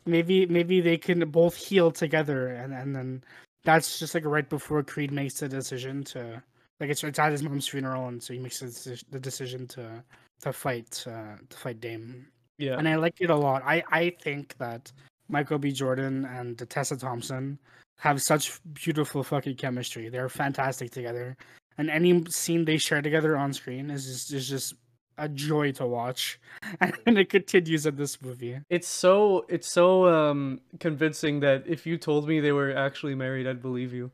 maybe 0.06 0.46
maybe 0.46 0.80
they 0.80 0.98
can 0.98 1.28
both 1.30 1.54
heal 1.54 1.90
together, 1.90 2.48
and, 2.48 2.72
and 2.72 2.94
then 2.94 3.24
that's 3.64 3.98
just 3.98 4.14
like 4.14 4.24
right 4.24 4.48
before 4.48 4.82
Creed 4.82 5.12
makes 5.12 5.34
the 5.34 5.48
decision 5.48 6.02
to 6.04 6.42
like 6.80 6.90
it's, 6.90 7.04
it's 7.04 7.18
at 7.18 7.32
his 7.32 7.42
mom's 7.42 7.68
funeral, 7.68 8.08
and 8.08 8.22
so 8.22 8.32
he 8.32 8.38
makes 8.38 8.60
the, 8.60 9.02
the 9.10 9.20
decision 9.20 9.66
to 9.68 10.02
to 10.42 10.52
fight 10.52 11.04
uh, 11.06 11.36
to 11.48 11.56
fight 11.56 11.80
Dame, 11.80 12.26
yeah. 12.58 12.76
and 12.78 12.88
I 12.88 12.96
like 12.96 13.20
it 13.20 13.30
a 13.30 13.36
lot. 13.36 13.62
I 13.64 13.82
I 13.90 14.10
think 14.20 14.56
that 14.58 14.92
Michael 15.28 15.58
B. 15.58 15.72
Jordan 15.72 16.24
and 16.26 16.58
Tessa 16.68 16.96
Thompson 16.96 17.58
have 17.98 18.20
such 18.20 18.60
beautiful 18.74 19.22
fucking 19.22 19.56
chemistry. 19.56 20.08
They're 20.08 20.28
fantastic 20.28 20.90
together, 20.90 21.36
and 21.78 21.88
any 21.88 22.24
scene 22.26 22.64
they 22.64 22.76
share 22.76 23.02
together 23.02 23.36
on 23.36 23.52
screen 23.52 23.90
is 23.90 24.06
just 24.06 24.32
is 24.32 24.48
just 24.48 24.74
a 25.18 25.28
joy 25.28 25.72
to 25.72 25.86
watch, 25.86 26.40
and 26.80 27.18
it 27.18 27.30
continues 27.30 27.86
in 27.86 27.96
this 27.96 28.20
movie. 28.20 28.58
It's 28.68 28.88
so 28.88 29.46
it's 29.48 29.70
so 29.70 30.06
um 30.06 30.60
convincing 30.80 31.40
that 31.40 31.64
if 31.66 31.86
you 31.86 31.96
told 31.96 32.28
me 32.28 32.40
they 32.40 32.52
were 32.52 32.76
actually 32.76 33.14
married, 33.14 33.46
I'd 33.46 33.62
believe 33.62 33.92
you. 33.92 34.10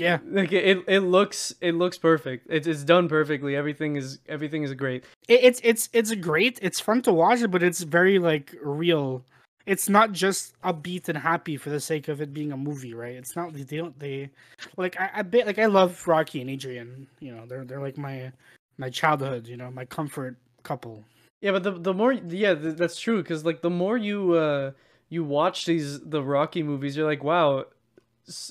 Yeah, 0.00 0.18
Like 0.26 0.50
it, 0.52 0.82
it 0.88 1.00
looks 1.00 1.54
it 1.60 1.74
looks 1.74 1.98
perfect. 1.98 2.46
It's 2.48 2.66
it's 2.66 2.84
done 2.84 3.08
perfectly. 3.08 3.54
Everything 3.54 3.96
is 3.96 4.18
everything 4.28 4.62
is 4.62 4.72
great. 4.74 5.04
it, 5.28 5.40
it's 5.42 5.60
it's 5.62 5.88
it's 5.92 6.14
great. 6.14 6.58
It's 6.62 6.80
fun 6.80 7.02
to 7.02 7.12
watch, 7.12 7.42
it, 7.42 7.50
but 7.50 7.62
it's 7.62 7.82
very 7.82 8.18
like 8.18 8.54
real. 8.62 9.22
It's 9.66 9.88
not 9.90 10.12
just 10.12 10.54
upbeat 10.62 11.08
and 11.10 11.18
happy 11.18 11.56
for 11.58 11.68
the 11.68 11.80
sake 11.80 12.08
of 12.08 12.20
it 12.22 12.32
being 12.32 12.50
a 12.50 12.56
movie, 12.56 12.94
right? 12.94 13.14
It's 13.14 13.36
not 13.36 13.52
they 13.52 13.76
don't 13.76 13.98
they 14.00 14.30
like 14.78 14.98
I, 14.98 15.10
I 15.16 15.22
bet 15.22 15.46
like 15.46 15.58
I 15.58 15.66
love 15.66 16.08
Rocky 16.08 16.40
and 16.40 16.48
Adrian. 16.48 17.06
You 17.20 17.34
know, 17.36 17.44
they're 17.46 17.64
they're 17.66 17.80
like 17.82 17.98
my 17.98 18.32
my 18.78 18.88
childhood. 18.88 19.46
You 19.48 19.58
know, 19.58 19.70
my 19.70 19.84
comfort 19.84 20.36
couple. 20.62 21.04
Yeah, 21.42 21.52
but 21.52 21.62
the 21.62 21.72
the 21.72 21.92
more 21.94 22.12
yeah, 22.14 22.54
th- 22.54 22.76
that's 22.76 22.98
true 22.98 23.22
cuz 23.22 23.44
like 23.44 23.60
the 23.60 23.70
more 23.70 23.98
you 23.98 24.32
uh 24.32 24.72
you 25.10 25.24
watch 25.24 25.66
these 25.66 26.00
the 26.00 26.22
Rocky 26.22 26.62
movies, 26.62 26.96
you're 26.96 27.06
like, 27.06 27.22
wow, 27.22 27.66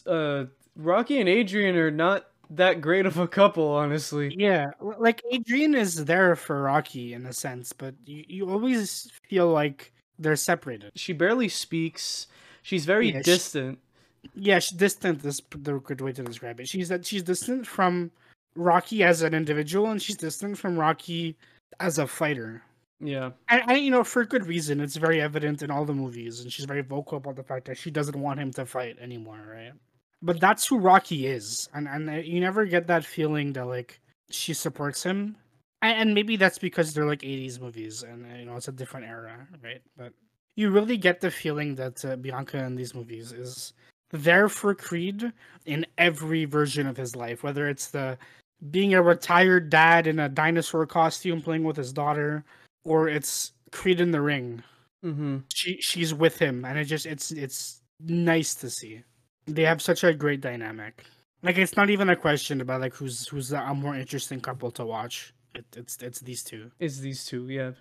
uh 0.05 0.45
Rocky 0.79 1.19
and 1.19 1.27
Adrian 1.29 1.75
are 1.75 1.91
not 1.91 2.27
that 2.51 2.81
great 2.81 3.05
of 3.05 3.17
a 3.17 3.27
couple, 3.27 3.67
honestly. 3.67 4.33
Yeah, 4.37 4.71
like 4.97 5.21
Adrian 5.31 5.75
is 5.75 6.05
there 6.05 6.35
for 6.35 6.63
Rocky 6.63 7.13
in 7.13 7.25
a 7.25 7.33
sense, 7.33 7.73
but 7.73 7.93
you, 8.05 8.23
you 8.27 8.49
always 8.49 9.11
feel 9.29 9.49
like 9.49 9.91
they're 10.17 10.35
separated. 10.35 10.91
She 10.95 11.13
barely 11.13 11.49
speaks. 11.49 12.27
She's 12.63 12.85
very 12.85 13.11
Yeah, 13.11 13.17
she- 13.19 13.23
distant. 13.23 13.79
Yeah, 14.35 14.59
she's 14.59 14.77
distant. 14.77 15.23
is 15.25 15.41
the 15.51 15.79
good 15.79 16.01
way 16.01 16.11
to 16.13 16.23
describe 16.23 16.59
it. 16.59 16.67
She's 16.67 16.89
that 16.89 17.05
she's 17.05 17.23
distant 17.23 17.65
from 17.67 18.11
Rocky 18.55 19.03
as 19.03 19.21
an 19.21 19.33
individual, 19.33 19.91
and 19.91 20.01
she's 20.01 20.17
distant 20.17 20.57
from 20.57 20.77
Rocky 20.77 21.37
as 21.79 21.99
a 21.99 22.07
fighter. 22.07 22.61
Yeah. 22.99 23.31
And, 23.47 23.61
and 23.69 23.79
you 23.79 23.91
know, 23.91 24.03
for 24.03 24.25
good 24.25 24.45
reason. 24.45 24.81
It's 24.81 24.97
very 24.97 25.21
evident 25.21 25.61
in 25.61 25.71
all 25.71 25.85
the 25.85 25.93
movies, 25.93 26.41
and 26.41 26.51
she's 26.51 26.65
very 26.65 26.81
vocal 26.81 27.17
about 27.19 27.37
the 27.37 27.43
fact 27.43 27.65
that 27.67 27.77
she 27.77 27.91
doesn't 27.91 28.19
want 28.19 28.39
him 28.41 28.51
to 28.53 28.65
fight 28.65 28.97
anymore, 28.99 29.39
right? 29.49 29.71
But 30.21 30.39
that's 30.39 30.67
who 30.67 30.77
Rocky 30.79 31.27
is, 31.27 31.69
and 31.73 31.88
and 31.88 32.25
you 32.25 32.39
never 32.41 32.65
get 32.65 32.88
that 32.88 33.05
feeling 33.05 33.53
that 33.53 33.65
like 33.67 34.01
she 34.29 34.53
supports 34.53 35.01
him, 35.03 35.38
and, 35.82 35.97
and 36.01 36.13
maybe 36.13 36.36
that's 36.36 36.58
because 36.60 36.93
they're 36.93 37.05
like 37.08 37.21
'80s 37.23 37.60
movies, 37.60 38.03
and 38.03 38.25
you 38.38 38.45
know 38.45 38.58
it's 38.58 38.67
a 38.67 38.73
different 38.73 39.05
era, 39.08 39.47
right? 39.63 39.82
But 39.97 40.13
you 40.58 40.71
really 40.71 40.97
get 40.97 41.21
the 41.21 41.32
feeling 41.32 41.75
that 41.75 42.03
uh, 42.03 42.17
Bianca 42.17 42.58
in 42.65 42.75
these 42.75 42.93
movies 42.93 43.32
is 43.32 43.73
there 44.12 44.49
for 44.49 44.75
Creed 44.75 45.32
in 45.65 45.86
every 45.97 46.43
version 46.45 46.86
of 46.88 46.97
his 46.97 47.15
life, 47.15 47.43
whether 47.43 47.69
it's 47.69 47.88
the 47.88 48.17
being 48.71 48.93
a 48.93 49.01
retired 49.01 49.69
dad 49.69 50.05
in 50.08 50.19
a 50.19 50.27
dinosaur 50.27 50.86
costume 50.86 51.41
playing 51.41 51.63
with 51.63 51.77
his 51.77 51.93
daughter, 51.93 52.43
or 52.84 53.08
it's 53.08 53.53
Creed 53.71 54.01
in 54.01 54.12
the 54.12 54.21
ring. 54.21 54.63
Mhm. 55.05 55.43
She 55.53 55.79
she's 55.82 56.13
with 56.13 56.38
him, 56.39 56.65
and 56.65 56.77
it 56.77 56.86
just 56.86 57.05
it's 57.05 57.32
it's 57.32 57.82
nice 58.01 58.53
to 58.55 58.69
see. 58.69 59.03
They 59.55 59.63
have 59.63 59.81
such 59.81 60.03
a 60.03 60.13
great 60.13 60.41
dynamic. 60.41 61.05
Like 61.41 61.57
it's 61.57 61.75
not 61.77 61.89
even 61.89 62.09
a 62.09 62.15
question 62.15 62.62
about 62.62 62.81
like 62.81 62.93
who's 62.93 63.27
who's 63.27 63.51
a 63.51 63.73
more 63.73 63.95
interesting 63.95 64.41
couple 64.41 64.71
to 64.71 64.85
watch. 64.85 65.33
It, 65.55 65.65
it's 65.75 65.97
it's 66.01 66.19
these 66.19 66.43
two. 66.43 66.71
It's 66.79 66.99
these 66.99 67.25
two, 67.25 67.47
yeah. 67.49 67.71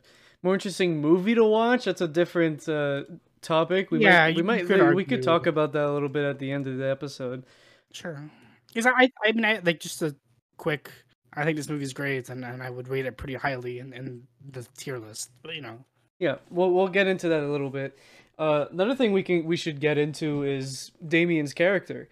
More 0.43 0.55
interesting 0.55 1.01
movie 1.01 1.35
to 1.35 1.45
watch. 1.45 1.85
That's 1.85 2.01
a 2.01 2.09
different 2.09 2.69
uh 2.69 3.05
topic. 3.43 3.91
We 3.91 4.01
Yeah, 4.01 4.27
might 4.27 4.37
we 4.37 4.43
might 4.43 4.67
could 4.67 4.95
we 4.95 5.05
could 5.05 5.23
talk 5.23 5.47
about 5.47 5.73
that 5.73 5.85
a 5.85 5.93
little 5.93 6.09
bit 6.09 6.25
at 6.25 6.39
the 6.39 6.53
end 6.53 6.67
of 6.67 6.77
the 6.79 6.89
episode. 6.89 7.45
Sure. 7.93 8.31
Because 8.69 8.87
I 8.87 9.11
I 9.25 9.33
mean 9.33 9.45
I 9.45 9.59
like 9.65 9.81
just 9.81 10.03
a 10.03 10.15
quick. 10.57 10.91
I 11.35 11.45
think 11.45 11.57
this 11.57 11.69
movie's 11.69 11.93
great, 11.93 12.31
and, 12.31 12.45
and 12.45 12.63
I 12.63 12.71
would 12.71 12.89
rate 12.89 13.07
it 13.07 13.17
pretty 13.17 13.35
highly 13.35 13.79
in, 13.79 13.93
in 13.93 14.27
the 14.51 14.67
tier 14.77 14.99
list. 14.99 15.31
But 15.43 15.55
you 15.55 15.61
know, 15.61 15.85
Yeah, 16.19 16.37
we'll 16.51 16.71
we'll 16.73 16.89
get 16.89 17.07
into 17.07 17.29
that 17.29 17.43
a 17.43 17.49
little 17.49 17.71
bit. 17.71 17.99
Uh, 18.39 18.67
another 18.71 18.95
thing 18.95 19.13
we 19.13 19.23
can 19.23 19.45
we 19.45 19.57
should 19.57 19.81
get 19.81 19.99
into 19.99 20.45
is 20.45 20.93
Damien's 21.07 21.53
character. 21.53 22.09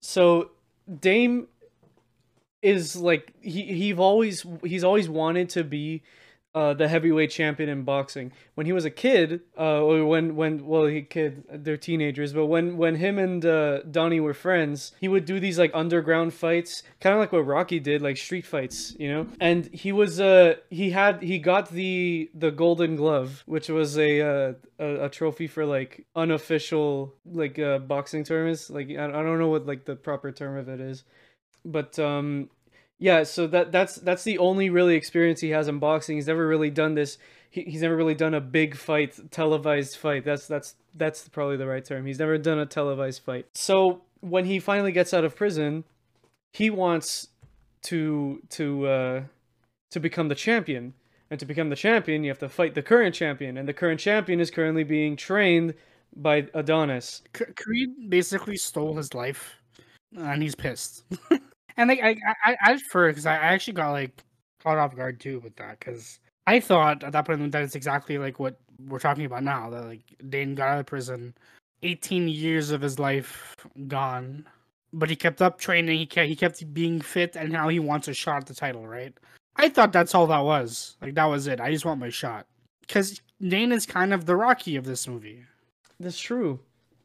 So 0.00 0.52
Dame 1.00 1.48
is 2.62 2.94
like 2.94 3.32
he 3.40 3.64
he 3.64 3.94
always 3.94 4.46
he's 4.62 4.84
always 4.84 5.08
wanted 5.08 5.48
to 5.50 5.64
be 5.64 6.02
uh, 6.54 6.74
the 6.74 6.88
heavyweight 6.88 7.30
champion 7.30 7.68
in 7.68 7.82
boxing. 7.82 8.32
When 8.54 8.66
he 8.66 8.72
was 8.72 8.84
a 8.84 8.90
kid, 8.90 9.42
uh, 9.58 9.82
or 9.82 10.04
when 10.04 10.34
when 10.36 10.66
well 10.66 10.86
he 10.86 11.02
kid 11.02 11.44
they're 11.50 11.76
teenagers, 11.76 12.32
but 12.32 12.46
when 12.46 12.76
when 12.76 12.96
him 12.96 13.18
and 13.18 13.44
uh, 13.44 13.82
Donnie 13.82 14.20
were 14.20 14.34
friends, 14.34 14.92
he 15.00 15.08
would 15.08 15.24
do 15.24 15.38
these 15.38 15.58
like 15.58 15.70
underground 15.74 16.34
fights, 16.34 16.82
kind 17.00 17.14
of 17.14 17.20
like 17.20 17.32
what 17.32 17.46
Rocky 17.46 17.78
did, 17.78 18.02
like 18.02 18.16
street 18.16 18.46
fights, 18.46 18.96
you 18.98 19.08
know. 19.08 19.26
And 19.40 19.66
he 19.72 19.92
was 19.92 20.20
uh 20.20 20.56
he 20.70 20.90
had 20.90 21.22
he 21.22 21.38
got 21.38 21.70
the 21.70 22.30
the 22.34 22.50
Golden 22.50 22.96
Glove, 22.96 23.42
which 23.46 23.68
was 23.68 23.96
a 23.96 24.20
uh, 24.20 24.52
a, 24.78 25.04
a 25.04 25.08
trophy 25.08 25.46
for 25.46 25.64
like 25.64 26.06
unofficial 26.16 27.14
like 27.24 27.58
uh, 27.58 27.78
boxing 27.78 28.24
tournaments. 28.24 28.70
Like 28.70 28.90
I, 28.90 29.04
I 29.04 29.22
don't 29.22 29.38
know 29.38 29.48
what 29.48 29.66
like 29.66 29.84
the 29.84 29.96
proper 29.96 30.32
term 30.32 30.56
of 30.56 30.68
it 30.68 30.80
is, 30.80 31.04
but 31.64 31.98
um 31.98 32.50
yeah 33.00 33.24
so 33.24 33.48
that 33.48 33.72
that's 33.72 33.96
that's 33.96 34.22
the 34.22 34.38
only 34.38 34.70
really 34.70 34.94
experience 34.94 35.40
he 35.40 35.50
has 35.50 35.66
in 35.66 35.80
boxing. 35.80 36.16
He's 36.16 36.28
never 36.28 36.46
really 36.46 36.70
done 36.70 36.94
this. 36.94 37.18
He, 37.50 37.62
he's 37.62 37.82
never 37.82 37.96
really 37.96 38.14
done 38.14 38.34
a 38.34 38.40
big 38.40 38.76
fight 38.76 39.18
televised 39.32 39.96
fight. 39.96 40.24
That's 40.24 40.46
that's 40.46 40.76
that's 40.94 41.28
probably 41.28 41.56
the 41.56 41.66
right 41.66 41.84
term. 41.84 42.06
He's 42.06 42.20
never 42.20 42.38
done 42.38 42.60
a 42.60 42.66
televised 42.66 43.22
fight. 43.22 43.46
So 43.54 44.02
when 44.20 44.44
he 44.44 44.60
finally 44.60 44.92
gets 44.92 45.12
out 45.12 45.24
of 45.24 45.34
prison 45.34 45.84
he 46.52 46.70
wants 46.70 47.28
to 47.82 48.42
to 48.50 48.86
uh 48.86 49.22
to 49.90 50.00
become 50.00 50.28
the 50.28 50.34
champion. 50.34 50.94
And 51.30 51.38
to 51.38 51.46
become 51.46 51.70
the 51.70 51.76
champion 51.76 52.24
you 52.24 52.30
have 52.30 52.40
to 52.40 52.48
fight 52.48 52.74
the 52.74 52.82
current 52.82 53.14
champion. 53.14 53.56
And 53.56 53.68
the 53.68 53.72
current 53.72 54.00
champion 54.00 54.40
is 54.40 54.50
currently 54.50 54.82
being 54.84 55.16
trained 55.16 55.74
by 56.16 56.48
adonis. 56.54 57.22
Creed 57.32 58.10
basically 58.10 58.56
stole 58.56 58.96
his 58.96 59.14
life, 59.14 59.54
and 60.16 60.42
he's 60.42 60.56
pissed. 60.56 61.04
and 61.80 61.88
like 61.88 62.00
I, 62.02 62.16
I, 62.44 62.56
I 62.62 62.72
at 62.72 62.80
first, 62.82 63.16
'cause 63.16 63.26
I 63.26 63.34
I 63.34 63.54
actually 63.54 63.74
got 63.74 63.90
like 63.92 64.22
caught 64.62 64.78
off 64.78 64.94
guard 64.96 65.20
too 65.20 65.40
with 65.40 65.56
that, 65.56 65.78
because 65.78 66.20
I 66.46 66.60
thought 66.60 67.02
at 67.04 67.12
that 67.12 67.26
point 67.26 67.52
that 67.52 67.62
it's 67.62 67.74
exactly 67.74 68.18
like 68.18 68.38
what 68.38 68.60
we're 68.88 68.98
talking 68.98 69.24
about 69.24 69.42
now. 69.42 69.70
That 69.70 69.86
like 69.86 70.02
Dame 70.28 70.54
got 70.54 70.68
out 70.68 70.80
of 70.80 70.86
prison, 70.86 71.34
eighteen 71.82 72.28
years 72.28 72.70
of 72.70 72.80
his 72.82 72.98
life 72.98 73.56
gone, 73.88 74.46
but 74.92 75.10
he 75.10 75.16
kept 75.16 75.40
up 75.42 75.58
training. 75.58 75.98
He 75.98 76.06
kept 76.06 76.28
he 76.28 76.36
kept 76.36 76.72
being 76.74 77.00
fit, 77.00 77.36
and 77.36 77.50
now 77.50 77.68
he 77.68 77.78
wants 77.80 78.08
a 78.08 78.14
shot 78.14 78.38
at 78.42 78.46
the 78.46 78.54
title. 78.54 78.86
Right? 78.86 79.14
I 79.56 79.68
thought 79.68 79.92
that's 79.92 80.14
all 80.14 80.26
that 80.28 80.44
was. 80.44 80.96
Like 81.02 81.14
that 81.14 81.24
was 81.26 81.46
it. 81.46 81.60
I 81.60 81.70
just 81.72 81.84
want 81.84 82.00
my 82.00 82.10
shot. 82.10 82.46
Because 82.80 83.20
Dame 83.40 83.72
is 83.72 83.86
kind 83.86 84.12
of 84.14 84.26
the 84.26 84.36
Rocky 84.36 84.76
of 84.76 84.84
this 84.84 85.06
movie. 85.08 85.44
that's 86.00 86.18
true 86.18 86.58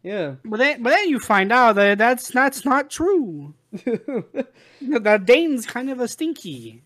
yeah 0.03 0.35
But 0.45 0.57
then, 0.59 0.83
but 0.83 0.91
then 0.91 1.09
you 1.09 1.19
find 1.19 1.51
out 1.51 1.75
that 1.77 1.97
that's 1.97 2.29
that's 2.29 2.63
not 2.65 2.89
true. 2.91 3.53
That 4.81 5.25
Dame's 5.25 5.65
kind 5.65 5.89
of 5.89 5.99
a 5.99 6.07
stinky. 6.07 6.83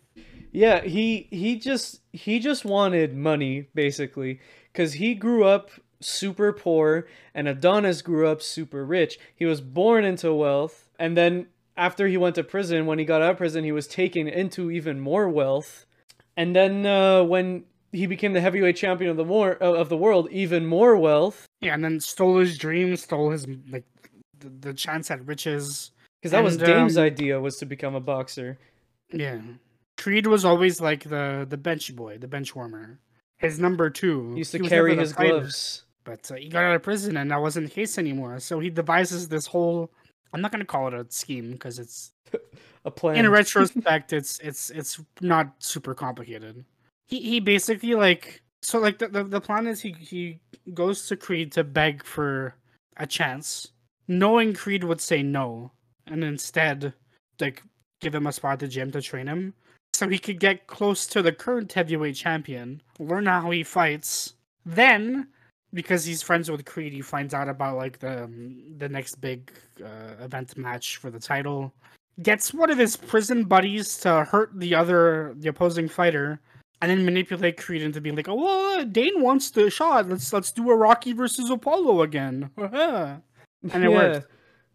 Yeah, 0.52 0.82
he 0.82 1.28
he 1.30 1.58
just 1.58 2.02
he 2.12 2.40
just 2.40 2.66
wanted 2.66 3.16
money 3.16 3.68
basically 3.74 4.40
cuz 4.74 4.94
he 4.94 5.14
grew 5.14 5.44
up 5.44 5.72
super 6.02 6.54
poor 6.54 7.08
and 7.34 7.48
Adonis 7.48 8.02
grew 8.02 8.28
up 8.28 8.42
super 8.42 8.86
rich. 8.86 9.20
He 9.36 9.46
was 9.46 9.62
born 9.62 10.06
into 10.06 10.34
wealth 10.34 10.90
and 10.98 11.16
then 11.16 11.48
after 11.80 12.08
he 12.08 12.18
went 12.18 12.36
to 12.36 12.44
prison, 12.44 12.86
when 12.86 13.00
he 13.00 13.06
got 13.06 13.22
out 13.22 13.32
of 13.32 13.38
prison, 13.38 13.64
he 13.64 13.72
was 13.72 13.88
taken 13.88 14.28
into 14.28 14.70
even 14.70 15.00
more 15.00 15.30
wealth. 15.30 15.86
And 16.36 16.54
then 16.54 16.86
uh, 16.86 17.24
when 17.24 17.64
he 17.92 18.06
became 18.06 18.34
the 18.34 18.42
heavyweight 18.42 18.76
champion 18.76 19.10
of 19.10 19.18
the 19.18 19.24
war 19.24 19.54
of 19.54 19.90
the 19.90 19.98
world, 19.98 20.28
even 20.30 20.66
more 20.66 20.96
wealth. 20.98 21.48
Yeah, 21.62 21.74
and 21.74 21.84
then 21.84 22.00
stole 22.00 22.38
his 22.38 22.58
dream, 22.58 22.96
stole 22.98 23.32
his 23.32 23.48
like 23.70 23.86
the, 24.40 24.50
the 24.50 24.74
chance 24.74 25.10
at 25.10 25.26
riches. 25.26 25.92
Because 26.22 26.32
that 26.32 26.44
was 26.44 26.56
And, 26.56 26.66
Dame's 26.66 26.98
um, 26.98 27.04
idea 27.04 27.40
was 27.40 27.58
to 27.58 27.66
become 27.66 27.96
a 27.96 28.02
boxer. 28.02 28.58
Yeah, 29.12 29.40
Creed 29.98 30.28
was 30.28 30.46
always 30.46 30.82
like 30.82 31.04
the 31.04 31.46
the 31.50 31.58
bench 31.58 31.96
boy, 31.96 32.18
the 32.18 32.28
bench 32.28 32.56
warmer. 32.56 33.00
His 33.38 33.60
number 33.60 33.90
two. 33.90 34.34
He 34.34 34.40
used 34.40 34.52
to 34.52 34.60
was 34.60 34.70
carry 34.70 34.96
his 34.96 35.14
fighter, 35.14 35.40
gloves. 35.40 35.84
but 36.04 36.30
uh, 36.30 36.36
he 36.36 36.50
got 36.50 36.66
out 36.66 36.76
of 36.76 36.84
prison, 36.84 37.18
and 37.18 37.32
that 37.32 37.42
wasn't 37.42 37.68
the 37.68 37.74
case 37.74 37.98
anymore. 37.98 38.40
So 38.40 38.60
he 38.60 38.70
devises 38.70 39.30
this 39.30 39.46
whole. 39.46 39.92
I'm 40.34 40.42
not 40.42 40.52
gonna 40.52 40.66
call 40.66 40.88
it 40.90 40.94
a 40.94 41.06
scheme 41.10 41.52
because 41.54 41.80
it's 41.80 42.12
A 42.86 42.92
plan. 42.92 43.18
in 43.18 43.30
retrospect, 43.30 44.14
it's 44.14 44.40
it's 44.40 44.70
it's 44.70 45.02
not 45.22 45.54
super 45.60 45.94
complicated. 45.94 46.64
He 47.08 47.20
he 47.20 47.40
basically 47.40 47.96
like 47.96 48.42
so 48.62 48.80
like 48.80 49.00
the, 49.00 49.08
the, 49.08 49.24
the 49.24 49.42
plan 49.42 49.68
is 49.68 49.82
he 49.82 49.94
he 50.00 50.40
goes 50.74 51.08
to 51.08 51.18
Creed 51.18 51.52
to 51.54 51.64
beg 51.64 52.06
for 52.06 52.56
a 52.98 53.06
chance, 53.06 53.70
knowing 54.08 54.54
Creed 54.54 54.84
would 54.84 55.02
say 55.02 55.24
no, 55.24 55.72
and 56.10 56.24
instead 56.24 56.94
like 57.40 57.64
give 58.02 58.16
him 58.16 58.28
a 58.28 58.32
spot 58.32 58.54
at 58.54 58.60
the 58.60 58.68
gym 58.68 58.92
to 58.92 59.02
train 59.02 59.28
him, 59.28 59.54
so 59.94 60.08
he 60.08 60.20
could 60.20 60.40
get 60.40 60.68
close 60.68 61.08
to 61.08 61.22
the 61.22 61.32
current 61.32 61.72
heavyweight 61.72 62.16
champion, 62.16 62.82
learn 63.00 63.26
how 63.26 63.50
he 63.52 63.64
fights. 63.64 64.34
Then, 64.66 65.28
because 65.74 66.06
he's 66.06 66.22
friends 66.22 66.50
with 66.50 66.66
Creed, 66.66 66.94
he 66.94 67.02
finds 67.02 67.34
out 67.34 67.50
about 67.50 67.78
like 67.78 68.00
the 68.00 68.24
um, 68.24 68.76
the 68.78 68.90
next 68.90 69.16
big 69.16 69.52
uh, 69.84 70.24
event 70.24 70.58
match 70.58 70.98
for 70.98 71.10
the 71.10 71.20
title 71.20 71.74
gets 72.22 72.54
one 72.54 72.70
of 72.70 72.78
his 72.78 72.98
prison 72.98 73.46
buddies 73.46 73.98
to 73.98 74.26
hurt 74.26 74.52
the 74.60 74.76
other 74.76 75.34
the 75.38 75.48
opposing 75.48 75.88
fighter 75.88 76.40
and 76.82 76.92
then 76.92 77.06
manipulate 77.06 77.58
Creed 77.58 77.82
into 77.82 78.00
being 78.02 78.16
like, 78.16 78.30
"Oh, 78.30 78.36
well, 78.36 78.86
Dame 78.86 79.22
wants 79.22 79.52
the 79.52 79.70
shot. 79.70 80.08
Let's 80.08 80.32
let's 80.32 80.52
do 80.52 80.70
a 80.70 80.76
Rocky 80.76 81.14
versus 81.14 81.50
Apollo 81.50 82.04
again." 82.04 82.50
and 82.58 83.22
it 83.64 83.82
yeah. 83.82 83.90
worked. 83.90 84.28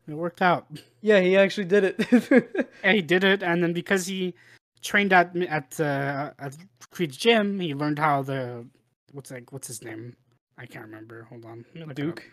It 0.07 0.15
worked 0.15 0.43
out. 0.43 0.67
Yeah, 1.01 1.21
he 1.21 1.37
actually 1.37 1.67
did 1.67 1.85
it. 1.85 2.67
Yeah, 2.85 2.93
he 2.93 3.01
did 3.01 3.25
it, 3.25 3.43
and 3.43 3.63
then 3.63 3.73
because 3.73 4.07
he 4.07 4.35
trained 4.83 5.13
at 5.13 5.35
at 5.37 5.81
uh, 5.81 6.33
at 6.39 6.55
Creed's 6.91 7.17
gym, 7.17 7.59
he 7.59 7.73
learned 7.75 7.99
how 7.99 8.23
the 8.23 8.67
what's 9.13 9.31
like 9.31 9.53
what's 9.53 9.67
his 9.67 9.83
name? 9.83 10.15
I 10.59 10.67
can't 10.67 10.85
remember. 10.85 11.23
Hold 11.25 11.47
on, 11.47 11.65
Let 11.69 11.75
me 11.75 11.81
look 11.81 11.91
it 11.91 11.97
Duke 11.97 12.25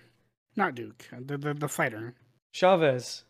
not 0.56 0.76
Duke, 0.76 1.08
the 1.12 1.38
the, 1.38 1.54
the 1.54 1.68
fighter 1.68 2.14
Chavez. 2.54 3.24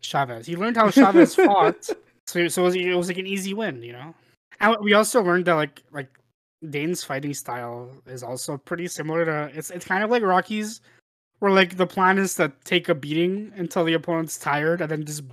Chavez. 0.00 0.46
He 0.46 0.56
learned 0.56 0.76
how 0.76 0.90
Chavez 0.90 1.34
fought, 1.46 1.84
so 2.26 2.48
so 2.48 2.62
it 2.62 2.64
was, 2.64 2.74
it 2.74 2.94
was 2.94 3.08
like 3.08 3.18
an 3.18 3.26
easy 3.26 3.54
win, 3.54 3.82
you 3.82 3.92
know. 3.92 4.14
And 4.60 4.76
we 4.80 4.94
also 4.94 5.22
learned 5.22 5.44
that 5.46 5.54
like 5.54 5.82
like 5.92 6.08
Dame's 6.70 7.04
fighting 7.04 7.34
style 7.34 7.90
is 8.06 8.22
also 8.22 8.56
pretty 8.56 8.88
similar 8.88 9.24
to 9.24 9.50
it's 9.56 9.70
it's 9.70 9.84
kind 9.84 10.02
of 10.02 10.10
like 10.10 10.22
Rocky's, 10.22 10.80
where 11.42 11.50
like 11.50 11.76
the 11.76 11.88
plan 11.88 12.18
is 12.18 12.36
to 12.36 12.52
take 12.62 12.88
a 12.88 12.94
beating 12.94 13.52
until 13.56 13.82
the 13.84 13.94
opponent's 13.94 14.38
tired 14.38 14.80
and 14.80 14.88
then 14.92 15.04
just 15.04 15.24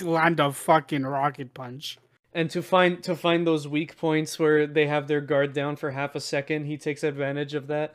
land 0.00 0.38
a 0.38 0.52
fucking 0.52 1.02
rocket 1.02 1.52
punch. 1.52 1.98
And 2.32 2.48
to 2.50 2.62
find 2.62 3.02
to 3.02 3.16
find 3.16 3.44
those 3.44 3.66
weak 3.66 3.96
points 3.96 4.38
where 4.38 4.68
they 4.68 4.86
have 4.86 5.08
their 5.08 5.20
guard 5.20 5.52
down 5.52 5.74
for 5.74 5.90
half 5.90 6.14
a 6.14 6.20
second, 6.20 6.66
he 6.66 6.76
takes 6.78 7.02
advantage 7.02 7.54
of 7.54 7.66
that. 7.66 7.92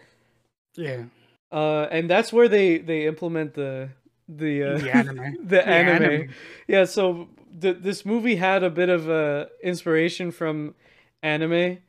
Yeah, 0.75 1.03
Uh, 1.51 1.87
and 1.89 2.09
that's 2.09 2.33
where 2.33 2.49
they 2.49 2.79
they 2.79 3.07
implement 3.07 3.53
the 3.53 3.89
the 4.27 4.63
uh, 4.63 4.77
the 4.79 4.91
anime. 5.01 5.47
the 5.47 5.65
anime. 5.65 6.03
anime. 6.03 6.29
Yeah, 6.67 6.83
so 6.83 7.29
th- 7.61 7.77
this 7.79 8.05
movie 8.05 8.35
had 8.35 8.61
a 8.61 8.69
bit 8.69 8.89
of 8.89 9.09
uh, 9.09 9.45
inspiration 9.63 10.31
from 10.31 10.75
anime, 11.23 11.79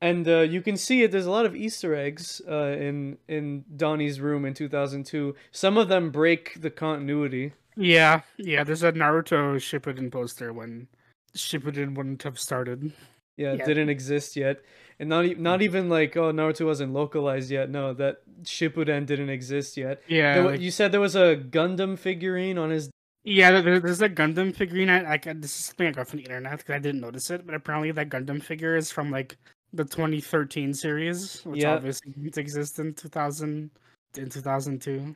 and 0.00 0.26
uh, 0.28 0.40
you 0.40 0.62
can 0.62 0.76
see 0.76 1.02
it. 1.02 1.10
There's 1.10 1.26
a 1.26 1.30
lot 1.30 1.46
of 1.46 1.54
Easter 1.56 1.94
eggs 1.94 2.40
uh, 2.48 2.76
in 2.78 3.18
in 3.28 3.64
Donnie's 3.76 4.20
room 4.20 4.44
in 4.44 4.54
2002. 4.54 5.34
Some 5.50 5.76
of 5.78 5.88
them 5.88 6.10
break 6.10 6.60
the 6.60 6.70
continuity. 6.70 7.52
Yeah, 7.76 8.22
yeah. 8.36 8.64
There's 8.64 8.82
a 8.82 8.92
Naruto 8.92 9.56
Shippuden 9.56 10.10
poster 10.10 10.52
when 10.52 10.88
Shippuden 11.36 11.94
wouldn't 11.94 12.22
have 12.24 12.38
started. 12.38 12.92
Yeah, 13.36 13.52
it 13.52 13.60
Yeah. 13.60 13.64
didn't 13.66 13.88
exist 13.88 14.36
yet, 14.36 14.60
and 14.98 15.08
not 15.08 15.24
e- 15.24 15.34
not 15.34 15.62
even 15.62 15.88
like 15.88 16.16
oh 16.16 16.32
Naruto 16.32 16.66
wasn't 16.66 16.92
localized 16.92 17.50
yet. 17.50 17.70
No, 17.70 17.94
that 17.94 18.18
Shippuden 18.42 19.06
didn't 19.06 19.30
exist 19.30 19.76
yet. 19.76 20.02
Yeah, 20.08 20.34
There 20.34 20.44
like- 20.44 20.60
you 20.60 20.70
said 20.70 20.92
there 20.92 21.00
was 21.00 21.14
a 21.16 21.36
Gundam 21.36 21.98
figurine 21.98 22.58
on 22.58 22.70
his. 22.70 22.90
Yeah, 23.24 23.60
there's 23.60 24.00
a 24.02 24.08
Gundam 24.08 24.54
figurine. 24.54 24.88
I, 24.90 25.02
like 25.02 25.24
this 25.24 25.54
is 25.56 25.64
something 25.66 25.86
I 25.86 25.92
got 25.92 26.08
from 26.08 26.18
the 26.18 26.24
internet 26.24 26.58
because 26.58 26.74
I 26.74 26.78
didn't 26.78 27.00
notice 27.02 27.30
it, 27.30 27.46
but 27.46 27.54
apparently 27.54 27.92
that 27.92 28.08
Gundam 28.10 28.42
figure 28.42 28.76
is 28.76 28.90
from 28.90 29.10
like 29.10 29.36
the 29.72 29.84
2013 29.84 30.74
series, 30.74 31.42
which 31.44 31.62
Yeah. 31.62 31.74
obviously 31.74 32.12
didn't 32.12 32.38
exist 32.38 32.78
in 32.78 32.94
2000 32.94 33.70
in 34.16 34.28
2002. 34.28 35.14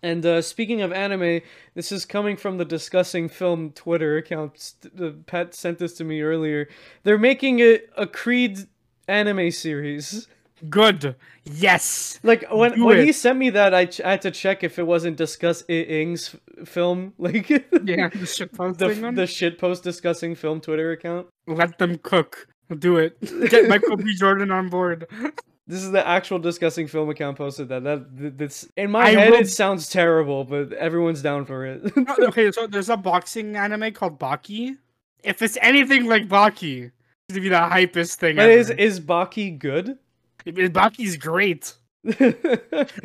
And 0.00 0.24
uh, 0.24 0.40
speaking 0.42 0.80
of 0.82 0.92
anime, 0.92 1.40
this 1.74 1.90
is 1.90 2.04
coming 2.04 2.36
from 2.36 2.56
the 2.58 2.64
discussing 2.64 3.28
film 3.28 3.72
Twitter 3.72 4.16
account. 4.16 4.74
Uh, 5.00 5.10
Pat 5.26 5.54
sent 5.54 5.78
this 5.78 5.94
to 5.94 6.04
me 6.04 6.22
earlier. 6.22 6.68
They're 7.02 7.18
making 7.18 7.58
a, 7.60 7.80
a 7.96 8.06
Creed 8.06 8.68
anime 9.08 9.50
series. 9.50 10.28
Good. 10.70 11.16
Yes. 11.44 12.20
Like 12.22 12.44
when 12.52 12.74
Do 12.74 12.84
when 12.84 12.98
it. 12.98 13.06
he 13.06 13.12
sent 13.12 13.38
me 13.38 13.50
that, 13.50 13.74
I, 13.74 13.86
ch- 13.86 14.00
I 14.00 14.10
had 14.12 14.22
to 14.22 14.30
check 14.30 14.62
if 14.62 14.78
it 14.78 14.86
wasn't 14.86 15.16
discuss 15.16 15.62
Ing's 15.68 16.36
f- 16.60 16.68
film, 16.68 17.14
like 17.18 17.48
Yeah. 17.50 18.08
The 18.08 18.18
the 18.18 18.48
posting 18.52 18.90
f- 18.90 19.00
one. 19.02 19.14
the 19.16 19.26
shit 19.26 19.58
post 19.58 19.82
discussing 19.82 20.34
film 20.36 20.60
Twitter 20.60 20.92
account. 20.92 21.26
Let 21.48 21.78
them 21.78 21.98
cook. 21.98 22.46
Do 22.78 22.96
it. 22.98 23.18
Get 23.50 23.68
Michael 23.68 23.96
B. 23.96 24.14
Jordan 24.16 24.50
on 24.50 24.68
board. 24.68 25.06
This 25.70 25.82
is 25.84 25.90
the 25.90 26.06
actual 26.08 26.38
discussing 26.38 26.86
film 26.86 27.10
account 27.10 27.36
posted 27.36 27.68
that. 27.68 27.84
That 27.84 28.18
th- 28.18 28.32
that's 28.36 28.66
in 28.78 28.90
my 28.90 29.00
I 29.02 29.10
head. 29.10 29.30
will- 29.32 29.40
It 29.40 29.50
sounds 29.50 29.90
terrible, 29.90 30.44
but 30.44 30.72
everyone's 30.72 31.20
down 31.20 31.44
for 31.44 31.66
it. 31.66 31.92
okay, 32.20 32.50
so 32.52 32.66
there's 32.66 32.88
a 32.88 32.96
boxing 32.96 33.54
anime 33.54 33.92
called 33.92 34.18
Baki. 34.18 34.78
If 35.22 35.42
it's 35.42 35.58
anything 35.60 36.06
like 36.06 36.26
Baki, 36.26 36.84
it's 36.86 36.92
gonna 37.36 37.42
be 37.42 37.48
the 37.50 37.56
hypest 37.56 38.14
thing 38.14 38.36
but 38.36 38.48
ever. 38.48 38.52
is 38.58 38.70
is 38.70 38.98
Baki 38.98 39.58
good? 39.58 39.98
Baki's 40.46 41.18
great. 41.18 41.74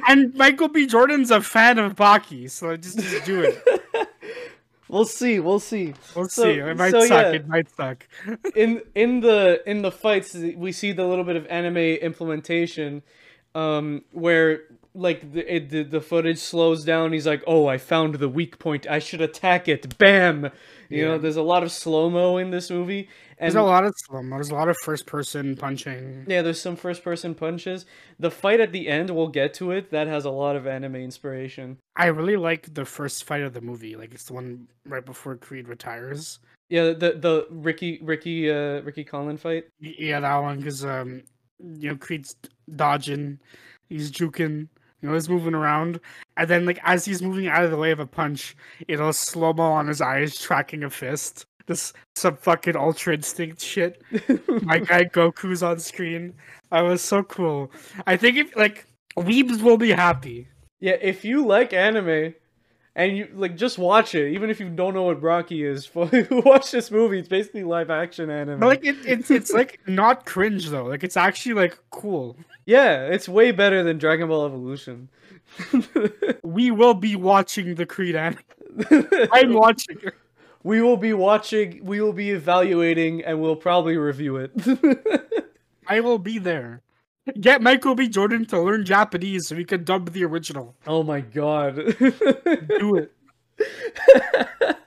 And 0.08 0.34
Michael 0.36 0.69
B. 0.69 0.88
Jordan's 0.88 1.32
a 1.32 1.41
fan 1.41 1.80
of 1.80 1.97
Baki, 1.97 2.49
so 2.49 2.78
just, 2.78 2.97
just 2.97 3.26
do 3.26 3.41
it. 3.41 3.62
We'll 4.93 5.06
see. 5.06 5.39
We'll 5.39 5.60
see. 5.60 5.93
We'll 6.15 6.29
So- 6.29 6.43
see. 6.43 6.60
It 6.60 6.77
might 6.77 6.91
so, 6.91 7.01
suck. 7.06 7.10
yeah. 7.25 7.32
It 7.32 7.47
might 7.47 7.69
suck. 7.75 8.08
In 8.56 8.82
in 8.95 9.19
the 9.21 9.62
in 9.65 9.82
the 9.82 9.91
fights, 9.91 10.34
we 10.65 10.71
see 10.71 10.91
the 10.93 11.06
little 11.06 11.25
bit 11.25 11.36
of 11.36 11.45
anime 11.47 11.77
implementation, 11.77 13.01
um, 13.56 14.04
where 14.12 14.62
like 14.96 15.34
the 15.34 15.56
it, 15.56 15.70
the 15.70 15.84
the 15.84 16.02
footage 16.02 16.38
slows 16.39 16.86
down. 16.86 17.13
He's 17.13 17.28
like, 17.28 17.44
"Oh, 17.48 17.68
I 17.68 17.78
found 17.78 18.16
the 18.16 18.30
weak 18.30 18.60
point. 18.60 18.88
I 18.88 19.00
should 19.00 19.22
attack 19.22 19.68
it." 19.68 19.98
Bam. 19.98 20.52
You 20.89 21.06
know, 21.06 21.18
there's 21.18 21.38
a 21.38 21.42
lot 21.42 21.63
of 21.63 21.72
slow 21.72 22.08
mo 22.08 22.38
in 22.38 22.52
this 22.52 22.70
movie, 22.70 23.10
and 23.39 23.52
There's 23.52 23.56
a 23.56 23.63
lot 23.63 23.84
of 23.84 23.96
slow 24.06 24.22
mo. 24.22 24.36
There's 24.36 24.52
a 24.52 24.54
lot 24.54 24.70
of 24.70 24.78
first 24.84 25.08
person 25.08 25.56
punching. 25.56 26.26
Yeah, 26.28 26.44
there's 26.44 26.62
some 26.62 26.76
first 26.76 27.04
person 27.04 27.34
punches. 27.34 27.88
The 28.20 28.30
fight 28.30 28.60
at 28.60 28.72
the 28.72 28.88
end, 28.88 29.10
we'll 29.10 29.30
get 29.30 29.56
to 29.56 29.72
it. 29.72 29.89
That 29.89 30.06
has 30.06 30.26
a 30.26 30.30
lot 30.30 30.56
of 30.56 30.68
anime 30.68 30.98
inspiration. 30.98 31.80
I 31.96 32.08
really 32.08 32.38
like 32.38 32.76
the 32.76 32.86
first 32.86 33.24
fight 33.24 33.42
of 33.42 33.54
the 33.54 33.62
movie. 33.62 33.96
Like 33.96 34.13
it's 34.13 34.26
the 34.26 34.34
one 34.34 34.68
right 34.86 35.04
before 35.04 35.36
Creed 35.36 35.68
retires. 35.68 36.38
Yeah, 36.70 36.94
the 36.94 37.13
the 37.20 37.48
Ricky 37.50 38.00
Ricky 38.04 38.52
uh 38.52 38.82
Ricky 38.82 39.04
Conlan 39.04 39.39
fight. 39.39 39.66
Yeah, 39.80 40.20
that 40.20 40.38
one 40.38 40.58
because 40.58 40.86
um, 40.86 41.24
you 41.60 41.89
know 41.89 41.96
Creed's 41.96 42.36
dodging, 42.76 43.39
he's 43.89 44.12
juking, 44.12 44.68
you 45.02 45.10
know, 45.10 45.13
he's 45.13 45.30
moving 45.30 45.54
around, 45.54 46.00
and 46.38 46.50
then 46.50 46.66
like 46.66 46.80
as 46.84 47.06
he's 47.06 47.22
moving 47.22 47.48
out 47.48 47.63
of 47.63 47.72
the 47.72 47.78
way 47.78 47.92
of 47.92 48.00
a 48.00 48.06
punch, 48.06 48.56
it'll 48.88 49.13
slow 49.13 49.54
mo 49.54 49.63
on 49.63 49.88
his 49.88 50.02
eyes 50.02 50.39
tracking 50.39 50.84
a 50.84 50.89
fist. 50.89 51.46
This 51.66 51.94
some 52.16 52.36
fucking 52.36 52.76
ultra 52.76 53.13
instinct 53.13 53.62
shit. 53.62 54.02
My 54.63 54.80
guy 54.80 55.06
Goku's 55.06 55.63
on 55.63 55.80
screen. 55.80 56.34
I 56.71 56.82
was 56.82 57.02
so 57.02 57.23
cool. 57.23 57.71
I 58.06 58.17
think 58.17 58.38
if 58.38 58.56
like 58.56 58.86
weebs 59.17 59.62
will 59.62 59.77
be 59.77 59.92
happy. 59.92 60.48
yeah, 60.80 60.98
if 61.02 61.23
you 61.23 61.46
like 61.46 61.71
anime 61.73 62.34
and 62.96 63.17
you 63.17 63.27
like 63.33 63.56
just 63.58 63.77
watch 63.77 64.13
it, 64.15 64.33
even 64.33 64.50
if 64.50 64.60
you 64.60 64.69
don't 64.69 64.94
know 64.94 65.04
what 65.04 65.21
Rocky 65.21 65.63
is, 65.63 65.89
watch 65.96 66.71
this 66.71 66.91
movie. 66.91 67.19
It's 67.19 67.27
basically 67.27 67.63
live 67.63 67.89
action 67.89 68.29
anime. 68.29 68.60
But 68.60 68.67
like 68.67 68.85
it, 68.85 68.98
it's 69.06 69.31
it's 69.31 69.52
like 69.52 69.79
not 69.87 70.25
cringe 70.25 70.69
though. 70.69 70.85
Like 70.85 71.04
it's 71.04 71.17
actually 71.17 71.56
like 71.56 71.77
cool. 71.89 72.37
yeah, 72.65 73.08
it's 73.08 73.27
way 73.27 73.52
better 73.52 73.83
than 73.83 73.98
Dragon 73.98 74.27
Ball 74.27 74.46
Evolution. 74.46 75.10
We 76.44 76.71
will 76.71 76.94
be 76.94 77.15
watching 77.15 77.75
the 77.75 77.85
Creed 77.85 78.15
anime. 78.15 78.39
I'm 79.31 79.54
watching 79.54 79.98
it. 80.04 80.13
we 80.63 80.81
will 80.81 80.98
be 80.98 81.13
watching, 81.13 81.83
we 81.83 82.02
will 82.02 82.13
be 82.13 82.31
evaluating, 82.31 83.23
and 83.23 83.41
we'll 83.41 83.56
probably 83.56 83.98
review 83.98 84.37
it. 84.37 84.52
I 85.87 86.00
will 86.00 86.19
be 86.19 86.37
there. 86.37 86.81
Get 87.40 87.62
Michael 87.62 87.96
B. 87.96 88.10
Jordan 88.10 88.46
to 88.48 88.60
learn 88.60 88.84
Japanese 88.86 89.48
so 89.48 89.56
we 89.56 89.63
can 89.63 89.84
dub 89.84 90.12
the 90.12 90.26
original. 90.26 90.76
Oh 90.86 91.04
my 91.04 91.21
god. 91.21 91.76
Do 91.76 92.96
it. 92.98 93.12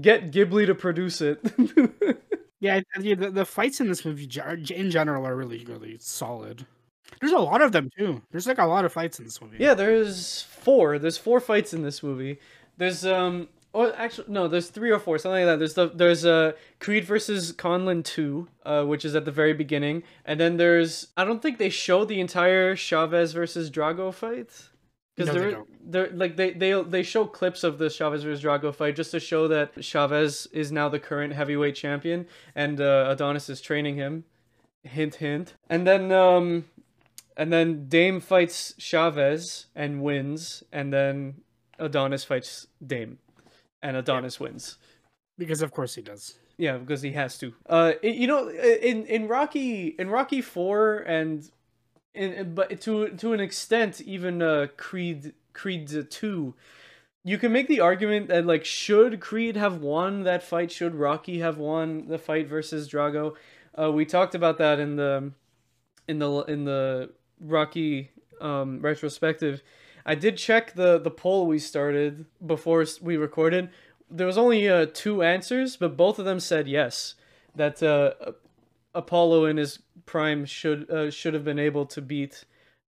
Get 0.00 0.30
Ghibli 0.30 0.66
to 0.66 0.74
produce 0.74 1.20
it. 1.20 1.40
Yeah, 2.58 2.80
yeah 2.98 3.14
the, 3.16 3.30
the 3.30 3.44
fights 3.44 3.82
in 3.82 3.88
this 3.88 4.02
movie 4.02 4.28
in 4.74 4.90
general 4.90 5.26
are 5.26 5.36
really, 5.36 5.62
really 5.66 5.98
solid. 6.00 6.66
There's 7.20 7.32
a 7.32 7.38
lot 7.38 7.60
of 7.60 7.72
them 7.72 7.90
too. 7.96 8.22
There's 8.30 8.46
like 8.46 8.56
a 8.56 8.64
lot 8.64 8.86
of 8.86 8.92
fights 8.94 9.18
in 9.18 9.26
this 9.26 9.42
movie. 9.42 9.58
yeah, 9.60 9.74
there's 9.74 10.42
four. 10.42 10.98
There's 10.98 11.18
four 11.18 11.38
fights 11.38 11.74
in 11.74 11.82
this 11.82 12.02
movie. 12.02 12.38
There's 12.78 13.04
um 13.04 13.48
or 13.72 13.94
actually 13.96 14.26
no, 14.28 14.48
there's 14.48 14.68
three 14.68 14.90
or 14.90 14.98
four, 14.98 15.18
something 15.18 15.44
like 15.44 15.52
that. 15.52 15.58
There's 15.58 15.74
the 15.74 15.88
there's 15.88 16.24
uh 16.24 16.52
Creed 16.80 17.04
versus 17.04 17.52
Conlan 17.52 18.02
2, 18.04 18.48
uh, 18.64 18.84
which 18.84 19.04
is 19.04 19.14
at 19.14 19.24
the 19.24 19.30
very 19.30 19.52
beginning. 19.52 20.02
And 20.24 20.40
then 20.40 20.56
there's 20.56 21.08
I 21.16 21.24
don't 21.24 21.42
think 21.42 21.58
they 21.58 21.70
show 21.70 22.04
the 22.04 22.20
entire 22.20 22.74
Chavez 22.76 23.32
versus 23.32 23.70
Drago 23.70 24.12
fight. 24.12 24.50
Because 25.14 25.28
No, 25.28 25.32
they 25.34 25.40
they're, 25.40 25.50
don't. 25.52 25.92
they're 25.92 26.10
like 26.12 26.36
they, 26.36 26.50
they 26.52 26.82
they 26.82 27.02
show 27.02 27.24
clips 27.26 27.64
of 27.64 27.78
the 27.78 27.88
Chavez 27.90 28.22
versus 28.22 28.42
Drago 28.44 28.74
fight 28.74 28.96
just 28.96 29.10
to 29.12 29.20
show 29.20 29.48
that 29.48 29.82
Chavez 29.82 30.46
is 30.52 30.70
now 30.72 30.88
the 30.88 30.98
current 30.98 31.32
heavyweight 31.32 31.74
champion 31.74 32.26
and 32.54 32.80
uh, 32.80 33.06
Adonis 33.10 33.48
is 33.48 33.60
training 33.60 33.96
him. 33.96 34.24
Hint 34.84 35.16
hint. 35.16 35.54
And 35.68 35.86
then 35.86 36.12
um 36.12 36.66
and 37.36 37.52
then 37.52 37.88
Dame 37.88 38.20
fights 38.20 38.74
Chavez 38.78 39.66
and 39.74 40.02
wins, 40.02 40.62
and 40.72 40.92
then 40.92 41.42
Adonis 41.78 42.24
fights 42.24 42.66
Dame, 42.84 43.18
and 43.86 43.96
Adonis 43.96 44.40
wins. 44.40 44.78
because 45.38 45.62
of 45.62 45.70
course 45.70 45.94
he 45.94 46.02
does. 46.02 46.34
Yeah, 46.58 46.78
because 46.78 47.02
he 47.02 47.12
has 47.12 47.38
to. 47.38 47.54
Uh, 47.68 47.92
you 48.02 48.26
know, 48.26 48.48
in 48.48 49.04
in 49.06 49.28
Rocky 49.28 49.94
in 49.98 50.08
Rocky 50.08 50.40
Four 50.40 50.98
and 51.16 51.48
in 52.14 52.54
but 52.54 52.80
to 52.82 53.10
to 53.10 53.32
an 53.32 53.40
extent 53.40 54.00
even 54.00 54.40
uh 54.42 54.66
Creed 54.76 55.34
Creed 55.52 56.10
Two, 56.10 56.54
you 57.24 57.36
can 57.38 57.52
make 57.52 57.68
the 57.68 57.80
argument 57.80 58.28
that 58.28 58.46
like 58.46 58.64
should 58.64 59.20
Creed 59.20 59.56
have 59.56 59.76
won 59.82 60.22
that 60.24 60.42
fight? 60.42 60.72
Should 60.72 60.94
Rocky 60.94 61.40
have 61.40 61.58
won 61.58 62.08
the 62.08 62.18
fight 62.18 62.48
versus 62.48 62.88
Drago? 62.88 63.34
Uh, 63.78 63.92
we 63.92 64.06
talked 64.06 64.34
about 64.34 64.56
that 64.58 64.78
in 64.80 64.96
the 64.96 65.32
in 66.08 66.18
the 66.18 66.30
in 66.48 66.64
the 66.64 67.10
Rocky 67.38 68.10
um 68.40 68.80
retrospective. 68.80 69.62
I 70.06 70.14
did 70.14 70.36
check 70.38 70.74
the 70.74 70.98
the 70.98 71.10
poll 71.10 71.46
we 71.46 71.58
started 71.58 72.24
before 72.46 72.86
we 73.02 73.16
recorded. 73.16 73.68
There 74.08 74.26
was 74.26 74.38
only 74.38 74.68
uh, 74.68 74.86
two 74.94 75.22
answers, 75.22 75.76
but 75.76 75.96
both 75.96 76.18
of 76.20 76.24
them 76.24 76.38
said 76.40 76.68
yes 76.68 77.16
that 77.56 77.82
uh, 77.82 78.12
Apollo 78.94 79.46
in 79.46 79.56
his 79.56 79.80
prime 80.06 80.44
should 80.44 80.88
uh, 80.90 81.10
should 81.10 81.34
have 81.34 81.44
been 81.44 81.58
able 81.58 81.86
to 81.86 82.00
beat 82.00 82.44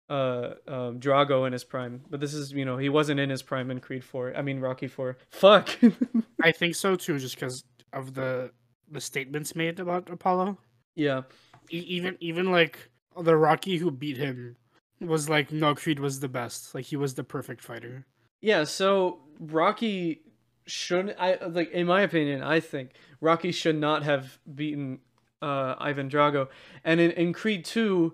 uh 0.09 0.53
um 0.67 0.99
Drago 1.01 1.45
in 1.47 1.53
his 1.53 1.63
prime. 1.65 2.01
But 2.09 2.19
this 2.21 2.33
is, 2.33 2.53
you 2.53 2.63
know, 2.65 2.77
he 2.77 2.87
wasn't 2.89 3.19
in 3.19 3.29
his 3.29 3.41
prime 3.41 3.71
in 3.71 3.79
Creed 3.79 4.03
4. 4.03 4.35
I 4.37 4.41
mean 4.41 4.59
Rocky 4.59 4.87
4. 4.87 5.17
Fuck. 5.31 5.69
I 6.41 6.51
think 6.53 6.75
so 6.75 6.95
too, 6.95 7.17
just 7.19 7.35
because 7.35 7.63
of 7.91 8.13
the 8.13 8.51
the 8.89 9.01
statements 9.01 9.55
made 9.55 9.79
about 9.79 10.09
Apollo. 10.09 10.57
yeah. 10.95 11.23
E- 11.69 11.79
even 11.79 12.15
even 12.21 12.51
like 12.51 12.77
the 13.21 13.35
Rocky 13.35 13.77
who 13.77 13.91
beat 13.91 14.15
him 14.17 14.55
was 14.99 15.29
like, 15.29 15.51
no, 15.51 15.75
Creed 15.75 15.99
was 15.99 16.19
the 16.19 16.27
best. 16.27 16.73
Like 16.73 16.85
he 16.85 16.95
was 16.95 17.15
the 17.15 17.23
perfect 17.23 17.61
fighter. 17.61 18.05
Yeah, 18.41 18.63
so 18.63 19.19
Rocky 19.39 20.21
shouldn't 20.65 21.17
I 21.19 21.37
like 21.45 21.71
in 21.71 21.87
my 21.87 22.01
opinion, 22.01 22.43
I 22.43 22.59
think 22.59 22.91
Rocky 23.21 23.51
should 23.51 23.77
not 23.77 24.03
have 24.03 24.37
beaten 24.53 24.99
uh 25.41 25.75
Ivan 25.77 26.09
Drago. 26.09 26.47
And 26.83 26.99
in, 26.99 27.11
in 27.11 27.33
Creed 27.33 27.65
2, 27.65 28.13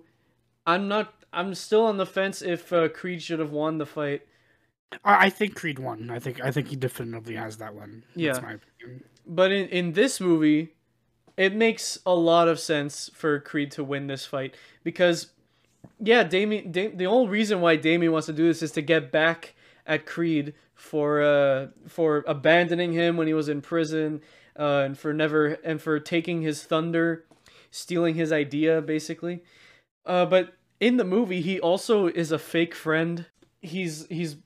I'm 0.66 0.88
not 0.88 1.14
I'm 1.32 1.56
still 1.56 1.86
on 1.86 1.98
the 1.98 2.06
fence 2.06 2.42
if 2.42 2.72
uh, 2.72 2.90
Creed 2.90 3.22
should 3.22 3.40
have 3.40 3.52
won 3.52 3.80
the 3.80 3.86
fight. 3.86 4.22
I, 5.04 5.26
I 5.26 5.30
think 5.30 5.56
Creed 5.56 5.80
won. 5.80 6.10
I 6.10 6.20
think 6.20 6.42
I 6.42 6.52
think 6.52 6.68
he 6.68 6.76
definitely 6.76 7.36
has 7.36 7.58
that 7.58 7.74
one. 7.74 8.04
Yeah. 8.16 8.34
That's 8.34 8.44
my 8.44 8.54
opinion. 8.54 9.04
But 9.26 9.52
in, 9.52 9.68
in 9.70 9.94
this 9.94 10.20
movie, 10.20 10.76
it 11.38 11.56
makes 11.56 11.98
a 12.06 12.14
lot 12.14 12.48
of 12.48 12.60
sense 12.60 13.10
for 13.14 13.40
Creed 13.40 13.72
to 13.72 13.84
win 13.84 14.08
this 14.08 14.26
fight 14.26 14.56
because, 14.84 15.32
yeah, 16.00 16.24
Damien. 16.24 16.72
Dam- 16.72 16.98
the 16.98 17.06
only 17.06 17.30
reason 17.30 17.62
why 17.62 17.76
Damien 17.76 18.12
wants 18.12 18.28
to 18.28 18.34
do 18.34 18.48
this 18.48 18.62
is 18.62 18.72
to 18.74 18.82
get 18.82 19.12
back 19.12 19.54
at 19.86 20.06
Creed 20.06 20.54
for 20.74 21.22
uh 21.22 21.68
for 21.88 22.24
abandoning 22.28 22.94
him 22.94 23.18
when 23.18 23.28
he 23.28 23.34
was 23.34 23.50
in 23.50 23.62
prison, 23.62 24.22
uh, 24.58 24.84
and 24.86 24.98
for 24.98 25.14
never 25.14 25.58
and 25.64 25.82
for 25.82 26.00
taking 26.00 26.42
his 26.42 26.64
thunder, 26.64 27.26
stealing 27.72 28.16
his 28.16 28.32
idea 28.32 28.82
basically. 28.82 29.44
Uh, 30.06 30.26
but 30.26 30.54
in 30.80 30.98
the 30.98 31.06
movie, 31.06 31.42
he 31.42 31.60
also 31.60 32.08
is 32.08 32.32
a 32.32 32.40
fake 32.40 32.76
friend. 32.76 33.26
He's 33.62 34.06
he's 34.08 34.38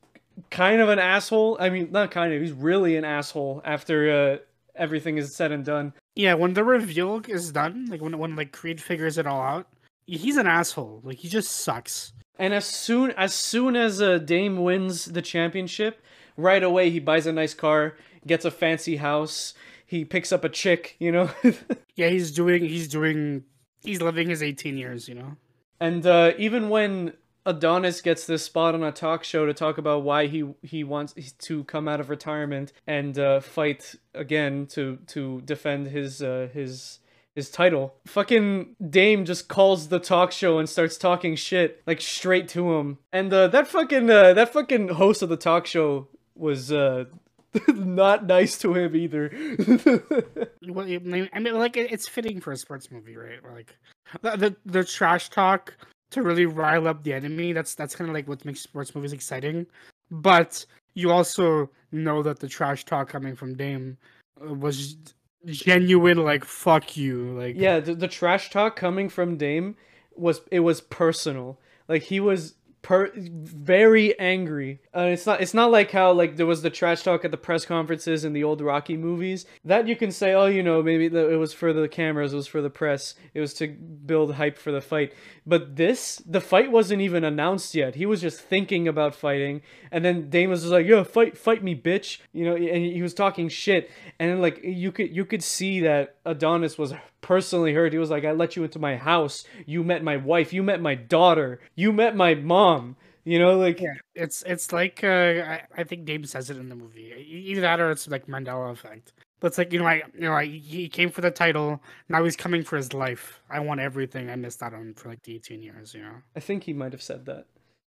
kind 0.52 0.82
of 0.82 0.90
an 0.90 1.00
asshole. 1.00 1.58
I 1.60 1.70
mean, 1.70 1.92
not 1.92 2.12
kind 2.12 2.34
of. 2.34 2.42
He's 2.42 2.52
really 2.52 2.96
an 2.96 3.04
asshole 3.04 3.62
after 3.66 4.12
uh, 4.12 4.38
everything 4.76 5.18
is 5.18 5.36
said 5.36 5.52
and 5.52 5.66
done. 5.66 5.94
Yeah, 6.16 6.36
when 6.36 6.54
the 6.54 6.64
reveal 6.64 7.22
is 7.28 7.52
done, 7.52 7.88
like 7.90 8.02
when 8.02 8.18
when 8.18 8.36
like 8.36 8.52
Creed 8.52 8.82
figures 8.82 9.18
it 9.18 9.26
all 9.26 9.42
out, 9.42 9.68
he's 10.08 10.38
an 10.38 10.48
asshole. 10.48 11.02
Like 11.04 11.18
he 11.18 11.28
just 11.28 11.52
sucks. 11.52 12.14
And 12.40 12.54
as 12.54 12.66
soon 12.66 13.12
as 13.12 13.34
soon 13.34 13.76
as 13.76 14.02
uh, 14.02 14.18
Dame 14.20 14.64
wins 14.64 15.06
the 15.06 15.22
championship, 15.22 16.02
right 16.36 16.64
away 16.64 16.90
he 16.90 17.00
buys 17.00 17.28
a 17.28 17.34
nice 17.34 17.54
car, 17.54 17.98
gets 18.26 18.46
a 18.46 18.52
fancy 18.52 18.98
house, 18.98 19.54
he 19.86 20.06
picks 20.06 20.32
up 20.32 20.44
a 20.44 20.50
chick, 20.50 20.96
you 21.00 21.12
know. 21.12 21.30
Yeah, 21.96 22.10
he's 22.10 22.30
doing 22.32 22.64
he's 22.64 22.88
doing 22.88 23.44
he's 23.82 24.02
living 24.04 24.30
his 24.30 24.44
18 24.44 24.78
years, 24.78 25.10
you 25.10 25.16
know. 25.16 25.36
and 25.80 26.06
uh, 26.06 26.34
even 26.38 26.70
when 26.70 27.14
Adonis 27.44 28.02
gets 28.02 28.28
this 28.28 28.44
spot 28.44 28.76
on 28.76 28.84
a 28.84 28.92
talk 28.92 29.24
show 29.24 29.48
to 29.48 29.54
talk 29.54 29.80
about 29.80 30.04
why 30.04 30.28
he 30.28 30.44
he 30.62 30.84
wants 30.84 31.16
to 31.40 31.64
come 31.64 31.88
out 31.88 32.00
of 32.00 32.12
retirement 32.12 32.72
and 32.86 33.18
uh, 33.18 33.40
fight 33.40 33.96
again 34.14 34.68
to 34.68 35.00
to 35.08 35.42
defend 35.42 35.88
his 35.88 36.22
uh, 36.22 36.50
his 36.54 37.00
his 37.38 37.52
title. 37.52 37.94
Fucking 38.08 38.76
Dame 38.90 39.24
just 39.24 39.48
calls 39.48 39.90
the 39.90 40.00
talk 40.00 40.32
show 40.32 40.58
and 40.58 40.68
starts 40.68 40.98
talking 40.98 41.36
shit 41.36 41.84
like 41.86 42.02
straight 42.02 42.48
to 42.50 42.74
him. 42.74 42.98
And 43.14 43.32
uh, 43.32 43.48
that 43.50 43.68
fucking 43.68 44.10
uh, 44.10 44.34
that 44.34 44.52
fucking 44.52 44.90
host 44.90 45.22
of 45.22 45.30
the 45.30 45.38
talk 45.38 45.68
show 45.68 46.08
was 46.36 46.72
uh, 46.72 47.06
not 47.68 48.26
nice 48.26 48.58
to 48.58 48.74
him 48.74 48.96
either. 48.96 49.32
Well, 50.70 50.86
I 50.86 51.40
mean, 51.40 51.58
like 51.58 51.78
it's 51.78 52.10
fitting 52.10 52.42
for 52.42 52.52
a 52.52 52.58
sports 52.58 52.92
movie, 52.92 53.16
right? 53.16 53.40
Like 53.54 53.78
the 54.22 54.36
the, 54.36 54.56
the 54.66 54.84
trash 54.84 55.30
talk 55.30 55.74
to 56.12 56.22
really 56.22 56.46
rile 56.46 56.90
up 56.90 57.04
the 57.04 57.14
enemy. 57.14 57.54
That's 57.54 57.74
that's 57.74 57.96
kind 57.96 58.10
of 58.10 58.14
like 58.14 58.28
what 58.28 58.44
makes 58.44 58.60
sports 58.60 58.94
movies 58.94 59.14
exciting. 59.14 59.66
But 60.12 60.66
you 60.94 61.12
also 61.12 61.70
know 61.94 62.22
that 62.22 62.40
the 62.40 62.50
trash 62.50 62.84
talk 62.84 63.08
coming 63.08 63.34
from 63.34 63.56
Dame 63.56 63.98
uh, 64.42 64.54
was 64.54 64.98
genuine. 65.46 66.24
Like 66.24 66.46
fuck 66.46 66.98
you. 66.98 67.38
Like 67.38 67.56
Yeah, 67.56 67.80
the, 67.80 67.96
the 67.96 68.08
trash 68.08 68.50
talk 68.50 68.76
coming 68.76 69.10
from 69.10 69.38
Dame 69.38 69.76
was 70.16 70.42
it 70.52 70.62
was 70.62 70.82
personal. 70.82 71.60
Like 71.88 72.04
he 72.04 72.20
was 72.20 72.56
per 72.88 73.12
very 73.16 74.18
angry. 74.18 74.80
Uh, 74.96 75.10
it's 75.12 75.26
not 75.26 75.42
it's 75.42 75.54
not 75.54 75.72
like 75.72 75.92
how 75.92 76.12
like 76.14 76.38
there 76.38 76.46
was 76.46 76.62
the 76.62 76.70
trash 76.70 77.04
talk 77.04 77.26
at 77.26 77.32
the 77.32 77.38
press 77.38 77.66
conferences 77.66 78.24
in 78.24 78.32
the 78.32 78.46
old 78.46 78.62
Rocky 78.62 78.96
movies. 78.96 79.46
That 79.66 79.88
you 79.88 79.96
can 79.98 80.12
say, 80.12 80.34
oh, 80.34 80.46
you 80.46 80.64
know, 80.64 80.82
maybe 80.82 81.10
the, 81.10 81.30
it 81.30 81.36
was 81.36 81.54
for 81.54 81.74
the 81.74 81.90
cameras, 81.90 82.32
it 82.32 82.38
was 82.38 82.48
for 82.48 82.62
the 82.62 82.70
press, 82.70 83.16
it 83.34 83.42
was 83.42 83.54
to 83.56 83.68
build 83.68 84.36
hype 84.36 84.58
for 84.58 84.72
the 84.72 84.80
fight. 84.80 85.14
But 85.46 85.76
this, 85.76 86.22
the 86.26 86.40
fight 86.40 86.72
wasn't 86.72 87.02
even 87.02 87.26
announced 87.26 87.76
yet. 87.76 87.96
He 87.96 88.06
was 88.06 88.22
just 88.22 88.40
thinking 88.40 88.88
about 88.88 89.16
fighting, 89.16 89.62
and 89.92 90.04
then 90.04 90.30
Dame 90.30 90.50
was 90.50 90.62
just 90.62 90.72
like, 90.72 90.86
"Yo, 90.86 91.04
fight, 91.04 91.38
fight 91.38 91.64
me, 91.64 91.76
bitch!" 91.76 92.20
You 92.34 92.46
know, 92.46 92.56
and 92.56 92.86
he 92.86 93.02
was 93.02 93.14
talking 93.14 93.50
shit, 93.50 93.90
and 94.20 94.30
then 94.30 94.42
like 94.42 94.60
you 94.64 94.92
could 94.92 95.16
you 95.16 95.26
could 95.26 95.44
see 95.44 95.80
that 95.82 96.16
Adonis 96.26 96.78
was 96.78 96.94
personally 97.22 97.74
hurt. 97.74 97.94
He 97.94 98.00
was 98.00 98.10
like, 98.10 98.26
"I 98.26 98.32
let 98.32 98.56
you 98.56 98.64
into 98.64 98.80
my 98.80 98.96
house. 98.98 99.44
You 99.66 99.84
met 99.84 100.04
my 100.04 100.18
wife. 100.18 100.54
You 100.54 100.64
met 100.64 100.82
my 100.82 100.96
daughter. 100.96 101.60
You 101.76 101.92
met 101.94 102.16
my 102.16 102.36
mom." 102.36 102.96
You 103.24 103.40
know, 103.40 103.58
like 103.58 103.82
Yeah, 103.82 103.96
it's 104.16 104.42
it's 104.44 104.72
like 104.72 105.04
uh, 105.04 105.08
I, 105.08 105.62
I 105.78 105.84
think 105.84 106.06
Dame 106.06 106.24
says 106.26 106.50
it 106.50 106.58
in 106.58 106.70
the 106.70 106.76
movie. 106.76 107.14
Either 107.28 107.62
that 107.62 107.80
or 107.82 107.92
it's 107.92 108.08
like 108.08 108.28
Mandela 108.28 108.72
effect. 108.72 109.12
But 109.42 109.48
it's 109.48 109.58
like 109.58 109.74
you 109.74 109.80
know, 109.80 109.86
I 109.86 110.04
you 110.14 110.22
know, 110.22 110.32
I, 110.34 110.46
he 110.46 110.88
came 110.88 111.10
for 111.10 111.20
the 111.22 111.30
title. 111.30 111.82
Now 112.08 112.24
he's 112.24 112.38
coming 112.38 112.64
for 112.64 112.78
his 112.78 112.94
life. 112.94 113.42
I 113.50 113.60
want 113.60 113.82
everything 113.82 114.30
I 114.30 114.36
missed 114.38 114.64
out 114.64 114.74
on 114.74 114.94
for 114.94 115.10
like 115.10 115.24
the 115.24 115.36
eighteen 115.36 115.62
years. 115.62 115.94
You 115.94 116.04
know, 116.04 116.16
I 116.36 116.40
think 116.40 116.64
he 116.64 116.74
might 116.74 116.94
have 116.94 117.02
said 117.02 117.26
that. 117.26 117.46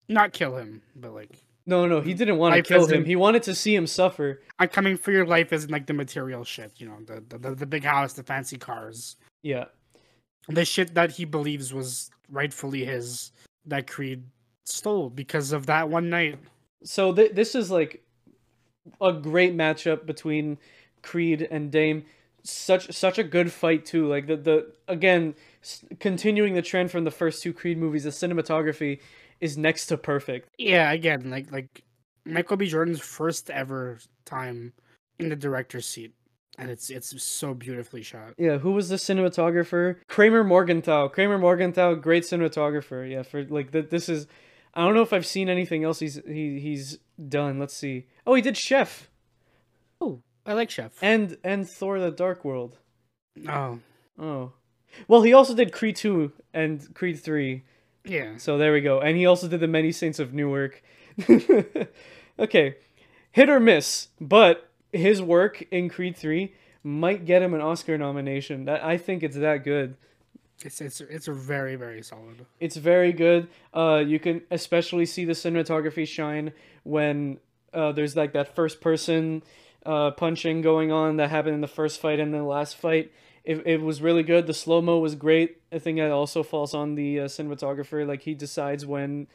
not 0.08 0.32
kill 0.32 0.56
him, 0.56 0.82
but 0.96 1.12
like 1.14 1.43
No, 1.66 1.86
no, 1.86 2.00
he 2.02 2.12
didn't 2.12 2.36
want 2.36 2.54
to 2.54 2.62
kill 2.62 2.86
him. 2.86 3.04
He 3.06 3.16
wanted 3.16 3.42
to 3.44 3.54
see 3.54 3.74
him 3.74 3.86
suffer. 3.86 4.42
I'm 4.58 4.68
coming 4.68 4.96
for 4.98 5.12
your 5.12 5.26
life 5.26 5.52
isn't 5.52 5.70
like 5.70 5.86
the 5.86 5.94
material 5.94 6.44
shit. 6.44 6.72
You 6.76 6.88
know, 6.88 6.98
the 7.06 7.24
the, 7.28 7.38
the, 7.38 7.54
the 7.54 7.66
big 7.66 7.84
house, 7.84 8.12
the 8.12 8.22
fancy 8.22 8.58
cars, 8.58 9.16
Yeah. 9.42 9.64
the 10.48 10.64
shit 10.66 10.94
that 10.94 11.12
he 11.12 11.24
believes 11.24 11.72
was 11.72 12.10
rightfully 12.30 12.84
his. 12.84 13.32
That 13.66 13.86
Creed 13.86 14.24
stole 14.66 15.08
because 15.08 15.52
of 15.52 15.66
that 15.66 15.88
one 15.88 16.10
night. 16.10 16.38
so 16.84 17.14
th- 17.14 17.32
this 17.32 17.54
is 17.54 17.70
like 17.70 18.04
a 19.00 19.12
great 19.12 19.56
matchup 19.56 20.04
between 20.04 20.58
Creed 21.02 21.48
and 21.50 21.70
Dame. 21.70 22.04
such 22.42 22.92
such 22.92 23.18
a 23.18 23.24
good 23.24 23.50
fight 23.50 23.86
too. 23.86 24.06
Like 24.06 24.26
the 24.26 24.36
the 24.36 24.72
again 24.86 25.34
s- 25.62 25.82
continuing 25.98 26.52
the 26.52 26.60
trend 26.60 26.90
from 26.90 27.04
the 27.04 27.10
first 27.10 27.42
two 27.42 27.54
Creed 27.54 27.78
movies, 27.78 28.04
the 28.04 28.10
cinematography 28.10 29.00
is 29.44 29.58
next 29.58 29.86
to 29.86 29.96
perfect. 29.98 30.48
Yeah, 30.58 30.90
again, 30.92 31.30
like 31.30 31.52
like 31.52 31.82
Michael 32.24 32.56
B. 32.56 32.66
Jordan's 32.66 33.00
first 33.00 33.50
ever 33.50 33.98
time 34.24 34.72
in 35.18 35.28
the 35.28 35.36
director's 35.36 35.86
seat, 35.86 36.14
and 36.58 36.70
it's 36.70 36.88
it's 36.90 37.22
so 37.22 37.52
beautifully 37.54 38.02
shot. 38.02 38.34
Yeah, 38.38 38.58
who 38.58 38.72
was 38.72 38.88
the 38.88 38.96
cinematographer? 38.96 39.96
Kramer 40.08 40.42
Morgenthau. 40.44 41.08
Kramer 41.08 41.38
Morgenthau, 41.38 41.94
great 41.94 42.22
cinematographer. 42.24 43.08
Yeah, 43.10 43.22
for 43.22 43.44
like 43.44 43.70
that. 43.72 43.90
This 43.90 44.08
is. 44.08 44.26
I 44.76 44.84
don't 44.84 44.94
know 44.94 45.02
if 45.02 45.12
I've 45.12 45.26
seen 45.26 45.48
anything 45.48 45.84
else 45.84 46.00
he's 46.00 46.20
he 46.26 46.58
he's 46.58 46.98
done. 47.28 47.58
Let's 47.60 47.76
see. 47.76 48.06
Oh, 48.26 48.34
he 48.34 48.42
did 48.42 48.56
Chef 48.56 49.08
Oh, 50.00 50.22
I 50.44 50.54
like 50.54 50.70
Chef. 50.70 50.92
and 51.02 51.36
and 51.44 51.68
Thor: 51.68 52.00
The 52.00 52.10
Dark 52.10 52.44
World. 52.44 52.78
Oh, 53.48 53.78
Oh, 54.18 54.52
well, 55.08 55.22
he 55.22 55.32
also 55.32 55.54
did 55.54 55.72
Creed 55.72 55.96
two 55.96 56.32
and 56.52 56.92
Creed 56.94 57.20
three. 57.20 57.62
Yeah. 58.04 58.36
So 58.36 58.58
there 58.58 58.72
we 58.72 58.80
go. 58.80 59.00
And 59.00 59.16
he 59.16 59.26
also 59.26 59.48
did 59.48 59.60
the 59.60 59.68
Many 59.68 59.92
Saints 59.92 60.18
of 60.18 60.34
Newark. 60.34 60.82
okay, 62.38 62.76
hit 63.32 63.48
or 63.48 63.60
miss, 63.60 64.08
but 64.20 64.68
his 64.92 65.22
work 65.22 65.66
in 65.70 65.88
Creed 65.88 66.16
three 66.16 66.54
might 66.82 67.24
get 67.24 67.42
him 67.42 67.54
an 67.54 67.60
Oscar 67.60 67.96
nomination. 67.96 68.66
That 68.66 68.84
I 68.84 68.98
think 68.98 69.22
it's 69.22 69.36
that 69.36 69.64
good. 69.64 69.96
It's 70.62 70.80
it's 70.80 71.00
it's 71.00 71.26
very 71.26 71.76
very 71.76 72.02
solid. 72.02 72.46
It's 72.60 72.76
very 72.76 73.12
good. 73.12 73.48
Uh, 73.72 74.02
you 74.06 74.18
can 74.18 74.42
especially 74.50 75.06
see 75.06 75.24
the 75.24 75.32
cinematography 75.32 76.06
shine 76.06 76.52
when 76.84 77.38
uh, 77.72 77.92
there's 77.92 78.16
like 78.16 78.32
that 78.32 78.54
first 78.54 78.80
person 78.80 79.42
uh, 79.84 80.12
punching 80.12 80.62
going 80.62 80.92
on 80.92 81.16
that 81.16 81.30
happened 81.30 81.54
in 81.54 81.60
the 81.60 81.68
first 81.68 82.00
fight 82.00 82.20
and 82.20 82.32
the 82.32 82.42
last 82.42 82.76
fight. 82.76 83.12
It, 83.44 83.66
it 83.66 83.82
was 83.82 84.00
really 84.00 84.22
good. 84.22 84.46
The 84.46 84.54
slow 84.54 84.80
mo 84.80 84.98
was 84.98 85.14
great. 85.14 85.58
I 85.72 85.78
think 85.78 85.98
that 85.98 86.10
also 86.10 86.42
falls 86.42 86.74
on 86.74 86.94
the 86.94 87.20
uh, 87.20 87.24
cinematographer. 87.24 88.06
Like 88.06 88.22
he 88.22 88.34
decides 88.34 88.86
when 88.86 89.26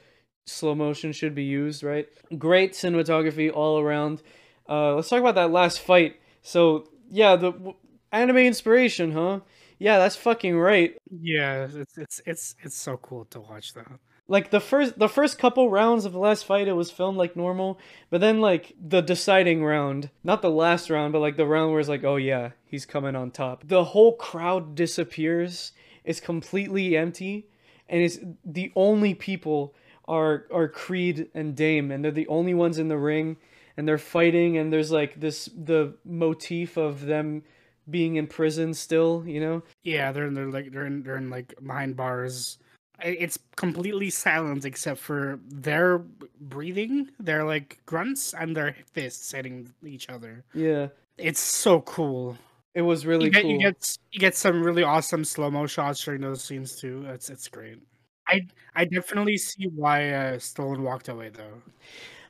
slow 0.48 0.76
motion 0.76 1.12
should 1.12 1.36
be 1.36 1.44
used. 1.44 1.84
Right. 1.84 2.08
Great 2.38 2.74
cinematography 2.74 3.52
all 3.54 3.80
around. 3.80 4.22
Uh, 4.68 4.96
let's 4.96 5.10
talk 5.10 5.20
about 5.20 5.36
that 5.36 5.52
last 5.52 5.80
fight. 5.80 6.20
So 6.42 6.90
yeah, 7.10 7.36
the 7.36 7.52
w- 7.52 7.76
anime 8.12 8.38
inspiration, 8.38 9.12
huh? 9.12 9.42
Yeah, 9.80 9.98
that's 10.00 10.16
fucking 10.16 10.58
right. 10.58 10.96
Yeah, 11.22 11.68
it's 11.74 11.98
it's 11.98 12.22
it's 12.26 12.56
it's 12.64 12.76
so 12.78 12.98
cool 12.98 13.26
to 13.26 13.40
watch 13.40 13.74
that. 13.74 14.00
Like 14.30 14.52
the 14.52 14.62
first 14.62 14.98
the 14.98 15.10
first 15.10 15.38
couple 15.38 15.70
rounds 15.70 16.06
of 16.06 16.14
the 16.14 16.20
last 16.20 16.46
fight 16.46 16.68
it 16.68 16.74
was 16.74 16.92
filmed 16.92 17.18
like 17.18 17.36
normal 17.36 17.78
but 18.10 18.22
then 18.22 18.40
like 18.40 18.74
the 18.80 19.02
deciding 19.02 19.64
round 19.66 20.10
not 20.24 20.42
the 20.42 20.50
last 20.50 20.90
round 20.90 21.12
but 21.12 21.20
like 21.20 21.36
the 21.36 21.46
round 21.46 21.72
where 21.72 21.80
it's 21.82 21.90
like 21.90 22.06
oh 22.06 22.16
yeah 22.16 22.52
he's 22.66 22.86
coming 22.86 23.16
on 23.16 23.32
top 23.32 23.68
the 23.68 23.84
whole 23.84 24.16
crowd 24.16 24.76
disappears 24.76 25.74
it's 26.06 26.22
completely 26.22 26.96
empty 26.96 27.48
and 27.90 28.02
it's 28.02 28.20
the 28.46 28.72
only 28.76 29.14
people 29.14 29.76
are 30.08 30.46
are 30.54 30.68
creed 30.70 31.28
and 31.34 31.56
dame 31.56 31.92
and 31.92 32.04
they're 32.04 32.12
the 32.12 32.28
only 32.28 32.54
ones 32.54 32.80
in 32.80 32.88
the 32.88 32.98
ring 32.98 33.36
and 33.76 33.88
they're 33.88 33.98
fighting 33.98 34.58
and 34.58 34.72
there's 34.72 34.92
like 34.92 35.20
this 35.20 35.50
the 35.58 35.96
motif 36.06 36.78
of 36.78 37.06
them 37.06 37.44
being 37.90 38.18
in 38.18 38.28
prison 38.28 38.74
still 38.74 39.24
you 39.26 39.40
know 39.40 39.64
Yeah, 39.84 40.12
they're 40.12 40.28
in 40.28 40.34
they're 40.34 40.52
like 40.52 40.72
they're 40.72 40.86
in 40.86 41.02
they're 41.04 41.18
in 41.18 41.30
like 41.30 41.56
behind 41.66 41.96
bars. 41.96 42.58
It's 43.04 43.38
completely 43.56 44.10
silent 44.10 44.66
except 44.66 45.00
for 45.00 45.40
their 45.48 46.00
breathing, 46.40 47.10
their 47.20 47.44
like 47.46 47.80
grunts, 47.86 48.34
and 48.34 48.56
their 48.56 48.76
fists 48.94 49.32
hitting 49.32 49.74
each 49.86 50.10
other. 50.10 50.44
yeah 50.54 50.88
It's 51.18 51.40
so 51.40 51.82
cool. 51.82 52.38
it 52.74 52.82
was 52.82 53.06
really 53.06 53.26
you 53.26 53.32
get 53.32 53.42
cool 53.44 53.52
you 53.52 53.60
get 53.60 53.98
you 54.12 54.20
get 54.20 54.36
some 54.36 54.64
really 54.64 54.84
awesome 54.84 55.24
slow 55.26 55.50
mo 55.52 55.68
shots 55.68 56.04
during 56.04 56.22
those 56.22 56.44
scenes 56.44 56.76
too. 56.80 57.06
It's 57.08 57.30
it's 57.30 57.48
great. 57.48 57.80
I 58.28 58.48
I 58.76 58.86
definitely 58.86 59.38
see 59.38 59.68
why 59.68 60.10
uh, 60.12 60.38
Stallone 60.38 60.80
walked 60.82 61.10
away 61.10 61.30
though. 61.30 61.62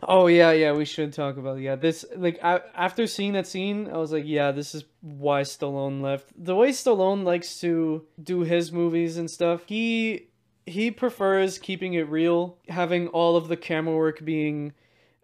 Oh 0.02 0.28
yeah, 0.28 0.52
yeah, 0.52 0.72
we 0.72 0.86
should 0.86 1.12
talk 1.12 1.38
about 1.38 1.60
yeah. 1.60 1.76
This 1.76 2.06
like 2.16 2.40
I, 2.44 2.62
after 2.74 3.06
seeing 3.06 3.34
that 3.34 3.48
scene, 3.48 3.90
I 3.90 3.98
was 3.98 4.12
like, 4.14 4.24
yeah, 4.26 4.52
this 4.52 4.74
is 4.74 4.86
why 5.02 5.42
Stallone 5.42 6.02
left. 6.02 6.32
The 6.38 6.56
way 6.56 6.70
Stallone 6.70 7.26
likes 7.26 7.60
to 7.62 8.06
do 8.22 8.42
his 8.42 8.72
movies 8.72 9.18
and 9.18 9.30
stuff, 9.30 9.64
he 9.68 10.29
he 10.66 10.92
prefers 10.92 11.58
keeping 11.58 11.94
it 11.94 12.10
real, 12.10 12.58
having 12.68 13.08
all 13.10 13.36
of 13.38 13.48
the 13.48 13.58
camera 13.58 13.96
work 13.96 14.24
being 14.24 14.74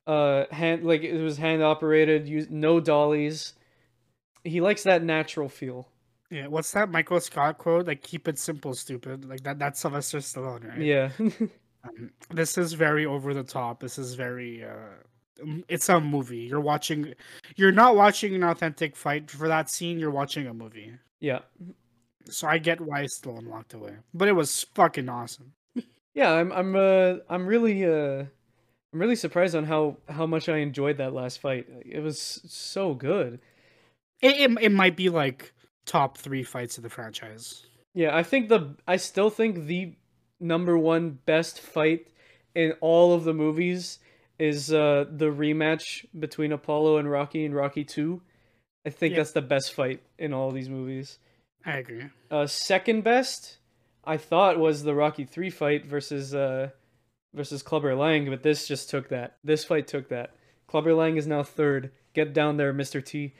uh 0.07 0.45
hand 0.51 0.83
like 0.83 1.01
it 1.01 1.21
was 1.21 1.37
hand 1.37 1.63
operated, 1.63 2.27
use 2.27 2.47
no 2.49 2.79
dollies. 2.79 3.53
He 4.43 4.61
likes 4.61 4.83
that 4.83 5.03
natural 5.03 5.49
feel. 5.49 5.87
Yeah, 6.29 6.47
what's 6.47 6.71
that 6.73 6.89
Michael 6.89 7.19
Scott 7.19 7.57
quote? 7.57 7.87
Like 7.87 8.01
keep 8.01 8.27
it 8.27 8.37
simple, 8.39 8.73
stupid. 8.73 9.25
Like 9.25 9.43
that 9.43 9.59
that's 9.59 9.79
Sylvester 9.79 10.19
Stallone, 10.19 10.67
right? 10.69 10.81
Yeah. 10.81 11.09
Um, 11.87 12.09
this 12.31 12.57
is 12.57 12.73
very 12.73 13.05
over 13.05 13.31
the 13.35 13.43
top. 13.43 13.79
This 13.79 13.99
is 13.99 14.15
very 14.15 14.63
uh 14.63 15.53
it's 15.67 15.87
a 15.87 15.99
movie. 15.99 16.39
You're 16.39 16.59
watching 16.59 17.13
you're 17.55 17.71
not 17.71 17.95
watching 17.95 18.33
an 18.33 18.43
authentic 18.43 18.95
fight 18.95 19.29
for 19.29 19.47
that 19.47 19.69
scene, 19.69 19.99
you're 19.99 20.09
watching 20.09 20.47
a 20.47 20.53
movie. 20.55 20.93
yeah. 21.19 21.41
So 22.29 22.47
I 22.47 22.57
get 22.57 22.81
why 22.81 23.01
it's 23.01 23.15
still 23.17 23.39
walked 23.45 23.73
away. 23.73 23.97
But 24.13 24.27
it 24.27 24.33
was 24.33 24.65
fucking 24.75 25.09
awesome. 25.09 25.53
Yeah, 26.13 26.31
I'm 26.31 26.51
I'm 26.51 26.75
uh 26.75 27.15
I'm 27.29 27.45
really 27.45 27.85
uh 27.85 28.25
I'm 28.93 28.99
really 28.99 29.15
surprised 29.17 29.55
on 29.55 29.65
how 29.65 29.97
how 30.09 30.25
much 30.25 30.47
I 30.49 30.57
enjoyed 30.57 30.97
that 30.97 31.13
last 31.13 31.39
fight. 31.39 31.67
It 31.85 31.99
was 31.99 32.41
so 32.47 32.93
good. 32.93 33.39
It, 34.21 34.51
it, 34.51 34.57
it 34.61 34.71
might 34.71 34.95
be 34.95 35.09
like 35.09 35.53
top 35.85 36.17
three 36.17 36.43
fights 36.43 36.77
of 36.77 36.83
the 36.83 36.89
franchise. 36.89 37.65
Yeah, 37.93 38.15
I 38.15 38.23
think 38.23 38.49
the 38.49 38.75
I 38.87 38.95
still 38.97 39.29
think 39.29 39.65
the 39.65 39.93
number 40.39 40.77
one 40.77 41.19
best 41.25 41.59
fight 41.59 42.07
in 42.55 42.73
all 42.81 43.13
of 43.13 43.23
the 43.25 43.33
movies 43.33 43.99
is 44.39 44.71
uh 44.71 45.05
the 45.11 45.25
rematch 45.27 46.05
between 46.17 46.51
Apollo 46.53 46.97
and 46.97 47.09
Rocky 47.11 47.45
in 47.45 47.53
Rocky 47.53 47.83
2. 47.83 48.21
I 48.85 48.89
think 48.89 49.11
Yeah. 49.11 49.17
that's 49.17 49.31
the 49.31 49.41
best 49.41 49.73
fight 49.73 50.01
in 50.17 50.33
all 50.33 50.51
these 50.51 50.69
movies. 50.69 51.19
I 51.65 51.77
agree. 51.77 52.05
Uh 52.29 52.47
second 52.47 53.03
best 53.03 53.57
I 54.03 54.17
thought 54.17 54.59
was 54.59 54.83
the 54.83 54.93
Rocky 54.93 55.25
3 55.25 55.49
fight 55.49 55.85
versus 55.85 56.33
uh 56.35 56.69
versus 57.33 57.61
Clubber 57.63 57.95
Lang, 57.95 58.29
but 58.29 58.43
this 58.43 58.67
just 58.67 58.89
took 58.89 59.09
that. 59.09 59.37
This 59.43 59.65
fight 59.65 59.87
took 59.87 60.09
that. 60.09 60.35
Clubber 60.67 60.93
Lang 60.93 61.17
is 61.17 61.27
now 61.27 61.43
third. 61.43 61.91
Get 62.13 62.33
down 62.33 62.57
there, 62.57 62.73
Mr. 62.73 63.03
T. 63.03 63.33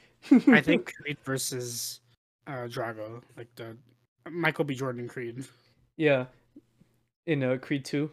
I 0.48 0.62
think 0.62 0.94
Creed 0.96 1.18
versus 1.24 2.02
uh 2.48 2.68
Drago, 2.68 3.22
like 3.38 3.54
the 3.56 3.78
Michael 4.30 4.66
B. 4.66 4.76
Jordan 4.76 5.08
Creed. 5.08 5.46
yeah. 5.98 6.26
In 7.28 7.44
uh, 7.44 7.58
Creed 7.60 7.84
2. 7.86 8.12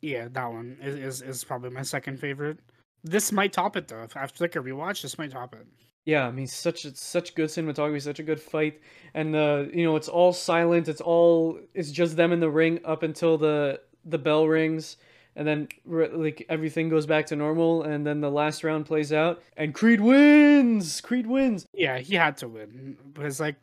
Yeah, 0.00 0.28
that 0.30 0.46
one 0.52 0.76
is, 0.82 0.94
is 0.96 1.22
is 1.22 1.44
probably 1.44 1.70
my 1.70 1.82
second 1.82 2.18
favorite. 2.20 2.58
This 3.02 3.32
might 3.32 3.52
top 3.52 3.76
it 3.76 3.88
though. 3.88 4.06
After 4.14 4.44
like 4.44 4.54
a 4.56 4.60
rewatch, 4.60 5.02
this 5.02 5.16
might 5.18 5.30
top 5.30 5.54
it. 5.54 5.66
Yeah, 6.04 6.26
I 6.26 6.30
mean, 6.32 6.46
such 6.46 6.84
such 6.96 7.34
good 7.34 7.48
cinematography, 7.48 8.02
such 8.02 8.18
a 8.18 8.22
good 8.22 8.40
fight, 8.40 8.80
and 9.14 9.34
uh, 9.34 9.64
you 9.72 9.84
know, 9.84 9.96
it's 9.96 10.08
all 10.08 10.32
silent. 10.34 10.86
It's 10.88 11.00
all 11.00 11.58
it's 11.72 11.90
just 11.90 12.16
them 12.16 12.30
in 12.32 12.40
the 12.40 12.50
ring 12.50 12.80
up 12.84 13.02
until 13.02 13.38
the 13.38 13.80
the 14.04 14.18
bell 14.18 14.46
rings, 14.46 14.98
and 15.34 15.48
then 15.48 15.68
like 15.86 16.44
everything 16.50 16.90
goes 16.90 17.06
back 17.06 17.24
to 17.26 17.36
normal, 17.36 17.84
and 17.84 18.06
then 18.06 18.20
the 18.20 18.30
last 18.30 18.62
round 18.64 18.84
plays 18.84 19.14
out, 19.14 19.42
and 19.56 19.72
Creed 19.74 20.00
wins. 20.02 21.00
Creed 21.00 21.26
wins. 21.26 21.64
Yeah, 21.72 21.98
he 21.98 22.14
had 22.16 22.36
to 22.38 22.48
win 22.48 22.98
because 23.14 23.40
like 23.40 23.56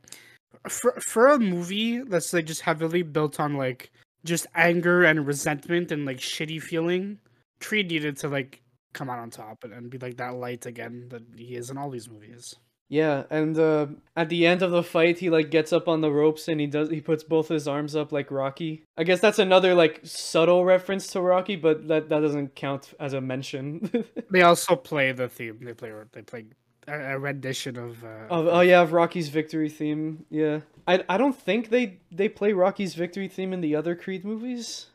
for 0.68 1.00
for 1.02 1.28
a 1.28 1.40
movie 1.40 2.00
that's 2.02 2.34
like 2.34 2.46
just 2.46 2.62
heavily 2.62 3.04
built 3.04 3.40
on 3.40 3.56
like 3.56 3.92
just 4.26 4.48
anger 4.56 5.04
and 5.04 5.28
resentment 5.28 5.92
and 5.92 6.06
like 6.06 6.18
shitty 6.18 6.62
feeling, 6.62 7.20
Creed 7.60 7.90
needed 7.90 8.18
to 8.18 8.30
like 8.30 8.62
come 8.94 9.10
out 9.10 9.20
on 9.20 9.30
top 9.30 9.64
and, 9.64 9.74
and 9.74 9.90
be 9.90 9.98
like 9.98 10.18
that 10.18 10.34
light 10.36 10.66
again 10.66 11.08
that 11.10 11.24
he 11.36 11.56
is 11.56 11.70
in 11.70 11.78
all 11.78 11.90
these 11.90 12.10
movies. 12.10 12.56
Yeah, 12.90 13.24
and 13.30 13.58
uh, 13.58 13.88
at 14.18 14.28
the 14.28 14.46
end 14.46 14.62
of 14.62 14.72
the 14.72 14.84
fight, 14.84 15.20
he 15.20 15.30
like 15.30 15.50
gets 15.50 15.72
up 15.72 15.88
on 15.88 16.02
the 16.02 16.12
ropes 16.12 16.50
and 16.50 16.60
he 16.60 16.68
does 16.68 16.90
he 16.90 17.00
puts 17.00 17.24
both 17.24 17.48
his 17.48 17.66
arms 17.66 17.96
up 17.96 18.12
like 18.12 18.30
Rocky. 18.30 18.84
I 18.98 19.06
guess 19.06 19.22
that's 19.22 19.40
another 19.40 19.74
like 19.74 20.02
subtle 20.04 20.66
reference 20.66 21.08
to 21.14 21.22
Rocky, 21.22 21.56
but 21.56 21.88
that 21.88 22.10
that 22.10 22.20
doesn't 22.20 22.54
count 22.56 22.94
as 23.00 23.14
a 23.14 23.22
mention. 23.22 23.90
They 24.30 24.42
also 24.42 24.76
play 24.76 25.14
the 25.14 25.30
theme. 25.30 25.60
They 25.62 25.74
play 25.74 25.94
they 26.12 26.22
play 26.22 26.46
a, 26.88 27.16
a 27.16 27.20
rendition 27.20 27.78
of. 27.78 28.04
Uh, 28.04 28.28
Oh, 28.30 28.50
oh 28.50 28.60
yeah, 28.62 28.82
of 28.82 28.92
Rocky's 28.92 29.30
victory 29.30 29.70
theme. 29.70 30.26
Yeah, 30.30 30.60
I 30.86 31.02
I 31.08 31.18
don't 31.18 31.36
think 31.40 31.70
they 31.70 32.00
they 32.12 32.28
play 32.28 32.52
Rocky's 32.52 32.94
victory 32.96 33.30
theme 33.30 33.54
in 33.54 33.62
the 33.62 33.74
other 33.74 33.96
Creed 33.96 34.26
movies. 34.26 34.88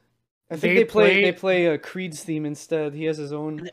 I 0.51 0.57
think 0.57 0.61
They 0.74 0.74
they, 0.74 0.84
play, 0.84 1.11
play- 1.11 1.22
they 1.24 1.32
play 1.32 1.74
uh, 1.74 1.78
Creed's 1.78 2.22
theme 2.22 2.44
instead. 2.44 2.92
He 2.92 3.05
has 3.05 3.16
his 3.16 3.32
own. 3.32 3.70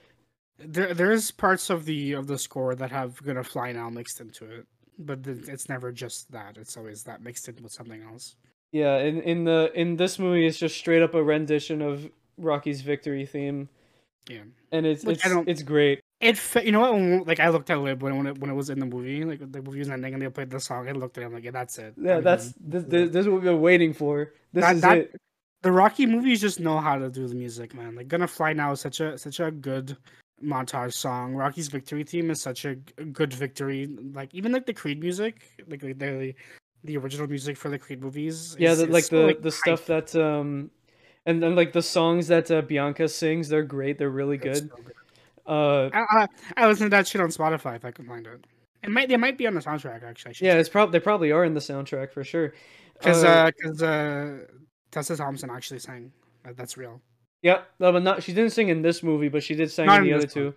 There, 0.59 0.93
there's 0.93 1.31
parts 1.31 1.69
of 1.69 1.85
the 1.85 2.13
of 2.13 2.27
the 2.27 2.37
score 2.37 2.75
that 2.75 2.91
have 2.91 3.21
"Gonna 3.23 3.43
Fly 3.43 3.71
Now" 3.71 3.89
mixed 3.89 4.21
into 4.21 4.45
it, 4.45 4.65
but 4.99 5.25
it's 5.25 5.67
never 5.67 5.91
just 5.91 6.31
that. 6.31 6.57
It's 6.57 6.77
always 6.77 7.03
that 7.03 7.21
mixed 7.21 7.47
in 7.49 7.55
with 7.61 7.71
something 7.71 8.01
else. 8.03 8.35
Yeah, 8.71 8.97
in 8.99 9.21
in 9.21 9.43
the 9.43 9.71
in 9.75 9.95
this 9.97 10.19
movie, 10.19 10.45
it's 10.45 10.57
just 10.57 10.77
straight 10.77 11.01
up 11.01 11.13
a 11.15 11.23
rendition 11.23 11.81
of 11.81 12.09
Rocky's 12.37 12.81
victory 12.81 13.25
theme, 13.25 13.67
Yeah, 14.29 14.43
and 14.71 14.85
it's 14.85 15.03
Which 15.03 15.25
it's 15.25 15.35
it's 15.47 15.63
great. 15.63 15.99
It 16.21 16.39
you 16.63 16.71
know 16.71 16.79
what 16.79 16.93
when, 16.93 17.23
like 17.25 17.39
I 17.39 17.49
looked 17.49 17.69
at 17.69 17.77
it 17.79 17.99
when 17.99 18.17
when 18.17 18.27
it, 18.27 18.37
when 18.37 18.49
it 18.49 18.53
was 18.53 18.69
in 18.69 18.79
the 18.79 18.85
movie 18.85 19.25
like 19.25 19.39
the 19.51 19.61
movie 19.61 19.79
was 19.79 19.89
ending 19.89 20.13
and 20.13 20.21
they 20.21 20.29
played 20.29 20.49
the 20.49 20.59
song 20.59 20.87
I 20.87 20.93
looked 20.93 21.17
at 21.17 21.23
it 21.23 21.27
I'm 21.27 21.33
like 21.33 21.43
yeah 21.43 21.51
that's 21.51 21.77
it 21.77 21.95
Yeah, 21.97 22.17
I'm 22.17 22.23
that's 22.23 22.53
this, 22.57 22.83
this, 22.85 23.09
this 23.11 23.21
is 23.21 23.27
what 23.27 23.35
we've 23.35 23.43
been 23.43 23.59
waiting 23.59 23.91
for. 23.91 24.31
This 24.53 24.63
That- 24.63 24.75
is 24.75 24.81
that- 24.83 24.97
it. 24.99 25.15
the 25.63 25.71
Rocky 25.73 26.05
movies 26.05 26.39
just 26.39 26.61
know 26.61 26.79
how 26.79 26.97
to 26.97 27.09
do 27.09 27.27
the 27.27 27.35
music 27.35 27.73
man 27.73 27.95
like 27.95 28.07
Gonna 28.07 28.27
Fly 28.27 28.53
Now 28.53 28.71
is 28.71 28.79
such 28.79 29.01
a 29.01 29.17
such 29.17 29.41
a 29.41 29.51
good 29.51 29.97
montage 30.43 30.93
song 30.93 31.33
Rocky's 31.33 31.67
victory 31.69 32.03
theme 32.03 32.29
is 32.31 32.41
such 32.41 32.65
a 32.65 32.75
good 32.75 33.33
victory 33.33 33.87
like 34.13 34.33
even 34.33 34.51
like 34.51 34.65
the 34.65 34.73
Creed 34.73 34.99
music 34.99 35.47
like, 35.67 35.81
like 35.83 35.97
the 35.99 36.33
the 36.83 36.97
original 36.97 37.27
music 37.27 37.55
for 37.57 37.69
the 37.69 37.79
Creed 37.79 38.01
movies 38.01 38.55
Yeah, 38.59 38.71
is- 38.71 38.79
the, 38.79 38.87
like 38.87 39.05
so, 39.05 39.27
the 39.27 39.33
the 39.35 39.49
hype. 39.49 39.53
stuff 39.79 39.85
that 39.85 40.15
um, 40.15 40.69
and 41.25 41.41
then 41.41 41.55
like 41.55 41.71
the 41.71 41.81
songs 41.81 42.27
that 42.27 42.51
uh, 42.51 42.61
Bianca 42.61 43.07
sings, 43.07 43.47
they're 43.47 43.63
great. 43.63 43.97
They're 43.97 44.09
really 44.09 44.37
good. 44.37 44.69
so 44.69 44.75
good. 44.83 44.93
Uh, 45.45 45.89
I, 45.93 46.05
I, 46.09 46.27
I 46.57 46.67
listen 46.67 46.87
to 46.87 46.89
that 46.89 47.07
shit 47.07 47.21
on 47.21 47.29
Spotify 47.29 47.75
if 47.77 47.85
I 47.85 47.91
can 47.91 48.05
find 48.05 48.27
it. 48.27 48.45
It 48.83 48.89
might 48.91 49.07
they 49.07 49.15
might 49.17 49.37
be 49.37 49.47
on 49.47 49.53
the 49.53 49.61
soundtrack 49.61 50.03
actually. 50.03 50.31
I 50.31 50.45
yeah, 50.45 50.53
it's 50.55 50.67
probably 50.67 50.91
they 50.99 51.03
probably 51.03 51.31
are 51.31 51.45
in 51.45 51.53
the 51.53 51.61
soundtrack 51.61 52.11
for 52.11 52.23
sure. 52.25 52.53
because 52.97 53.23
Uh, 53.23 53.27
uh, 53.27 53.51
because 53.51 53.81
uh, 53.81 54.37
Tessa 54.91 55.15
Thompson 55.15 55.49
actually 55.49 55.79
sang. 55.79 56.11
That's 56.57 56.75
real. 56.75 57.01
Yeah, 57.43 57.61
no, 57.79 57.91
but 57.91 58.01
not 58.01 58.23
she 58.23 58.33
didn't 58.33 58.51
sing 58.53 58.69
in 58.69 58.81
this 58.81 59.03
movie, 59.03 59.29
but 59.29 59.43
she 59.43 59.53
did 59.53 59.69
sing 59.69 59.85
Not 59.85 59.99
in 59.99 60.05
the 60.05 60.13
other 60.13 60.25
this 60.25 60.35
one. 60.35 60.45
two. 60.45 60.53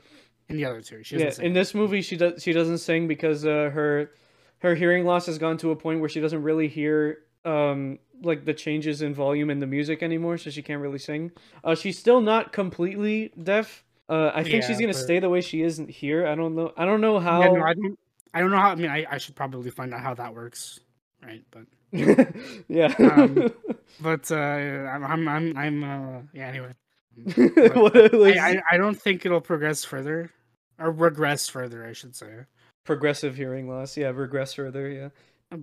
In 0.48 0.56
the 0.56 0.64
other 0.64 0.80
two, 0.80 1.02
she 1.02 1.18
Yeah, 1.18 1.32
in 1.42 1.52
this 1.52 1.74
movie 1.74 2.00
she 2.00 2.16
does 2.16 2.42
she 2.42 2.52
doesn't 2.54 2.78
sing 2.78 3.06
because 3.08 3.44
uh, 3.44 3.70
her 3.74 4.12
her 4.60 4.74
hearing 4.74 5.04
loss 5.04 5.26
has 5.26 5.36
gone 5.38 5.58
to 5.58 5.72
a 5.72 5.76
point 5.76 6.00
where 6.00 6.08
she 6.08 6.20
doesn't 6.20 6.42
really 6.42 6.68
hear 6.68 7.18
um 7.44 7.98
like 8.22 8.44
the 8.46 8.54
changes 8.54 9.02
in 9.02 9.12
volume 9.12 9.50
in 9.50 9.58
the 9.60 9.66
music 9.66 10.02
anymore, 10.02 10.38
so 10.38 10.48
she 10.48 10.62
can't 10.62 10.80
really 10.80 10.98
sing. 10.98 11.32
Uh, 11.62 11.74
she's 11.74 11.98
still 11.98 12.20
not 12.22 12.52
completely 12.52 13.30
deaf. 13.42 13.84
Uh, 14.08 14.30
I 14.32 14.42
think 14.44 14.62
she's 14.62 14.78
gonna 14.78 14.92
but- 14.92 14.96
stay 14.96 15.18
the 15.18 15.28
way 15.28 15.40
she 15.40 15.62
is 15.62 15.82
here. 15.88 16.26
I 16.26 16.34
don't 16.36 16.54
know. 16.54 16.72
I 16.76 16.84
don't 16.86 17.00
know 17.00 17.18
how. 17.18 17.40
Yeah, 17.42 17.48
no, 17.58 17.62
I 17.64 17.74
don't. 17.74 17.98
I 18.32 18.40
don't 18.40 18.50
know 18.50 18.58
how. 18.58 18.70
I 18.70 18.74
mean, 18.76 18.90
I, 18.90 19.04
I 19.10 19.18
should 19.18 19.34
probably 19.34 19.70
find 19.70 19.92
out 19.92 20.00
how 20.00 20.14
that 20.14 20.32
works, 20.34 20.78
right? 21.22 21.42
But 21.50 21.62
yeah. 22.68 22.94
Um, 22.98 23.52
but 24.00 24.30
uh, 24.30 24.34
I'm 24.36 25.04
I'm 25.04 25.28
I'm, 25.28 25.56
I'm 25.56 25.84
uh, 25.84 26.20
yeah. 26.32 26.48
Anyway, 26.48 26.72
What 27.74 28.12
like, 28.14 28.36
I, 28.36 28.56
I 28.56 28.62
I 28.72 28.76
don't 28.76 29.00
think 29.00 29.24
it'll 29.26 29.40
progress 29.40 29.84
further 29.84 30.30
or 30.78 30.90
regress 30.92 31.48
further. 31.48 31.84
I 31.86 31.92
should 31.92 32.14
say. 32.16 32.44
progressive 32.84 33.36
hearing 33.36 33.68
loss. 33.68 33.96
Yeah, 33.96 34.10
regress 34.10 34.54
further. 34.54 34.88
Yeah. 34.90 35.08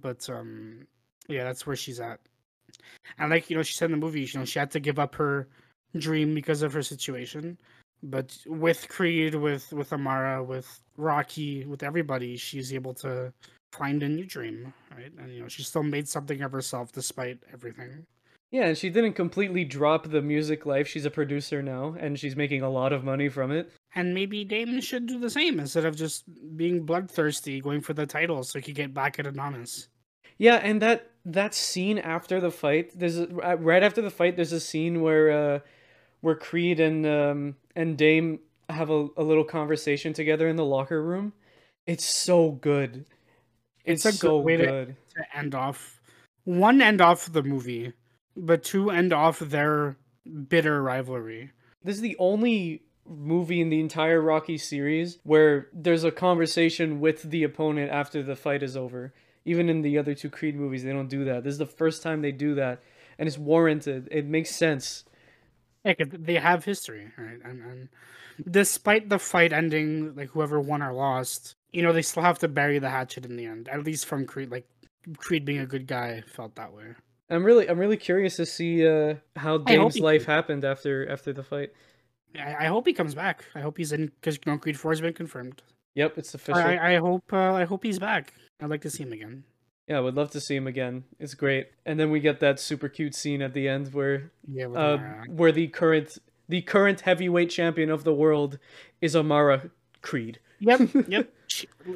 but 0.01 0.27
um 0.29 0.87
yeah 1.27 1.43
that's 1.43 1.65
where 1.67 1.75
she's 1.75 1.99
at 1.99 2.19
and 3.17 3.29
like 3.29 3.49
you 3.49 3.55
know 3.55 3.63
she 3.63 3.73
said 3.73 3.85
in 3.85 3.91
the 3.91 3.97
movie 3.97 4.21
you 4.21 4.39
know 4.39 4.45
she 4.45 4.59
had 4.59 4.71
to 4.71 4.79
give 4.79 4.99
up 4.99 5.15
her 5.15 5.47
dream 5.97 6.33
because 6.33 6.61
of 6.63 6.73
her 6.73 6.81
situation 6.81 7.57
but 8.01 8.35
with 8.45 8.87
creed 8.89 9.35
with 9.35 9.71
with 9.73 9.93
amara 9.93 10.43
with 10.43 10.81
rocky 10.97 11.65
with 11.65 11.83
everybody 11.83 12.35
she's 12.35 12.73
able 12.73 12.93
to 12.93 13.31
find 13.79 14.03
a 14.03 14.09
new 14.09 14.25
dream 14.25 14.73
right 14.95 15.11
and 15.19 15.33
you 15.33 15.41
know 15.41 15.47
she 15.47 15.63
still 15.63 15.83
made 15.83 16.07
something 16.07 16.41
of 16.41 16.51
herself 16.51 16.91
despite 16.91 17.37
everything 17.53 18.05
Yeah, 18.51 18.67
and 18.69 18.77
she 18.77 18.89
didn't 18.91 19.13
completely 19.13 19.63
drop 19.65 20.01
the 20.15 20.21
music 20.21 20.59
life. 20.67 20.87
She's 20.87 21.05
a 21.05 21.09
producer 21.19 21.63
now, 21.63 21.95
and 21.99 22.19
she's 22.19 22.35
making 22.35 22.61
a 22.61 22.69
lot 22.69 22.93
of 22.93 23.03
money 23.03 23.27
from 23.37 23.49
it. 23.51 23.65
and 23.95 24.13
maybe 24.13 24.43
damon 24.45 24.79
should 24.81 25.05
do 25.07 25.17
the 25.19 25.29
same 25.39 25.59
instead 25.59 25.85
of 25.89 25.95
just 25.95 26.23
being 26.61 26.85
bloodthirsty 26.85 27.55
going 27.67 27.81
for 27.81 27.93
the 27.99 28.05
title 28.05 28.43
so 28.43 28.59
he 28.59 28.63
could 28.65 28.75
get 28.83 28.93
back 28.93 29.17
at 29.19 29.25
adonis 29.31 29.89
Yeah, 30.37 30.57
and 30.67 30.81
that 30.85 30.99
that 31.25 31.53
scene 31.55 31.97
after 32.15 32.39
the 32.45 32.51
fight, 32.51 32.85
there's 32.99 33.17
a, 33.17 33.25
uh, 33.49 33.55
right 33.71 33.83
after 33.87 34.01
the 34.01 34.11
fight, 34.19 34.35
there's 34.35 34.51
a 34.51 34.59
scene 34.69 35.01
where 35.05 35.25
uh, 35.41 35.59
where 36.21 36.35
Creed 36.47 36.79
and 36.79 37.05
um, 37.19 37.39
and 37.75 37.97
Dame 37.97 38.39
have 38.69 38.89
a, 38.89 39.07
a 39.17 39.23
little 39.29 39.47
conversation 39.59 40.13
together 40.13 40.47
in 40.47 40.57
the 40.57 40.65
locker 40.75 41.01
room. 41.01 41.33
It's 41.85 42.05
so 42.05 42.51
good. 42.51 43.05
It's, 43.85 44.05
It's 44.05 44.17
a 44.17 44.21
good 44.21 44.27
so 44.27 44.37
way 44.39 44.57
to- 44.57 44.65
good. 44.65 44.95
to 45.15 45.37
end 45.37 45.55
off 45.55 46.01
one 46.45 46.81
end 46.81 47.01
off 47.01 47.31
the 47.31 47.43
movie, 47.43 47.93
but 48.35 48.63
two 48.63 48.89
end 48.89 49.13
off 49.13 49.39
their 49.39 49.95
bitter 50.49 50.81
rivalry. 50.81 51.51
This 51.83 51.95
is 51.95 52.01
the 52.01 52.15
only 52.19 52.83
movie 53.07 53.59
in 53.61 53.69
the 53.69 53.79
entire 53.81 54.21
Rocky 54.21 54.57
series 54.57 55.19
where 55.23 55.67
there's 55.73 56.03
a 56.05 56.11
conversation 56.11 56.99
with 57.01 57.23
the 57.23 57.43
opponent 57.43 57.91
after 57.91 58.23
the 58.23 58.35
fight 58.35 58.63
is 58.63 58.77
over. 58.77 59.13
Even 59.45 59.67
in 59.69 59.81
the 59.81 59.97
other 59.97 60.15
two 60.15 60.29
Creed 60.29 60.55
movies, 60.55 60.83
they 60.85 60.93
don't 60.93 61.09
do 61.09 61.25
that. 61.25 61.43
This 61.43 61.51
is 61.51 61.57
the 61.57 61.65
first 61.65 62.01
time 62.01 62.21
they 62.21 62.31
do 62.31 62.55
that, 62.55 62.81
and 63.19 63.27
it's 63.27 63.37
warranted. 63.37 64.07
It 64.09 64.25
makes 64.25 64.51
sense. 64.55 65.03
Yeah, 65.83 65.95
they 65.99 66.35
have 66.35 66.63
history, 66.63 67.11
right? 67.17 67.39
And, 67.43 67.61
and 67.61 67.89
despite 68.49 69.09
the 69.09 69.19
fight 69.19 69.51
ending, 69.51 70.15
like 70.15 70.29
whoever 70.29 70.61
won 70.61 70.81
or 70.81 70.93
lost, 70.93 71.55
you 71.73 71.81
know, 71.81 71.91
they 71.91 72.01
still 72.01 72.23
have 72.23 72.39
to 72.39 72.47
bury 72.47 72.79
the 72.79 72.89
hatchet 72.89 73.25
in 73.25 73.35
the 73.35 73.45
end. 73.45 73.67
At 73.67 73.83
least 73.83 74.05
from 74.05 74.25
Creed, 74.25 74.51
like 74.51 74.67
Creed 75.17 75.43
being 75.43 75.59
a 75.59 75.65
good 75.65 75.87
guy 75.87 76.21
felt 76.21 76.55
that 76.55 76.73
way. 76.73 76.85
I'm 77.29 77.43
really, 77.43 77.67
I'm 77.69 77.79
really 77.79 77.97
curious 77.97 78.35
to 78.37 78.45
see 78.45 78.87
uh, 78.87 79.15
how 79.35 79.55
I 79.65 79.75
Dame's 79.75 79.95
he- 79.95 80.01
life 80.01 80.25
happened 80.25 80.63
after 80.63 81.09
after 81.09 81.33
the 81.33 81.43
fight. 81.43 81.71
I, 82.37 82.65
I 82.65 82.65
hope 82.65 82.87
he 82.87 82.93
comes 82.93 83.15
back. 83.15 83.45
I 83.55 83.61
hope 83.61 83.77
he's 83.77 83.91
in 83.91 84.07
because 84.07 84.37
you 84.45 84.51
know, 84.51 84.57
Creed 84.57 84.79
Four 84.79 84.91
has 84.91 85.01
been 85.01 85.13
confirmed. 85.13 85.61
Yep, 85.95 86.17
it's 86.17 86.33
official. 86.33 86.61
I, 86.61 86.93
I 86.93 86.95
hope 86.97 87.31
uh, 87.33 87.53
I 87.53 87.65
hope 87.65 87.83
he's 87.83 87.99
back. 87.99 88.33
I'd 88.61 88.69
like 88.69 88.81
to 88.81 88.89
see 88.89 89.03
him 89.03 89.13
again. 89.13 89.43
Yeah, 89.87 89.97
I 89.97 89.99
would 89.99 90.15
love 90.15 90.31
to 90.31 90.39
see 90.39 90.55
him 90.55 90.67
again. 90.67 91.03
It's 91.19 91.33
great. 91.33 91.67
And 91.85 91.99
then 91.99 92.09
we 92.09 92.19
get 92.19 92.39
that 92.39 92.59
super 92.59 92.87
cute 92.87 93.15
scene 93.15 93.41
at 93.41 93.53
the 93.53 93.67
end 93.67 93.93
where 93.93 94.31
Yeah, 94.47 94.67
uh, 94.67 95.23
where 95.27 95.51
the 95.51 95.67
current 95.67 96.17
the 96.47 96.61
current 96.61 97.01
heavyweight 97.01 97.49
champion 97.49 97.89
of 97.89 98.03
the 98.03 98.13
world 98.13 98.59
is 99.01 99.15
Amara 99.15 99.69
Creed. 100.01 100.39
Yep, 100.59 100.89
yep. 101.07 101.33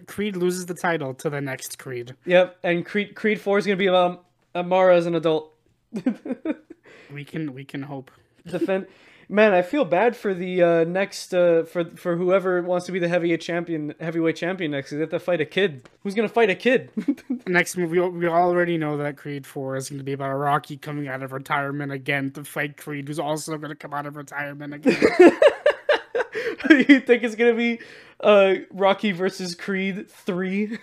Creed 0.06 0.36
loses 0.36 0.66
the 0.66 0.74
title 0.74 1.14
to 1.16 1.30
the 1.30 1.42
next 1.42 1.80
Creed. 1.80 2.16
Yep, 2.26 2.58
and 2.64 2.86
Creed 2.86 3.16
Creed 3.16 3.40
Four 3.42 3.58
is 3.58 3.66
gonna 3.66 3.78
be 3.78 3.90
um, 3.90 4.20
Amara 4.56 4.96
as 4.96 5.06
an 5.06 5.16
adult. 5.16 5.54
We 7.12 7.24
can 7.24 7.54
we 7.54 7.64
can 7.64 7.84
hope. 7.84 8.12
Defend, 8.46 8.88
man. 9.30 9.54
I 9.54 9.62
feel 9.62 9.86
bad 9.86 10.16
for 10.16 10.34
the 10.34 10.64
uh, 10.64 10.84
next 10.86 11.34
uh, 11.34 11.64
for 11.64 11.86
for 11.86 12.16
whoever 12.16 12.62
wants 12.62 12.86
to 12.88 12.92
be 12.92 13.00
the 13.00 13.08
heavyweight 13.08 13.42
champion 13.42 13.94
heavyweight 14.00 14.36
champion 14.36 14.72
next. 14.72 14.92
They 14.92 15.00
have 15.00 15.10
to 15.10 15.20
fight 15.20 15.42
a 15.42 15.46
kid. 15.46 15.88
Who's 16.04 16.16
gonna 16.16 16.30
fight 16.30 16.50
a 16.50 16.56
kid? 16.56 16.92
Next 17.48 17.78
movie, 17.78 18.00
we, 18.00 18.10
we 18.10 18.28
already 18.28 18.78
know 18.78 18.98
that 18.98 19.18
Creed 19.18 19.46
Four 19.46 19.76
is 19.78 19.90
going 19.90 20.00
to 20.00 20.04
be 20.04 20.14
about 20.14 20.34
Rocky 20.36 20.76
coming 20.76 21.08
out 21.08 21.24
of 21.24 21.32
retirement 21.32 21.92
again 21.92 22.32
to 22.32 22.44
fight 22.44 22.76
Creed, 22.78 23.08
who's 23.08 23.20
also 23.20 23.58
going 23.58 23.70
to 23.70 23.76
come 23.76 23.94
out 23.94 24.06
of 24.06 24.16
retirement 24.18 24.74
again. 24.74 24.98
you 26.88 27.00
think 27.00 27.24
it's 27.24 27.36
gonna 27.36 27.54
be 27.54 27.80
uh, 28.22 28.56
Rocky 28.72 29.12
versus 29.12 29.56
Creed 29.56 30.10
three? 30.10 30.78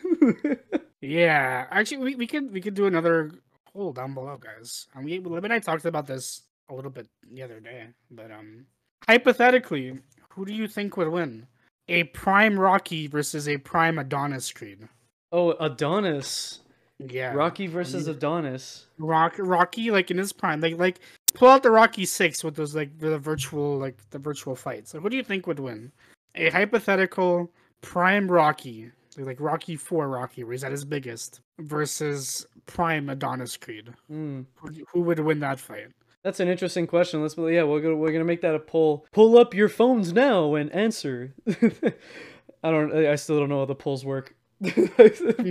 yeah, 1.01 1.67
actually, 1.71 1.99
we, 1.99 2.15
we 2.15 2.27
could 2.27 2.53
we 2.53 2.61
could 2.61 2.75
do 2.75 2.87
another 2.87 3.31
poll 3.73 3.93
down 3.93 4.15
below, 4.15 4.37
guys. 4.37 4.87
And 4.95 5.05
we 5.05 5.19
Lib 5.19 5.45
and 5.45 5.53
I 5.53 5.59
talked 5.59 5.85
about 5.85 6.07
this 6.07 6.43
a 6.69 6.75
little 6.75 6.91
bit 6.91 7.09
the 7.31 7.43
other 7.43 7.61
day, 7.61 7.89
but 8.11 8.31
um, 8.31 8.67
hypothetically, 9.07 9.99
who 10.31 10.45
do 10.45 10.53
you 10.53 10.67
think 10.67 10.97
would 10.97 11.09
win? 11.09 11.47
A 11.89 12.05
prime 12.05 12.59
Rocky 12.59 13.07
versus 13.07 13.49
a 13.49 13.59
prime 13.59 13.99
Adonis 13.99 14.51
Creed. 14.53 14.89
oh, 15.33 15.53
Adonis. 15.61 16.61
Yeah, 16.99 17.35
Rocky 17.35 17.67
versus 17.67 18.07
Adonis. 18.07 18.87
Rock 18.99 19.35
Rocky 19.39 19.91
like 19.91 20.11
in 20.11 20.19
his 20.19 20.33
prime, 20.33 20.61
like 20.61 20.79
like 20.79 21.01
pull 21.35 21.49
out 21.49 21.63
the 21.63 21.71
Rocky 21.71 22.07
six 22.07 22.43
with 22.43 22.57
those 22.57 22.75
like 22.75 22.99
the 22.99 23.19
virtual 23.19 23.77
like 23.79 23.99
the 24.11 24.19
virtual 24.19 24.57
fights. 24.57 24.95
Like, 24.95 25.03
what 25.03 25.11
do 25.11 25.17
you 25.17 25.25
think 25.25 25.47
would 25.47 25.61
win? 25.61 25.93
A 26.37 26.51
hypothetical 26.51 27.51
prime 27.83 28.31
Rocky, 28.31 28.91
like 29.19 29.41
Rocky 29.41 29.77
four 29.77 30.09
Rocky, 30.09 30.45
where 30.45 30.53
he's 30.53 30.65
at 30.65 30.73
his 30.73 30.85
biggest, 30.85 31.41
versus 31.59 32.47
prime 32.67 33.09
Adonis 33.11 33.57
Creed. 33.57 33.93
Who, 34.09 34.47
who 34.93 35.01
would 35.03 35.21
win 35.21 35.41
that 35.41 35.61
fight? 35.61 35.89
That's 36.23 36.41
an 36.41 36.49
interesting 36.49 36.87
question. 36.87 37.21
Let's 37.21 37.37
yeah, 37.37 37.65
we're 37.65 37.81
gonna 37.81 37.97
we're 37.97 38.13
gonna 38.13 38.25
make 38.25 38.41
that 38.41 38.55
a 38.55 38.59
poll. 38.59 39.07
Pull 39.13 39.37
up 39.37 39.53
your 39.53 39.69
phones 39.69 40.13
now 40.13 40.55
and 40.55 40.73
answer. 40.73 41.35
I 41.47 42.71
don't. 42.71 42.95
I 42.95 43.15
still 43.17 43.39
don't 43.39 43.51
know 43.51 43.59
how 43.59 43.67
the 43.67 43.75
polls 43.75 44.05
work. 44.05 44.35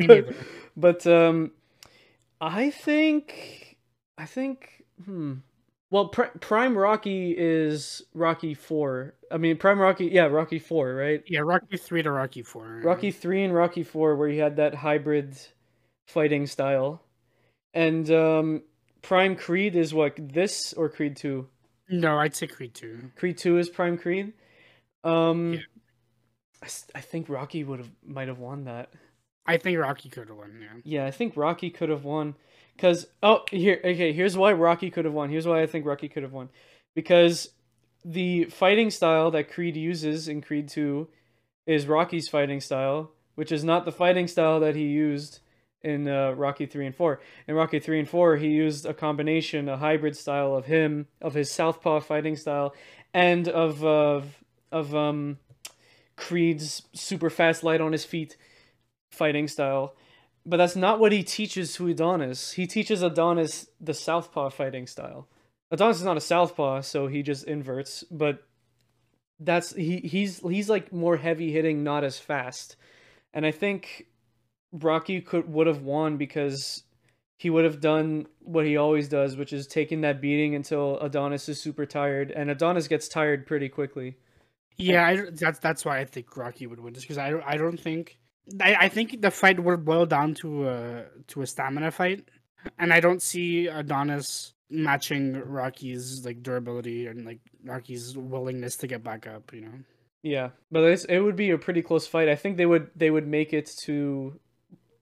But, 0.08 0.26
but 0.76 1.06
um, 1.06 1.52
I 2.42 2.72
think 2.72 3.78
I 4.18 4.26
think 4.26 4.84
hmm. 5.06 5.36
Well, 5.94 6.08
Pri- 6.08 6.32
Prime 6.40 6.76
Rocky 6.76 7.36
is 7.38 8.02
Rocky 8.16 8.56
Four. 8.56 9.14
I 9.32 9.38
mean, 9.38 9.58
Prime 9.58 9.78
Rocky, 9.78 10.06
yeah, 10.08 10.24
Rocky 10.26 10.58
Four, 10.58 10.96
right? 10.96 11.24
Yeah, 11.28 11.42
Rocky 11.42 11.78
three 11.78 12.02
to 12.02 12.10
Rocky 12.10 12.42
four. 12.42 12.82
Rocky 12.84 13.12
Three 13.12 13.44
and 13.44 13.54
Rocky 13.54 13.84
Four, 13.84 14.16
where 14.16 14.28
you 14.28 14.42
had 14.42 14.56
that 14.56 14.74
hybrid 14.74 15.38
fighting 16.08 16.48
style, 16.48 17.04
and 17.76 18.10
um, 18.10 18.64
Prime 19.04 19.36
Creed 19.36 19.76
is 19.76 19.94
what 19.94 20.16
this 20.18 20.74
or 20.74 20.90
Creed 20.90 21.16
Two. 21.16 21.48
No, 21.88 22.18
I'd 22.18 22.36
say 22.36 22.48
Creed 22.48 22.74
two. 22.74 23.12
Creed 23.16 23.38
Two 23.38 23.60
is 23.60 23.70
Prime 23.70 24.00
Creed. 24.00 24.34
Um, 25.04 25.54
Yeah. 25.54 25.60
I, 26.64 26.68
I 26.96 27.02
think 27.02 27.30
Rocky 27.30 27.64
would 27.64 27.78
have 27.78 27.92
might 28.04 28.30
have 28.30 28.40
won 28.40 28.64
that. 28.64 28.90
I 29.46 29.58
think 29.58 29.78
Rocky 29.78 30.10
could 30.10 30.30
have 30.30 30.38
won. 30.38 30.58
Yeah. 30.60 31.02
Yeah, 31.02 31.06
I 31.06 31.12
think 31.12 31.38
Rocky 31.38 31.70
could 31.70 31.90
have 31.90 32.04
won. 32.04 32.34
Cause 32.78 33.06
oh 33.22 33.44
here 33.52 33.80
okay 33.84 34.14
here's 34.14 34.36
why 34.36 34.52
Rocky 34.52 34.90
could 34.90 35.06
have 35.06 35.14
won. 35.14 35.30
Here's 35.30 35.48
why 35.48 35.62
I 35.62 35.68
think 35.68 35.86
Rocky 35.86 36.10
could 36.10 36.24
have 36.24 36.34
won, 36.34 36.50
because 36.96 37.50
the 38.04 38.46
fighting 38.46 38.90
style 38.90 39.32
that 39.32 39.52
Creed 39.52 39.78
uses 39.78 40.28
in 40.28 40.42
Creed 40.42 40.68
Two 40.68 41.08
is 41.66 41.88
Rocky's 41.88 42.28
fighting 42.28 42.60
style, 42.60 43.12
which 43.36 43.52
is 43.52 43.64
not 43.64 43.86
the 43.86 43.92
fighting 43.92 44.28
style 44.28 44.60
that 44.60 44.76
he 44.76 44.84
used 44.84 45.40
in 45.84 46.08
uh, 46.08 46.32
Rocky 46.32 46.66
3 46.66 46.88
and 46.88 46.96
4. 46.96 47.22
In 47.48 47.56
Rocky 47.56 47.80
3 47.80 48.00
and 48.00 48.10
4, 48.10 48.38
he 48.38 48.48
used 48.48 48.86
a 48.86 48.94
combination, 48.94 49.68
a 49.68 49.78
hybrid 49.78 50.16
style 50.16 50.56
of 50.56 50.66
him, 50.66 51.08
of 51.22 51.34
his 51.34 51.52
southpaw 51.52 52.00
fighting 52.00 52.36
style, 52.36 52.74
and 53.14 53.48
of 53.48 53.84
of 53.84 54.44
of 54.72 54.96
um 54.96 55.38
Creed's 56.16 56.84
super 56.94 57.30
fast 57.30 57.64
light 57.64 57.82
on 57.82 57.92
his 57.92 58.06
feet 58.06 58.38
fighting 59.12 59.48
style. 59.48 59.96
But 60.46 60.58
that's 60.58 60.76
not 60.76 61.00
what 61.00 61.12
he 61.12 61.24
teaches 61.24 61.74
to 61.76 61.88
Adonis. 61.88 62.54
He 62.54 62.68
teaches 62.68 63.02
Adonis 63.02 63.70
the 63.80 63.94
southpaw 63.94 64.50
fighting 64.50 64.88
style. 64.88 65.28
Adonis 65.72 65.98
is 65.98 66.04
not 66.04 66.18
a 66.18 66.22
southpaw, 66.22 66.82
so 66.82 67.08
he 67.08 67.24
just 67.24 67.46
inverts, 67.46 68.04
but 68.12 68.44
that's 69.40 69.74
he 69.74 69.98
he's 69.98 70.40
he's 70.40 70.70
like 70.70 70.92
more 70.92 71.18
heavy 71.18 71.52
hitting, 71.52 71.84
not 71.84 72.04
as 72.04 72.20
fast. 72.20 72.76
And 73.34 73.46
I 73.46 73.52
think 73.52 74.08
Rocky 74.72 75.22
could 75.22 75.52
would 75.52 75.68
have 75.68 75.82
won 75.82 76.18
because 76.18 76.84
he 77.38 77.50
would 77.50 77.66
have 77.66 77.80
done 77.82 78.28
what 78.40 78.66
he 78.66 78.78
always 78.78 79.08
does, 79.08 79.36
which 79.36 79.54
is 79.54 79.68
taking 79.68 80.02
that 80.02 80.22
beating 80.22 80.56
until 80.56 81.00
Adonis 81.00 81.50
is 81.50 81.60
super 81.60 81.86
tired, 81.86 82.32
and 82.32 82.50
Adonis 82.50 82.88
gets 82.88 83.08
tired 83.08 83.46
pretty 83.46 83.70
quickly. 83.70 84.18
Yeah, 84.78 85.06
I, 85.06 85.26
that's 85.32 85.60
that's 85.60 85.86
why 85.86 86.00
I 86.00 86.06
think 86.06 86.36
Rocky 86.36 86.68
would 86.68 86.80
win, 86.80 86.94
just 86.94 87.08
because 87.08 87.18
I 87.18 87.40
I 87.46 87.58
don't 87.58 87.80
think 87.80 88.18
I, 88.60 88.76
I 88.82 88.90
think 88.90 89.22
the 89.22 89.32
fight 89.32 89.60
would 89.60 89.86
boil 89.86 90.06
down 90.06 90.34
to 90.36 90.68
a 90.70 91.06
to 91.28 91.42
a 91.42 91.48
stamina 91.48 91.92
fight, 91.92 92.28
and 92.78 92.94
I 92.94 93.00
don't 93.00 93.22
see 93.22 93.68
Adonis 93.68 94.54
matching 94.70 95.40
Rocky's 95.46 96.26
like 96.26 96.44
durability 96.44 97.08
and 97.08 97.26
like 97.26 97.40
Rocky's 97.64 98.18
willingness 98.18 98.76
to 98.78 98.88
get 98.88 99.04
back 99.04 99.28
up. 99.28 99.54
You 99.54 99.62
know. 99.62 99.74
Yeah, 100.24 100.50
but 100.72 100.84
it's, 100.84 101.06
it 101.06 101.20
would 101.20 101.36
be 101.36 101.52
a 101.52 101.58
pretty 101.58 101.82
close 101.82 102.08
fight. 102.08 102.30
I 102.30 102.36
think 102.36 102.58
they 102.58 102.66
would 102.66 102.90
they 102.96 103.12
would 103.12 103.28
make 103.28 103.54
it 103.54 103.72
to 103.84 104.40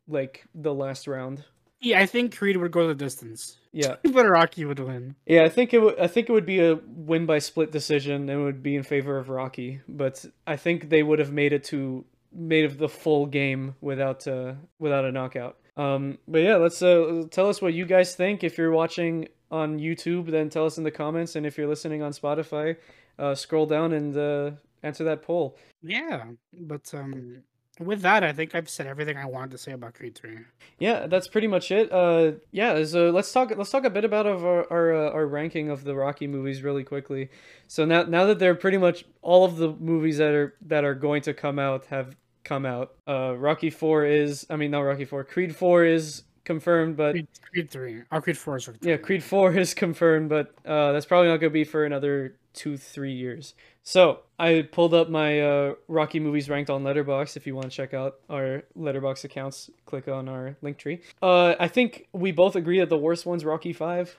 like 0.07 0.45
the 0.53 0.73
last 0.73 1.07
round. 1.07 1.45
Yeah, 1.79 1.99
I 1.99 2.05
think 2.05 2.37
Creed 2.37 2.57
would 2.57 2.71
go 2.71 2.87
the 2.87 2.93
distance. 2.93 3.57
Yeah, 3.71 3.95
but 4.03 4.27
Rocky 4.27 4.65
would 4.65 4.79
win. 4.79 5.15
Yeah, 5.25 5.43
I 5.43 5.49
think 5.49 5.73
it 5.73 5.79
would. 5.81 5.99
I 5.99 6.07
think 6.07 6.29
it 6.29 6.33
would 6.33 6.45
be 6.45 6.59
a 6.59 6.75
win 6.75 7.25
by 7.25 7.39
split 7.39 7.71
decision. 7.71 8.29
and 8.29 8.29
It 8.29 8.37
would 8.37 8.61
be 8.61 8.75
in 8.75 8.83
favor 8.83 9.17
of 9.17 9.29
Rocky, 9.29 9.81
but 9.87 10.23
I 10.45 10.57
think 10.57 10.89
they 10.89 11.01
would 11.01 11.19
have 11.19 11.31
made 11.31 11.53
it 11.53 11.63
to 11.65 12.05
made 12.33 12.65
of 12.65 12.77
the 12.77 12.89
full 12.89 13.25
game 13.25 13.75
without 13.81 14.27
uh 14.27 14.53
without 14.79 15.05
a 15.05 15.11
knockout. 15.11 15.57
Um, 15.77 16.17
but 16.27 16.39
yeah, 16.39 16.57
let's 16.57 16.81
uh 16.81 17.23
tell 17.31 17.49
us 17.49 17.61
what 17.61 17.73
you 17.73 17.85
guys 17.85 18.15
think. 18.15 18.43
If 18.43 18.57
you're 18.57 18.71
watching 18.71 19.27
on 19.51 19.79
YouTube, 19.79 20.31
then 20.31 20.49
tell 20.49 20.65
us 20.65 20.77
in 20.77 20.83
the 20.83 20.91
comments, 20.91 21.35
and 21.35 21.45
if 21.45 21.57
you're 21.57 21.67
listening 21.67 22.01
on 22.01 22.11
Spotify, 22.13 22.77
uh, 23.19 23.35
scroll 23.35 23.65
down 23.65 23.93
and 23.93 24.17
uh, 24.17 24.51
answer 24.83 25.03
that 25.03 25.21
poll. 25.21 25.57
Yeah, 25.83 26.23
but 26.53 26.93
um, 26.93 27.43
with 27.79 28.01
that, 28.01 28.23
I 28.23 28.33
think 28.33 28.55
I've 28.55 28.69
said 28.69 28.87
everything 28.87 29.17
I 29.17 29.25
wanted 29.25 29.51
to 29.51 29.57
say 29.57 29.71
about 29.71 29.93
Creed 29.93 30.15
Three. 30.15 30.39
Yeah, 30.79 31.07
that's 31.07 31.27
pretty 31.27 31.47
much 31.47 31.71
it. 31.71 31.91
Uh, 31.91 32.33
yeah, 32.51 32.83
so 32.85 33.09
let's 33.09 33.31
talk. 33.31 33.51
Let's 33.55 33.71
talk 33.71 33.85
a 33.85 33.89
bit 33.89 34.05
about 34.05 34.25
of 34.25 34.45
our 34.45 34.71
our, 34.71 34.93
uh, 34.93 35.11
our 35.11 35.27
ranking 35.27 35.69
of 35.69 35.83
the 35.83 35.95
Rocky 35.95 36.27
movies 36.27 36.63
really 36.63 36.83
quickly. 36.83 37.29
So 37.67 37.85
now 37.85 38.03
now 38.03 38.25
that 38.25 38.39
they're 38.39 38.55
pretty 38.55 38.77
much 38.77 39.05
all 39.21 39.45
of 39.45 39.57
the 39.57 39.69
movies 39.73 40.17
that 40.17 40.33
are 40.33 40.55
that 40.67 40.83
are 40.83 40.95
going 40.95 41.21
to 41.23 41.33
come 41.33 41.59
out 41.59 41.85
have 41.87 42.15
come 42.43 42.65
out. 42.65 42.93
Uh, 43.07 43.35
Rocky 43.37 43.69
Four 43.69 44.05
is, 44.05 44.45
I 44.49 44.55
mean, 44.55 44.71
not 44.71 44.81
Rocky 44.81 45.05
Four. 45.05 45.23
Creed 45.23 45.55
Four 45.55 45.85
is 45.85 46.23
confirmed, 46.43 46.97
but 46.97 47.11
Creed, 47.13 47.27
Creed 47.51 47.69
Three. 47.69 48.01
Oh, 48.11 48.21
Creed 48.21 48.37
Four 48.37 48.57
is. 48.57 48.69
Yeah, 48.81 48.97
Creed 48.97 49.23
Four 49.23 49.53
is 49.57 49.73
confirmed, 49.73 50.29
but 50.29 50.53
uh, 50.65 50.91
that's 50.91 51.05
probably 51.05 51.27
not 51.27 51.37
going 51.37 51.51
to 51.51 51.53
be 51.53 51.63
for 51.63 51.85
another 51.85 52.35
two, 52.53 52.77
three 52.77 53.13
years. 53.13 53.53
So 53.83 54.19
I 54.37 54.67
pulled 54.71 54.93
up 54.93 55.09
my 55.09 55.41
uh, 55.41 55.73
Rocky 55.87 56.19
movies 56.19 56.49
ranked 56.49 56.69
on 56.69 56.83
Letterboxd. 56.83 57.37
If 57.37 57.47
you 57.47 57.55
want 57.55 57.71
to 57.71 57.75
check 57.75 57.93
out 57.93 58.17
our 58.29 58.63
Letterboxd 58.77 59.23
accounts, 59.23 59.69
click 59.85 60.07
on 60.07 60.29
our 60.29 60.55
link 60.61 60.77
tree. 60.77 61.01
Uh, 61.21 61.55
I 61.59 61.67
think 61.67 62.07
we 62.13 62.31
both 62.31 62.55
agree 62.55 62.79
that 62.79 62.89
the 62.89 62.97
worst 62.97 63.25
one's 63.25 63.45
Rocky 63.45 63.73
Five. 63.73 64.15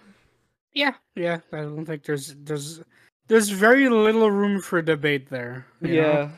Yeah, 0.73 0.95
yeah. 1.15 1.41
I 1.53 1.59
don't 1.59 1.85
think 1.85 2.05
there's 2.05 2.35
there's 2.35 2.81
there's 3.29 3.51
very 3.51 3.89
little 3.89 4.31
room 4.31 4.61
for 4.61 4.81
debate 4.83 5.29
there. 5.31 5.67
Yeah. 5.81 5.91
Know? 5.91 6.31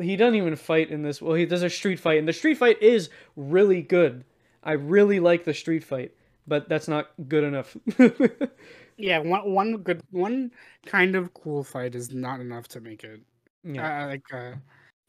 He 0.00 0.16
doesn't 0.16 0.34
even 0.34 0.56
fight 0.56 0.90
in 0.90 1.02
this. 1.02 1.20
Well, 1.20 1.34
he 1.34 1.46
does 1.46 1.62
a 1.62 1.70
street 1.70 1.98
fight, 1.98 2.18
and 2.18 2.28
the 2.28 2.32
street 2.32 2.58
fight 2.58 2.80
is 2.82 3.10
really 3.36 3.82
good. 3.82 4.24
I 4.62 4.72
really 4.72 5.20
like 5.20 5.44
the 5.44 5.54
street 5.54 5.84
fight, 5.84 6.12
but 6.46 6.68
that's 6.68 6.88
not 6.88 7.10
good 7.28 7.44
enough. 7.44 7.76
yeah, 8.96 9.18
one 9.18 9.52
one 9.52 9.76
good 9.78 10.02
one 10.10 10.52
kind 10.86 11.16
of 11.16 11.34
cool 11.34 11.64
fight 11.64 11.94
is 11.94 12.12
not 12.12 12.40
enough 12.40 12.68
to 12.68 12.80
make 12.80 13.04
it. 13.04 13.20
Yeah, 13.64 14.04
uh, 14.04 14.06
like 14.08 14.32
uh, 14.32 14.52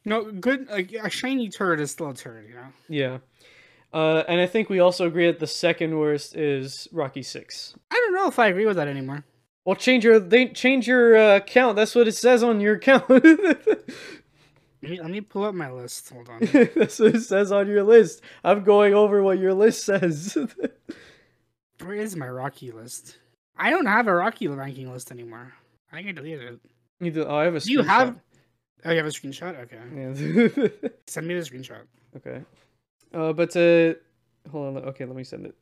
no 0.06 0.32
good. 0.32 0.68
Like 0.70 0.92
a 0.94 1.10
shiny 1.10 1.50
turret 1.50 1.80
is 1.80 1.92
still 1.92 2.10
a 2.10 2.14
turret, 2.14 2.48
you 2.50 2.56
know. 2.56 2.68
Yeah. 2.90 3.18
Uh, 3.94 4.24
and 4.28 4.42
I 4.42 4.48
think 4.48 4.70
we 4.70 4.80
also 4.80 5.06
agree 5.06 5.28
that 5.28 5.40
the 5.40 5.46
second 5.46 5.96
worst 5.96 6.36
is 6.36 6.88
Rocky 6.92 7.22
Six. 7.22 7.76
I 7.92 7.96
don't 7.96 8.16
know 8.16 8.28
if 8.28 8.40
I 8.40 8.48
agree 8.48 8.66
with 8.66 8.78
that 8.78 8.88
anymore. 8.88 9.24
Well, 9.66 9.76
change 9.76 10.04
your 10.04 10.20
they 10.20 10.48
change 10.48 10.88
your 10.88 11.16
uh, 11.16 11.36
account. 11.38 11.76
That's 11.76 11.94
what 11.94 12.08
it 12.08 12.16
says 12.16 12.44
on 12.44 12.60
your 12.60 12.76
account. 12.76 13.06
Let 14.84 15.10
me, 15.10 15.22
pull 15.22 15.46
up 15.46 15.56
my 15.56 15.72
list. 15.72 16.10
Hold 16.10 16.28
on. 16.28 16.40
That's 16.76 17.00
what 17.00 17.16
it 17.16 17.22
says 17.22 17.54
on 17.54 17.68
your 17.68 17.84
list. 17.84 18.22
I'm 18.44 18.66
going 18.66 18.94
over 18.94 19.24
what 19.24 19.40
your 19.40 19.54
list 19.54 19.86
says. 19.86 20.38
Where 21.82 21.96
is 21.96 22.18
my 22.18 22.28
Rocky 22.28 22.72
list? 22.72 23.18
I 23.58 23.70
don't 23.70 23.86
have 23.86 24.08
a 24.08 24.14
Rocky 24.14 24.48
ranking 24.48 24.92
list 24.92 25.12
anymore. 25.12 25.54
I 25.92 25.98
think 25.98 26.10
I 26.10 26.12
deleted 26.12 26.54
it. 26.54 26.60
You 27.00 27.12
do, 27.12 27.26
oh, 27.26 27.36
I 27.36 27.46
have 27.46 27.56
a. 27.56 27.60
Do 27.62 27.72
you 27.72 27.82
have? 27.82 28.20
Oh, 28.84 28.92
you 28.92 28.98
have 28.98 29.06
a 29.06 29.10
screenshot. 29.10 29.58
Okay. 29.62 29.80
Yeah. 29.96 30.80
send 31.08 31.28
me 31.28 31.36
the 31.36 31.42
screenshot. 31.42 31.84
Okay. 32.18 32.42
Uh, 33.14 33.32
but 33.32 33.56
uh, 33.56 33.94
hold 34.52 34.78
on. 34.78 34.84
Okay, 34.90 35.06
let 35.06 35.16
me 35.16 35.24
send 35.24 35.46
it. 35.46 35.56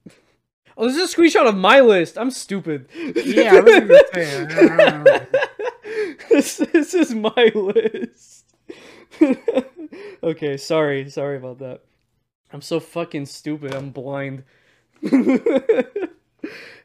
Oh, 0.77 0.87
this 0.87 0.97
is 0.97 1.13
a 1.13 1.15
screenshot 1.15 1.47
of 1.47 1.55
my 1.55 1.81
list. 1.81 2.17
I'm 2.17 2.31
stupid. 2.31 2.87
Yeah, 2.95 3.55
I 3.55 3.59
was 3.59 3.79
gonna 3.79 3.99
say. 4.13 5.27
this, 6.29 6.57
this 6.57 6.93
is 6.95 7.13
my 7.13 7.51
list. 7.53 8.50
okay, 10.23 10.57
sorry, 10.57 11.09
sorry 11.09 11.37
about 11.37 11.59
that. 11.59 11.81
I'm 12.53 12.61
so 12.61 12.79
fucking 12.79 13.25
stupid. 13.25 13.73
I'm 13.73 13.91
blind. 13.91 14.43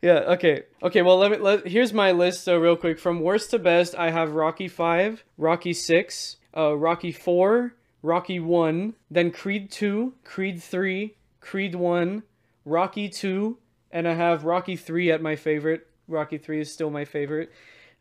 yeah. 0.03 0.21
Okay. 0.35 0.63
Okay. 0.83 1.03
Well, 1.03 1.19
let 1.19 1.33
me. 1.33 1.39
Let 1.39 1.67
here's 1.67 1.93
my 1.93 2.13
list. 2.13 2.45
So 2.45 2.59
real 2.59 2.77
quick, 2.77 2.99
from 2.99 3.21
worst 3.21 3.51
to 3.51 3.59
best, 3.59 3.95
I 3.95 4.11
have 4.11 4.33
Rocky 4.33 4.69
Five, 4.69 5.25
Rocky 5.37 5.73
Six, 5.73 6.37
uh, 6.57 6.77
Rocky 6.77 7.13
Four, 7.13 7.75
Rocky 8.03 8.41
One, 8.41 8.95
then 9.11 9.31
Creed 9.31 9.71
Two, 9.71 10.15
Creed 10.25 10.63
Three, 10.63 11.17
Creed 11.41 11.75
One, 11.75 12.23
Rocky 12.65 13.09
Two, 13.09 13.59
and 13.91 14.07
I 14.07 14.15
have 14.15 14.45
Rocky 14.45 14.77
Three 14.77 15.11
at 15.11 15.21
my 15.21 15.37
favorite. 15.37 15.89
Rocky 16.09 16.39
Three 16.39 16.61
is 16.61 16.73
still 16.73 16.91
my 16.91 17.05
favorite. 17.05 17.53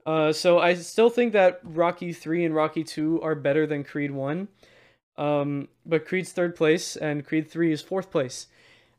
Uh, 0.05 0.31
so 0.31 0.59
I 0.59 0.75
still 0.75 1.09
think 1.09 1.33
that 1.33 1.59
Rocky 1.63 2.13
3 2.13 2.45
and 2.45 2.55
Rocky 2.55 2.83
2 2.83 3.21
are 3.21 3.35
better 3.35 3.65
than 3.65 3.83
Creed 3.83 4.11
1. 4.11 4.47
Um, 5.17 5.69
but 5.85 6.05
Creed's 6.05 6.31
third 6.31 6.55
place 6.55 6.95
and 6.95 7.25
Creed 7.25 7.49
3 7.49 7.71
is 7.71 7.81
fourth 7.81 8.11
place. 8.11 8.47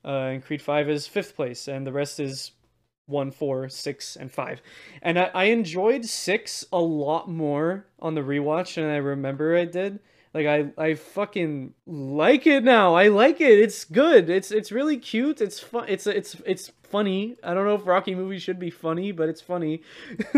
Uh, 0.05 0.31
and 0.33 0.45
Creed 0.45 0.63
5 0.63 0.89
is 0.89 1.07
fifth 1.07 1.37
place. 1.37 1.69
And 1.69 1.87
the 1.87 1.93
rest 1.93 2.19
is 2.19 2.53
1, 3.07 3.31
4, 3.31 3.69
6, 3.69 4.17
and 4.17 4.33
5. 4.33 4.63
And 5.03 5.19
I, 5.19 5.31
I 5.33 5.45
enjoyed 5.45 6.05
6 6.05 6.65
a 6.73 6.81
lot 6.81 7.29
more 7.29 7.87
on 8.01 8.15
the 8.15 8.23
rewatch 8.23 8.75
than 8.75 8.87
I 8.87 8.97
remember 8.97 9.57
I 9.57 9.65
did. 9.65 10.01
Like 10.37 10.47
I, 10.47 10.67
I 10.77 10.95
fucking 10.95 11.73
like 11.87 12.47
it 12.47 12.63
now. 12.63 12.95
I 12.95 13.09
like 13.09 13.41
it. 13.41 13.59
It's 13.59 13.85
good. 13.85 14.29
It's 14.29 14.51
it's 14.51 14.71
really 14.71 14.99
cute. 14.99 15.41
It's 15.41 15.61
fun. 15.61 15.87
It's 15.89 16.07
it's 16.07 16.37
it's 16.45 16.73
funny. 16.87 17.37
I 17.43 17.55
don't 17.55 17.67
know 17.67 17.75
if 17.75 17.87
Rocky 17.87 18.15
movies 18.15 18.43
should 18.43 18.59
be 18.59 18.71
funny, 18.71 19.13
but 19.13 19.29
it's 19.29 19.41
funny. 19.41 19.83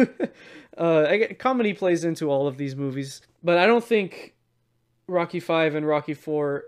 uh, 0.76 1.06
I 1.08 1.16
get, 1.16 1.38
comedy 1.38 1.72
plays 1.72 2.04
into 2.04 2.30
all 2.30 2.46
of 2.46 2.56
these 2.56 2.74
movies, 2.74 3.20
but 3.42 3.58
I 3.58 3.66
don't 3.66 3.84
think 3.84 4.34
Rocky 5.06 5.40
Five 5.40 5.74
and 5.74 5.86
Rocky 5.86 6.14
Four, 6.14 6.64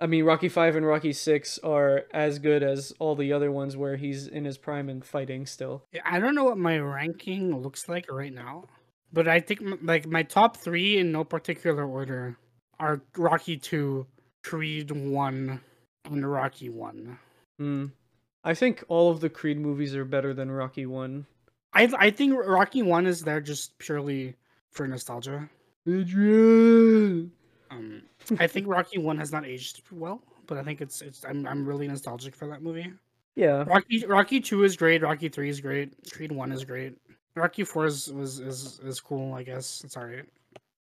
I 0.00 0.06
mean 0.06 0.24
Rocky 0.24 0.48
Five 0.48 0.76
and 0.76 0.86
Rocky 0.86 1.12
Six 1.12 1.58
are 1.58 2.04
as 2.12 2.38
good 2.38 2.62
as 2.62 2.92
all 2.98 3.14
the 3.14 3.32
other 3.32 3.50
ones 3.52 3.76
where 3.76 3.96
he's 3.96 4.26
in 4.26 4.44
his 4.44 4.58
prime 4.58 4.88
and 4.88 5.04
fighting 5.04 5.46
still. 5.46 5.84
I 6.04 6.18
don't 6.18 6.34
know 6.34 6.44
what 6.44 6.58
my 6.58 6.78
ranking 6.78 7.62
looks 7.62 7.88
like 7.88 8.10
right 8.10 8.32
now, 8.32 8.64
but 9.12 9.28
I 9.28 9.40
think 9.40 9.60
like 9.82 10.06
my 10.06 10.22
top 10.22 10.56
three 10.56 10.98
in 10.98 11.12
no 11.12 11.24
particular 11.24 11.84
order 11.84 12.36
are 12.78 13.00
Rocky 13.16 13.56
Two, 13.56 14.06
Creed 14.42 14.90
One, 14.90 15.60
and 16.04 16.30
Rocky 16.30 16.68
One. 16.68 17.18
Hmm. 17.58 17.86
I 18.46 18.54
think 18.54 18.84
all 18.86 19.10
of 19.10 19.18
the 19.18 19.28
Creed 19.28 19.58
movies 19.58 19.96
are 19.96 20.04
better 20.04 20.32
than 20.32 20.52
Rocky 20.52 20.86
One. 20.86 21.26
I 21.72 21.90
I 21.98 22.10
think 22.10 22.32
Rocky 22.38 22.80
One 22.80 23.04
is 23.04 23.22
there 23.22 23.40
just 23.40 23.76
purely 23.78 24.36
for 24.70 24.86
nostalgia. 24.86 25.50
Adrian. 25.84 27.32
Um, 27.72 28.02
I 28.38 28.46
think 28.46 28.68
Rocky 28.68 28.98
One 28.98 29.18
has 29.18 29.32
not 29.32 29.44
aged 29.44 29.82
well, 29.90 30.22
but 30.46 30.58
I 30.58 30.62
think 30.62 30.80
it's 30.80 31.02
it's 31.02 31.24
I'm 31.24 31.44
I'm 31.44 31.66
really 31.66 31.88
nostalgic 31.88 32.36
for 32.36 32.46
that 32.46 32.62
movie. 32.62 32.92
Yeah. 33.34 33.64
Rocky 33.66 34.06
Rocky 34.06 34.40
Two 34.40 34.62
is 34.62 34.76
great. 34.76 35.02
Rocky 35.02 35.28
Three 35.28 35.48
is 35.48 35.60
great. 35.60 35.92
Creed 36.12 36.30
One 36.30 36.52
is 36.52 36.64
great. 36.64 36.96
Rocky 37.34 37.64
Four 37.64 37.86
is 37.86 38.12
was 38.12 38.38
is 38.38 38.78
is 38.84 39.00
cool. 39.00 39.34
I 39.34 39.42
guess 39.42 39.82
it's 39.84 39.96
alright. 39.96 40.24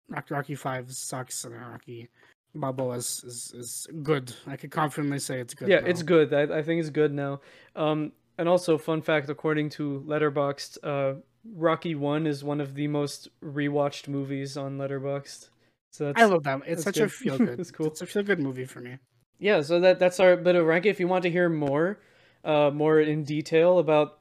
Rocky 0.10 0.34
Rocky 0.34 0.56
Five 0.56 0.92
sucks, 0.92 1.46
and 1.46 1.56
Rocky 1.56 2.10
Balboa 2.56 2.96
is, 2.96 3.24
is, 3.26 3.54
is 3.56 3.88
good. 4.04 4.34
I 4.46 4.56
can 4.58 4.70
confidently 4.70 5.20
say 5.20 5.40
it's 5.40 5.54
good. 5.54 5.68
Yeah, 5.68 5.80
now. 5.80 5.88
it's 5.88 6.04
good. 6.04 6.34
I, 6.34 6.60
I 6.60 6.64
think 6.64 6.80
it's 6.80 6.90
good 6.90 7.14
now. 7.14 7.42
Um, 7.76 8.12
and 8.38 8.48
also, 8.50 8.78
fun 8.78 9.02
fact: 9.02 9.30
according 9.30 9.70
to 9.72 10.04
Letterboxd, 10.08 10.78
uh, 10.84 11.20
Rocky 11.56 11.96
One 11.96 12.28
is 12.28 12.44
one 12.44 12.62
of 12.62 12.76
the 12.76 12.88
most 12.88 13.30
rewatched 13.44 14.08
movies 14.08 14.58
on 14.58 14.78
Letterboxd. 14.78 15.50
So 15.92 16.06
that's 16.06 16.22
I 16.22 16.26
love 16.26 16.44
that. 16.44 16.62
It's 16.66 16.84
such 16.84 16.98
a 16.98 17.10
feel 17.10 17.38
good. 17.40 17.60
It's 17.60 17.72
cool. 17.72 17.88
It's 17.88 18.02
a 18.02 18.06
feel 18.06 18.24
good 18.24 18.40
movie 18.40 18.66
for 18.66 18.82
me. 18.82 18.98
yeah. 19.40 19.62
So 19.62 19.80
that 19.80 20.00
that's 20.00 20.20
our 20.20 20.36
bit 20.36 20.56
of 20.56 20.66
ranking. 20.66 20.90
If 20.90 21.00
you 21.00 21.08
want 21.08 21.24
to 21.24 21.30
hear 21.30 21.50
more, 21.50 22.00
uh, 22.44 22.72
more 22.74 23.00
in 23.00 23.24
detail 23.24 23.80
about 23.80 24.20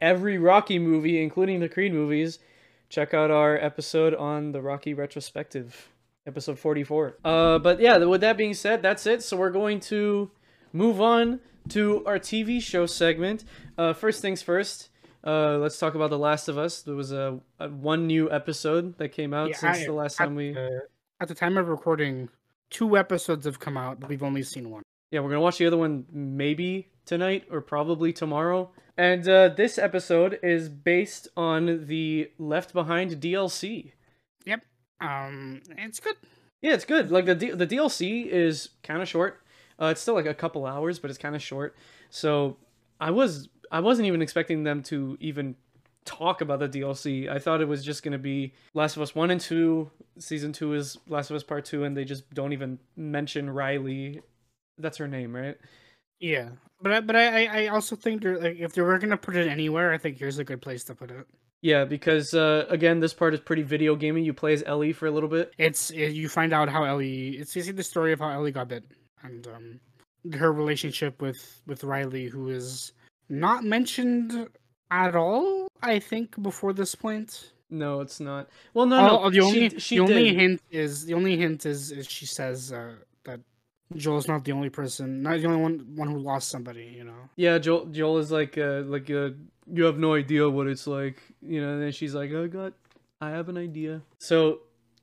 every 0.00 0.38
Rocky 0.38 0.78
movie, 0.78 1.22
including 1.22 1.60
the 1.60 1.68
Creed 1.68 1.92
movies, 1.92 2.38
check 2.88 3.14
out 3.14 3.30
our 3.30 3.56
episode 3.56 4.14
on 4.14 4.52
the 4.52 4.62
Rocky 4.62 4.94
retrospective, 4.94 5.89
episode 6.26 6.58
forty-four. 6.58 7.16
Uh, 7.24 7.58
but 7.58 7.80
yeah, 7.80 7.96
with 7.98 8.20
that 8.22 8.36
being 8.36 8.54
said, 8.54 8.82
that's 8.82 9.06
it. 9.06 9.22
So 9.22 9.36
we're 9.36 9.50
going 9.50 9.80
to 9.80 10.30
move 10.72 11.00
on 11.00 11.40
to 11.70 12.04
our 12.06 12.18
TV 12.18 12.60
show 12.62 12.86
segment. 12.86 13.44
Uh, 13.78 13.92
first 13.92 14.22
things 14.22 14.42
first. 14.42 14.88
Uh, 15.26 15.58
let's 15.58 15.78
talk 15.78 15.94
about 15.94 16.08
The 16.10 16.18
Last 16.18 16.48
of 16.48 16.56
Us. 16.56 16.80
There 16.82 16.94
was 16.94 17.12
a, 17.12 17.38
a 17.58 17.68
one 17.68 18.06
new 18.06 18.30
episode 18.30 18.96
that 18.98 19.10
came 19.10 19.34
out 19.34 19.50
Yeah, 19.50 19.56
since 19.56 19.78
I- 19.80 19.84
the 19.86 19.92
last 19.92 20.18
at 20.20 20.24
time 20.24 20.34
we. 20.34 20.56
at 21.20 21.28
the 21.28 21.34
time 21.34 21.58
of 21.58 21.68
recording, 21.68 22.30
two 22.70 22.96
episodes 22.96 23.44
have 23.44 23.60
come 23.60 23.76
out, 23.76 24.00
but 24.00 24.08
we've 24.08 24.22
only 24.22 24.42
seen 24.42 24.70
one. 24.70 24.82
Yeah, 25.10 25.20
we're 25.20 25.28
gonna 25.30 25.40
watch 25.42 25.58
the 25.58 25.66
other 25.66 25.76
one 25.76 26.06
maybe 26.12 26.88
tonight 27.04 27.44
or 27.50 27.60
probably 27.60 28.12
tomorrow. 28.12 28.70
And 28.96 29.28
uh, 29.28 29.48
this 29.48 29.76
episode 29.76 30.38
is 30.42 30.68
based 30.68 31.28
on 31.36 31.86
the 31.86 32.30
Left 32.38 32.72
Behind 32.72 33.10
DLC. 33.20 33.92
Um, 35.00 35.62
it's 35.78 36.00
good. 36.00 36.16
Yeah, 36.62 36.74
it's 36.74 36.84
good. 36.84 37.10
Like 37.10 37.24
the 37.26 37.34
D- 37.34 37.52
the 37.52 37.66
DLC 37.66 38.26
is 38.26 38.70
kind 38.82 39.00
of 39.02 39.08
short. 39.08 39.40
Uh, 39.80 39.86
it's 39.86 40.00
still 40.00 40.14
like 40.14 40.26
a 40.26 40.34
couple 40.34 40.66
hours, 40.66 40.98
but 40.98 41.10
it's 41.10 41.18
kind 41.18 41.34
of 41.34 41.42
short. 41.42 41.74
So 42.10 42.56
I 43.00 43.10
was 43.10 43.48
I 43.72 43.80
wasn't 43.80 44.06
even 44.08 44.20
expecting 44.22 44.64
them 44.64 44.82
to 44.84 45.16
even 45.20 45.56
talk 46.04 46.40
about 46.40 46.58
the 46.58 46.68
DLC. 46.68 47.28
I 47.30 47.38
thought 47.38 47.60
it 47.60 47.68
was 47.68 47.84
just 47.84 48.02
gonna 48.02 48.18
be 48.18 48.52
Last 48.74 48.96
of 48.96 49.02
Us 49.02 49.14
one 49.14 49.30
and 49.30 49.40
two. 49.40 49.90
Season 50.18 50.52
two 50.52 50.74
is 50.74 50.98
Last 51.08 51.30
of 51.30 51.36
Us 51.36 51.42
Part 51.42 51.64
two, 51.64 51.84
and 51.84 51.96
they 51.96 52.04
just 52.04 52.28
don't 52.34 52.52
even 52.52 52.78
mention 52.96 53.48
Riley. 53.48 54.20
That's 54.76 54.98
her 54.98 55.08
name, 55.08 55.34
right? 55.34 55.56
Yeah, 56.20 56.50
but 56.82 56.92
I, 56.92 57.00
but 57.00 57.16
I 57.16 57.44
I- 57.46 57.62
I 57.62 57.66
also 57.68 57.96
think 57.96 58.22
they're, 58.22 58.38
like 58.38 58.58
if 58.58 58.74
they 58.74 58.82
were 58.82 58.98
gonna 58.98 59.16
put 59.16 59.36
it 59.36 59.48
anywhere, 59.48 59.92
I 59.94 59.98
think 59.98 60.18
here's 60.18 60.38
a 60.38 60.44
good 60.44 60.60
place 60.60 60.84
to 60.84 60.94
put 60.94 61.10
it. 61.10 61.26
Yeah, 61.62 61.84
because 61.84 62.32
uh, 62.32 62.64
again, 62.68 63.00
this 63.00 63.12
part 63.12 63.34
is 63.34 63.40
pretty 63.40 63.62
video 63.62 63.94
gaming. 63.94 64.24
You 64.24 64.32
play 64.32 64.54
as 64.54 64.62
Ellie 64.66 64.92
for 64.92 65.06
a 65.06 65.10
little 65.10 65.28
bit. 65.28 65.52
It's 65.58 65.90
it, 65.90 66.12
you 66.12 66.28
find 66.28 66.52
out 66.52 66.68
how 66.68 66.84
Ellie. 66.84 67.30
It's 67.30 67.52
see 67.52 67.70
the 67.70 67.82
story 67.82 68.12
of 68.12 68.20
how 68.20 68.30
Ellie 68.30 68.52
got 68.52 68.68
bit 68.68 68.84
and 69.22 69.46
um 69.46 69.80
her 70.34 70.52
relationship 70.52 71.20
with 71.20 71.60
with 71.66 71.84
Riley, 71.84 72.28
who 72.28 72.48
is 72.48 72.92
not 73.28 73.64
mentioned 73.64 74.48
at 74.90 75.14
all. 75.14 75.68
I 75.82 75.98
think 75.98 76.40
before 76.42 76.72
this 76.72 76.94
point. 76.94 77.52
No, 77.70 78.00
it's 78.00 78.20
not. 78.20 78.48
Well, 78.74 78.86
no, 78.86 79.06
no. 79.06 79.30
The 79.30 79.40
only 79.40 79.70
she, 79.70 79.78
she 79.78 79.96
the 79.96 80.02
only 80.02 80.34
hint 80.34 80.60
is 80.70 81.04
the 81.04 81.14
only 81.14 81.36
hint 81.36 81.66
is, 81.66 81.92
is 81.92 82.06
she 82.06 82.26
says 82.26 82.72
uh, 82.72 82.94
that 83.24 83.40
Joel's 83.96 84.28
not 84.28 84.44
the 84.44 84.52
only 84.52 84.70
person, 84.70 85.22
not 85.22 85.40
the 85.40 85.46
only 85.46 85.60
one 85.60 85.86
one 85.96 86.08
who 86.08 86.18
lost 86.18 86.48
somebody. 86.48 86.94
You 86.96 87.04
know. 87.04 87.28
Yeah, 87.36 87.58
Joel. 87.58 87.86
Joel 87.86 88.18
is 88.18 88.30
like, 88.30 88.56
uh, 88.56 88.82
like, 88.86 89.10
uh, 89.10 89.30
you 89.72 89.84
have 89.84 89.98
no 89.98 90.14
idea 90.14 90.48
what 90.48 90.66
it's 90.66 90.86
like, 90.86 91.20
you 91.42 91.60
know. 91.60 91.72
And 91.74 91.82
then 91.82 91.92
she's 91.92 92.14
like, 92.14 92.32
I 92.32 92.46
got, 92.46 92.72
I 93.20 93.30
have 93.30 93.48
an 93.48 93.58
idea. 93.58 94.02
So, 94.18 94.60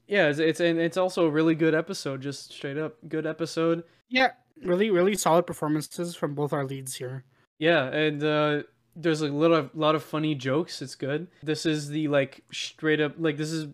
yeah, 0.07 0.27
it's 0.27 0.39
it's 0.39 0.59
and 0.59 0.79
it's 0.79 0.97
also 0.97 1.25
a 1.25 1.29
really 1.29 1.55
good 1.55 1.75
episode. 1.75 2.21
Just 2.21 2.53
straight 2.53 2.77
up 2.77 2.95
good 3.07 3.25
episode. 3.25 3.83
Yeah, 4.09 4.31
really, 4.63 4.89
really 4.89 5.15
solid 5.15 5.45
performances 5.45 6.15
from 6.15 6.33
both 6.33 6.53
our 6.53 6.65
leads 6.65 6.95
here. 6.95 7.25
Yeah, 7.59 7.87
and 7.87 8.23
uh, 8.23 8.63
there's 8.95 9.21
a 9.21 9.27
little 9.27 9.69
lot 9.73 9.95
of 9.95 10.03
funny 10.03 10.33
jokes. 10.33 10.81
It's 10.81 10.95
good. 10.95 11.27
This 11.43 11.65
is 11.65 11.89
the 11.89 12.07
like 12.07 12.43
straight 12.51 13.01
up 13.01 13.15
like 13.17 13.37
this 13.37 13.51
is 13.51 13.67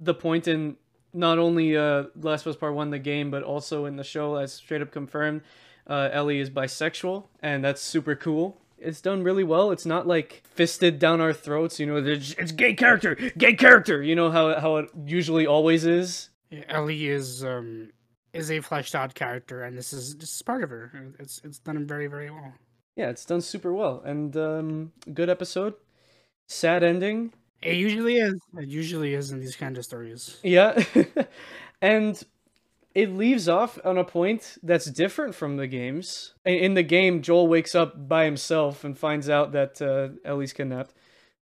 the 0.00 0.14
point 0.14 0.48
in 0.48 0.76
not 1.14 1.38
only 1.38 1.76
uh 1.76 2.04
Last 2.20 2.46
of 2.46 2.50
Us 2.50 2.56
Part 2.56 2.74
One 2.74 2.90
the 2.90 2.98
game, 2.98 3.30
but 3.30 3.42
also 3.42 3.84
in 3.86 3.96
the 3.96 4.04
show 4.04 4.36
as 4.36 4.52
straight 4.52 4.82
up 4.82 4.90
confirmed. 4.90 5.42
Uh, 5.86 6.08
Ellie 6.12 6.38
is 6.38 6.50
bisexual, 6.50 7.24
and 7.40 7.62
that's 7.62 7.80
super 7.80 8.16
cool. 8.16 8.60
It's 8.78 9.00
done 9.00 9.22
really 9.22 9.44
well. 9.44 9.70
It's 9.70 9.86
not 9.86 10.06
like 10.06 10.42
fisted 10.44 10.98
down 10.98 11.20
our 11.20 11.32
throats. 11.32 11.78
You 11.78 11.86
know, 11.86 11.96
it's 11.96 12.52
gay 12.52 12.74
character, 12.74 13.14
gay 13.38 13.54
character. 13.54 14.02
You 14.02 14.14
know 14.14 14.30
how 14.30 14.58
how 14.60 14.76
it 14.76 14.90
usually 15.06 15.46
always 15.46 15.84
is. 15.84 16.30
Yeah, 16.50 16.64
Ellie 16.68 17.06
is 17.06 17.44
um 17.44 17.90
is 18.32 18.50
a 18.50 18.60
fleshed 18.60 18.94
out 18.94 19.14
character, 19.14 19.62
and 19.62 19.78
this 19.78 19.92
is 19.92 20.16
this 20.16 20.34
is 20.34 20.42
part 20.42 20.64
of 20.64 20.70
her. 20.70 21.14
It's 21.18 21.40
it's 21.44 21.58
done 21.58 21.86
very 21.86 22.08
very 22.08 22.30
well. 22.30 22.52
Yeah, 22.96 23.10
it's 23.10 23.24
done 23.24 23.40
super 23.40 23.72
well, 23.72 24.02
and 24.04 24.36
um, 24.36 24.92
good 25.12 25.28
episode. 25.28 25.74
Sad 26.46 26.82
ending. 26.82 27.32
It 27.64 27.76
usually 27.76 28.16
is. 28.18 28.34
It 28.58 28.68
usually 28.68 29.14
is 29.14 29.30
in 29.30 29.40
these 29.40 29.56
kind 29.56 29.76
of 29.78 29.84
stories. 29.84 30.38
Yeah. 30.42 30.82
and 31.82 32.22
it 32.94 33.10
leaves 33.10 33.48
off 33.48 33.78
on 33.84 33.98
a 33.98 34.04
point 34.04 34.56
that's 34.62 34.86
different 34.86 35.34
from 35.34 35.56
the 35.56 35.66
games. 35.66 36.34
In- 36.44 36.74
the 36.74 36.82
game, 36.82 37.22
Joel 37.22 37.48
wakes 37.48 37.74
up 37.74 38.08
by 38.08 38.24
himself 38.24 38.84
and 38.84 38.96
finds 38.96 39.28
out 39.28 39.52
that 39.52 39.80
uh, 39.82 40.08
Ellie's 40.24 40.52
kidnapped 40.52 40.94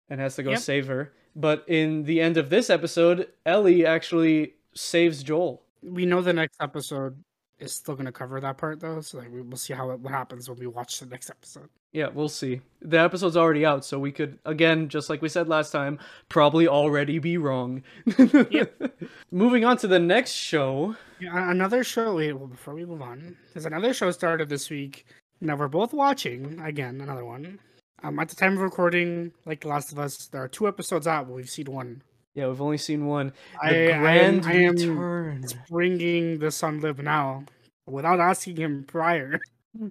and 0.10 0.20
has 0.20 0.36
to 0.36 0.44
go 0.44 0.52
Yep. 0.52 0.60
save 0.60 0.88
her. 0.88 1.14
But 1.36 1.64
in 1.68 2.04
the 2.04 2.20
end 2.22 2.38
of 2.38 2.50
this 2.50 2.70
episode, 2.70 3.30
Ellie 3.46 3.86
actually 3.86 4.56
saves 4.74 5.24
Joel. 5.24 5.64
We 5.82 6.06
know 6.06 6.22
the 6.22 6.34
next 6.34 6.58
episode 6.62 7.24
is 7.60 7.74
still 7.74 7.96
going 7.96 8.06
to 8.06 8.12
cover 8.12 8.40
that 8.42 8.58
part 8.58 8.80
though, 8.80 9.02
so 9.02 9.18
like 9.18 9.32
we, 9.32 9.42
we'll 9.42 9.58
see 9.58 9.74
how 9.74 9.92
it, 9.92 10.00
what 10.00 10.12
happens 10.12 10.50
when 10.50 10.60
we 10.60 10.68
watch 10.68 11.00
the 11.00 11.06
next 11.06 11.30
episode. 11.30 11.70
Yeah, 11.92 12.10
we'll 12.14 12.30
see. 12.30 12.62
The 12.82 13.00
episode's 13.00 13.36
already 13.36 13.66
out, 13.66 13.84
so 13.84 13.98
we 13.98 14.12
could, 14.12 14.38
again, 14.46 14.90
just 14.90 15.10
like 15.10 15.22
we 15.22 15.30
said 15.30 15.48
last 15.48 15.72
time, 15.72 15.98
probably 16.30 16.68
already 16.68 17.18
be 17.18 17.38
wrong. 17.38 17.82
Moving 19.32 19.66
on 19.66 19.78
to 19.78 19.88
the 19.88 20.00
next 20.00 20.34
show. 20.34 20.96
Yeah, 21.20 21.50
another 21.50 21.84
show. 21.84 22.16
Wait, 22.16 22.34
well, 22.34 22.48
before 22.48 22.76
we 22.76 22.86
move 22.86 23.02
on, 23.02 23.36
there's 23.54 23.66
another 23.66 23.94
show 23.94 24.12
started 24.12 24.50
this 24.50 24.70
week. 24.70 25.06
Now 25.42 25.56
we're 25.56 25.68
both 25.68 25.94
watching 25.94 26.60
again. 26.60 27.02
Another 27.02 27.26
one. 27.26 27.60
Um, 28.04 28.20
at 28.20 28.30
the 28.30 28.36
time 28.36 28.54
of 28.54 28.60
recording, 28.60 29.32
like 29.46 29.62
The 29.62 29.68
Last 29.68 29.92
of 29.92 30.00
Us, 30.00 30.28
there 30.28 30.44
are 30.44 30.48
two 30.48 30.68
episodes 30.68 31.08
out, 31.08 31.28
but 31.28 31.34
we've 31.34 31.50
seen 31.50 31.72
one. 31.72 32.04
Yeah, 32.36 32.48
we've 32.48 32.62
only 32.62 32.78
seen 32.78 33.06
one. 33.08 33.34
The 33.64 33.68
I, 33.68 33.70
I 33.70 34.16
am- 34.18 34.40
Grand 34.40 34.46
I 34.46 34.54
am 34.54 34.76
Return. 34.76 35.46
bringing 35.70 36.40
the 36.40 36.52
son 36.52 36.80
live 36.82 37.00
now 37.02 37.44
without 37.88 38.20
asking 38.20 38.58
him 38.58 38.84
prior. 38.88 39.40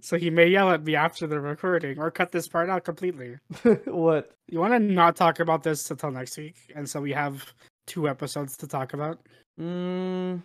So 0.01 0.17
he 0.19 0.29
may 0.31 0.49
yell 0.49 0.71
at 0.71 0.83
me 0.85 0.97
after 0.97 1.27
the 1.29 1.39
recording 1.41 1.99
or 2.01 2.11
cut 2.11 2.33
this 2.33 2.49
part 2.49 2.69
out 2.69 2.85
completely. 2.85 3.37
what? 3.85 4.33
You 4.49 4.59
want 4.59 4.73
to 4.75 4.79
not 4.81 5.15
talk 5.17 5.39
about 5.41 5.63
this 5.63 5.89
until 5.91 6.11
next 6.11 6.37
week, 6.37 6.57
and 6.75 6.89
so 6.89 7.01
we 7.01 7.13
have 7.13 7.53
two 7.87 8.09
episodes 8.09 8.57
to 8.59 8.67
talk 8.67 8.93
about. 8.93 9.21
Mm, 9.61 10.43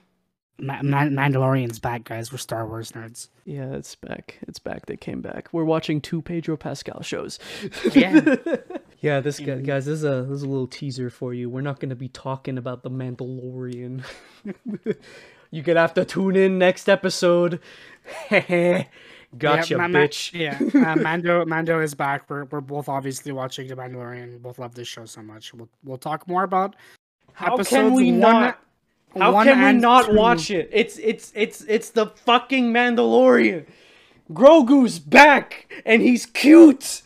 Ma- 0.59 0.83
Ma- 0.83 1.05
Mandalorian's 1.05 1.79
back, 1.79 2.03
guys. 2.03 2.31
We're 2.31 2.37
Star 2.37 2.67
Wars 2.67 2.91
nerds. 2.91 3.29
yeah, 3.45 3.73
it's 3.73 3.95
back. 3.95 4.37
It's 4.47 4.59
back. 4.59 4.85
They 4.85 4.97
came 4.97 5.21
back. 5.21 5.49
We're 5.51 5.63
watching 5.65 5.99
two 5.99 6.21
Pedro 6.21 6.55
Pascal 6.55 7.01
shows. 7.01 7.39
Yeah. 7.93 8.35
yeah, 9.03 9.19
this 9.19 9.39
guy, 9.39 9.57
Mhm. 9.57 9.65
guys, 9.65 9.85
this 9.85 9.99
is 9.99 10.03
a 10.03 10.23
this 10.27 10.37
is 10.37 10.43
a 10.43 10.47
little 10.49 10.65
teaser 10.65 11.11
for 11.11 11.33
you. 11.35 11.49
We're 11.49 11.61
not 11.61 11.79
going 11.79 11.89
to 11.89 11.95
be 11.95 12.07
talking 12.09 12.57
about 12.57 12.81
the 12.81 12.89
Mandalorian. 12.89 14.03
You're 15.51 15.63
gonna 15.63 15.81
have 15.81 15.93
to 15.93 16.03
tune 16.05 16.35
in 16.35 16.57
next 16.57 16.89
episode. 16.89 17.59
gotcha, 18.31 18.85
yeah, 19.75 19.77
Ma- 19.77 19.87
bitch. 19.87 20.33
yeah, 20.33 20.57
uh, 20.91 20.95
Mando. 20.95 21.45
Mando 21.45 21.79
is 21.79 21.93
back. 21.93 22.27
We're 22.27 22.45
we're 22.45 22.61
both 22.61 22.89
obviously 22.89 23.31
watching 23.31 23.67
the 23.67 23.75
Mandalorian. 23.75 24.31
We 24.31 24.37
both 24.37 24.57
love 24.57 24.73
this 24.73 24.87
show 24.87 25.05
so 25.05 25.21
much. 25.21 25.53
We'll 25.53 25.69
we'll 25.83 25.97
talk 25.99 26.27
more 26.27 26.43
about 26.43 26.75
How 27.33 27.57
can 27.57 27.93
we 27.93 28.11
one- 28.11 28.19
not? 28.21 28.59
How 29.15 29.43
can 29.43 29.75
we 29.75 29.79
not 29.79 30.05
two. 30.07 30.15
watch 30.15 30.49
it? 30.49 30.69
It's 30.73 30.97
it's 30.97 31.31
it's 31.35 31.61
it's 31.67 31.91
the 31.91 32.07
fucking 32.07 32.73
Mandalorian. 32.73 33.67
Grogu's 34.31 34.97
back 34.97 35.71
and 35.85 36.01
he's 36.01 36.25
cute. 36.25 37.03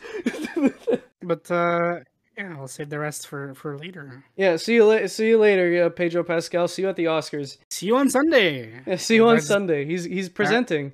But 1.22 1.50
uh, 1.50 2.00
yeah, 2.36 2.54
I'll 2.56 2.68
save 2.68 2.90
the 2.90 2.98
rest 2.98 3.26
for 3.26 3.54
for 3.54 3.76
later. 3.76 4.24
yeah, 4.36 4.56
see 4.56 4.74
you 4.74 4.84
later. 4.86 5.08
See 5.08 5.28
you 5.28 5.38
later, 5.38 5.68
yeah, 5.68 5.88
Pedro 5.88 6.22
Pascal. 6.22 6.68
See 6.68 6.82
you 6.82 6.88
at 6.88 6.96
the 6.96 7.06
Oscars. 7.06 7.58
See 7.70 7.86
you 7.86 7.96
on 7.96 8.08
Sunday. 8.10 8.80
Yeah, 8.86 8.96
see 9.06 9.16
you 9.16 9.24
on 9.26 9.36
That's- 9.36 9.48
Sunday. 9.48 9.84
He's 9.84 10.04
he's 10.04 10.28
presenting. 10.28 10.92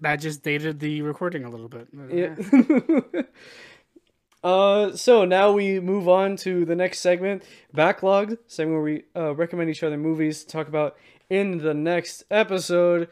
That 0.00 0.16
just 0.16 0.42
dated 0.42 0.80
the 0.80 1.00
recording 1.02 1.44
a 1.44 1.50
little 1.50 1.68
bit. 1.70 1.88
Yeah. 2.12 3.22
uh, 4.44 4.92
so 4.94 5.24
now 5.24 5.52
we 5.52 5.80
move 5.80 6.06
on 6.08 6.36
to 6.38 6.64
the 6.66 6.76
next 6.76 7.00
segment, 7.00 7.44
backlog 7.72 8.36
segment 8.46 8.74
where 8.74 8.82
we 8.82 9.04
uh, 9.16 9.34
recommend 9.34 9.70
each 9.70 9.82
other 9.82 9.96
movies 9.96 10.44
to 10.44 10.50
talk 10.50 10.68
about 10.68 10.96
in 11.30 11.58
the 11.58 11.72
next 11.74 12.24
episode. 12.30 13.08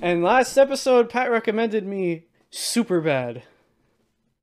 And 0.00 0.22
last 0.22 0.56
episode, 0.56 1.10
Pat 1.10 1.30
recommended 1.30 1.84
me 1.84 2.26
Super 2.50 3.00
Bad. 3.00 3.42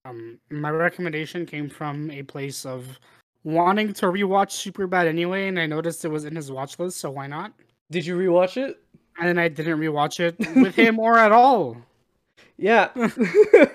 Um, 0.05 0.39
my 0.49 0.69
recommendation 0.69 1.45
came 1.45 1.69
from 1.69 2.09
a 2.11 2.23
place 2.23 2.65
of 2.65 2.99
wanting 3.43 3.93
to 3.93 4.05
rewatch 4.07 4.51
Superbad 4.71 5.05
anyway, 5.07 5.47
and 5.47 5.59
I 5.59 5.65
noticed 5.65 6.05
it 6.05 6.09
was 6.09 6.25
in 6.25 6.35
his 6.35 6.51
watch 6.51 6.79
list, 6.79 6.99
so 6.99 7.09
why 7.11 7.27
not? 7.27 7.53
Did 7.91 8.05
you 8.05 8.17
rewatch 8.17 8.57
it? 8.57 8.79
and 9.21 9.37
I 9.37 9.49
didn't 9.49 9.79
rewatch 9.79 10.21
it 10.21 10.37
with 10.55 10.75
him 10.75 10.97
or 10.97 11.17
at 11.17 11.33
all. 11.33 11.75
Yeah, 12.57 12.89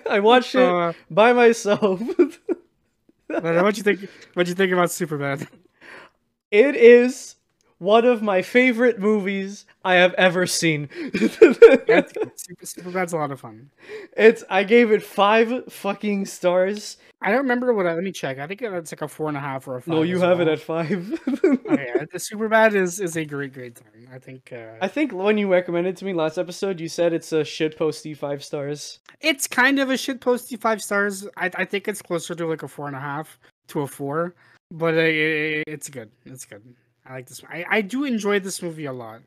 I 0.09 0.21
watched 0.21 0.53
So, 0.53 0.61
it 0.61 0.89
uh, 0.89 0.93
by 1.11 1.35
myself. 1.35 2.01
what 3.27 3.75
do 3.75 3.79
you 3.79 3.83
think? 3.83 4.09
What 4.33 4.45
do 4.47 4.51
you 4.51 4.55
think 4.55 4.73
about 4.73 4.89
Superbad? 4.89 5.47
it 6.51 6.77
is 6.77 7.37
one 7.79 8.05
of 8.05 8.23
my 8.23 8.43
favorite 8.43 8.99
movies 8.99 9.67
I 9.85 9.95
have 9.95 10.15
ever 10.15 10.47
seen. 10.47 10.89
Good. 11.13 12.07
Super, 12.37 12.67
Superbad's 12.67 13.13
a 13.13 13.17
lot 13.17 13.31
of 13.31 13.41
fun. 13.41 13.71
it's 14.17 14.45
I 14.49 14.65
gave 14.65 14.91
it 14.91 15.03
five 15.03 15.73
fucking 15.73 16.27
stars. 16.27 16.97
I 17.21 17.29
don't 17.31 17.39
remember 17.39 17.73
what. 17.73 17.87
I, 17.87 17.95
let 17.95 18.05
me 18.05 18.13
check. 18.13 18.39
I 18.39 18.47
think 18.47 18.61
it's 18.61 18.93
like 18.93 19.03
a 19.03 19.09
four 19.09 19.29
and 19.29 19.37
a 19.37 19.41
half 19.41 19.67
or 19.67 19.77
a 19.77 19.81
five. 19.81 19.89
No, 19.89 20.03
you 20.03 20.21
have 20.21 20.41
it 20.41 20.49
at 20.49 20.61
five. 20.61 21.21
Okay, 21.65 21.93
yeah, 21.97 22.05
the 22.13 22.19
Superbad 22.19 22.75
is 22.75 23.01
is 23.01 23.17
a 23.17 23.25
great 23.25 23.53
great 23.55 23.77
time. 23.77 24.07
I 24.13 24.19
think 24.19 24.53
uh, 24.53 24.75
I 24.81 24.89
think 24.89 25.13
when 25.13 25.39
you 25.39 25.51
recommended 25.51 25.97
to 25.97 26.05
me 26.05 26.13
last 26.13 26.39
episode, 26.39 26.79
you 26.79 26.89
said 26.89 27.13
it's 27.13 27.33
a 27.33 27.43
shit 27.43 27.77
shitposty 27.77 28.17
five 28.17 28.45
stars. 28.45 29.01
it's 29.21 29.47
kind 29.47 29.79
of 29.79 29.91
a 29.91 29.97
shit 29.97 30.21
posty 30.21 30.57
five 30.57 30.83
stars. 30.83 31.27
I 31.37 31.51
I 31.55 31.65
think 31.65 31.89
it's 31.89 32.03
closer 32.03 32.35
to 32.35 32.47
like 32.47 32.63
a 32.63 32.69
four 32.69 32.87
and 32.87 32.97
a 32.97 33.01
half 33.01 33.39
to 33.69 33.81
a 33.81 33.87
four, 33.87 34.35
but 34.71 34.95
uh, 34.95 34.99
it, 34.99 35.65
it's 35.67 35.89
good. 35.89 36.11
It's 36.27 36.45
good. 36.45 36.63
I 37.07 37.15
like 37.15 37.27
this. 37.27 37.43
I 37.49 37.65
I 37.69 37.81
do 37.81 38.05
enjoy 38.05 38.41
this 38.41 38.63
movie 38.63 38.87
a 38.87 38.93
lot. 38.93 39.23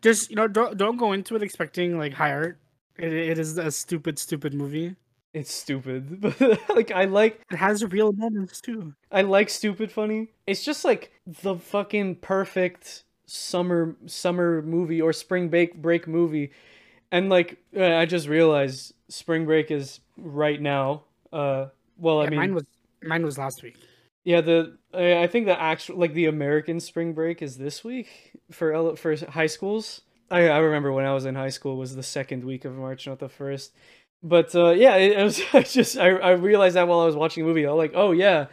Just 0.00 0.30
you 0.30 0.36
know, 0.36 0.48
don't 0.48 0.76
don't 0.76 0.96
go 0.96 1.12
into 1.12 1.36
it 1.36 1.42
expecting 1.42 1.98
like 1.98 2.14
high 2.14 2.32
art. 2.32 2.58
It, 2.98 3.12
it 3.12 3.38
is 3.38 3.58
a 3.58 3.70
stupid 3.70 4.18
stupid 4.18 4.54
movie. 4.54 4.96
It's 5.34 5.52
stupid, 5.52 6.20
but 6.20 6.40
like 6.74 6.90
I 6.92 7.04
like 7.04 7.40
It 7.50 7.56
has 7.56 7.84
real 7.84 8.12
moments 8.12 8.60
too. 8.60 8.94
I 9.12 9.22
like 9.22 9.50
stupid 9.50 9.92
funny. 9.92 10.28
It's 10.46 10.64
just 10.64 10.84
like 10.84 11.12
the 11.26 11.56
fucking 11.56 12.16
perfect 12.16 13.04
summer 13.26 13.96
summer 14.06 14.62
movie 14.62 15.02
or 15.02 15.12
spring 15.12 15.48
break 15.48 15.74
break 15.82 16.06
movie. 16.08 16.52
And 17.12 17.28
like 17.28 17.58
uh, 17.76 17.96
I 17.96 18.06
just 18.06 18.28
realized 18.28 18.94
spring 19.08 19.44
break 19.44 19.70
is 19.70 20.00
right 20.16 20.60
now. 20.60 21.02
Uh 21.32 21.66
well, 21.98 22.20
I 22.22 22.28
mean 22.30 22.38
mine 22.38 22.54
was 22.54 22.64
mine 23.02 23.24
was 23.24 23.36
last 23.36 23.62
week. 23.62 23.76
Yeah, 24.26 24.40
the 24.40 24.76
I 24.92 25.28
think 25.28 25.46
the 25.46 25.58
actual 25.58 25.98
like 25.98 26.12
the 26.12 26.26
American 26.26 26.80
spring 26.80 27.14
break 27.14 27.42
is 27.42 27.58
this 27.58 27.84
week 27.84 28.32
for 28.50 28.96
for 28.96 29.16
high 29.16 29.46
schools. 29.46 30.00
I 30.32 30.48
I 30.48 30.58
remember 30.58 30.92
when 30.92 31.06
I 31.06 31.14
was 31.14 31.26
in 31.26 31.36
high 31.36 31.50
school 31.50 31.76
was 31.76 31.94
the 31.94 32.02
second 32.02 32.42
week 32.42 32.64
of 32.64 32.74
March, 32.74 33.06
not 33.06 33.20
the 33.20 33.28
first. 33.28 33.72
But 34.24 34.52
uh, 34.56 34.70
yeah, 34.70 34.96
it, 34.96 35.16
it 35.16 35.22
was 35.22 35.40
I 35.52 35.62
just 35.62 35.96
I, 35.96 36.08
I 36.08 36.30
realized 36.32 36.74
that 36.74 36.88
while 36.88 36.98
I 36.98 37.06
was 37.06 37.14
watching 37.14 37.44
the 37.44 37.48
movie, 37.48 37.64
I 37.64 37.70
was 37.70 37.78
like, 37.78 37.92
oh 37.94 38.10
yeah, 38.10 38.46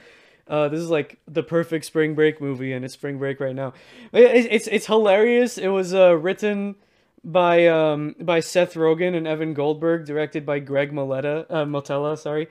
uh, 0.47 0.67
this 0.67 0.79
is 0.79 0.91
like 0.91 1.17
the 1.27 1.41
perfect 1.41 1.85
spring 1.85 2.13
break 2.13 2.39
movie, 2.39 2.71
and 2.71 2.85
it's 2.85 2.93
spring 2.93 3.17
break 3.17 3.39
right 3.39 3.55
now. 3.55 3.73
It, 4.11 4.45
it's 4.51 4.67
it's 4.67 4.85
hilarious. 4.85 5.57
It 5.57 5.69
was 5.69 5.91
uh, 5.95 6.15
written 6.15 6.75
by 7.23 7.65
um 7.65 8.13
by 8.19 8.41
Seth 8.41 8.75
Rogen 8.75 9.15
and 9.15 9.27
Evan 9.27 9.55
Goldberg, 9.55 10.05
directed 10.05 10.45
by 10.45 10.59
Greg 10.59 10.91
Moletta, 10.91 11.47
uh, 11.49 11.65
Motella, 11.65 12.15
sorry. 12.15 12.47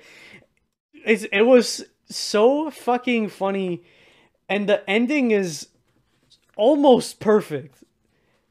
It's 0.93 1.23
it 1.31 1.43
was 1.43 1.85
so 2.17 2.71
fucking 2.71 3.29
funny, 3.29 3.83
and 4.49 4.69
the 4.69 4.89
ending 4.89 5.31
is 5.31 5.69
almost 6.57 7.21
perfect. 7.21 7.83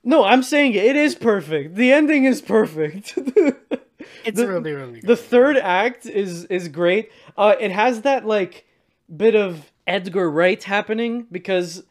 No, 0.04 0.24
I'm 0.24 0.44
saying 0.44 0.74
it 0.74 0.96
is 0.96 1.16
perfect. 1.16 1.76
The 1.76 1.92
ending 1.94 2.26
is 2.26 2.42
perfect. 2.42 3.18
It's 4.26 4.38
The- 4.40 4.48
really 4.48 4.72
really 4.74 5.00
good. 5.00 5.08
the 5.08 5.16
third 5.16 5.58
act 5.58 6.06
is 6.08 6.46
is 6.46 6.68
great. 6.68 7.12
Uh, 7.38 7.56
it 7.60 7.72
has 7.72 8.02
that 8.02 8.26
like 8.26 8.66
bit 9.16 9.36
of 9.36 9.72
Edgar 9.88 10.30
Wright 10.30 10.62
happening 10.62 11.28
because 11.32 11.84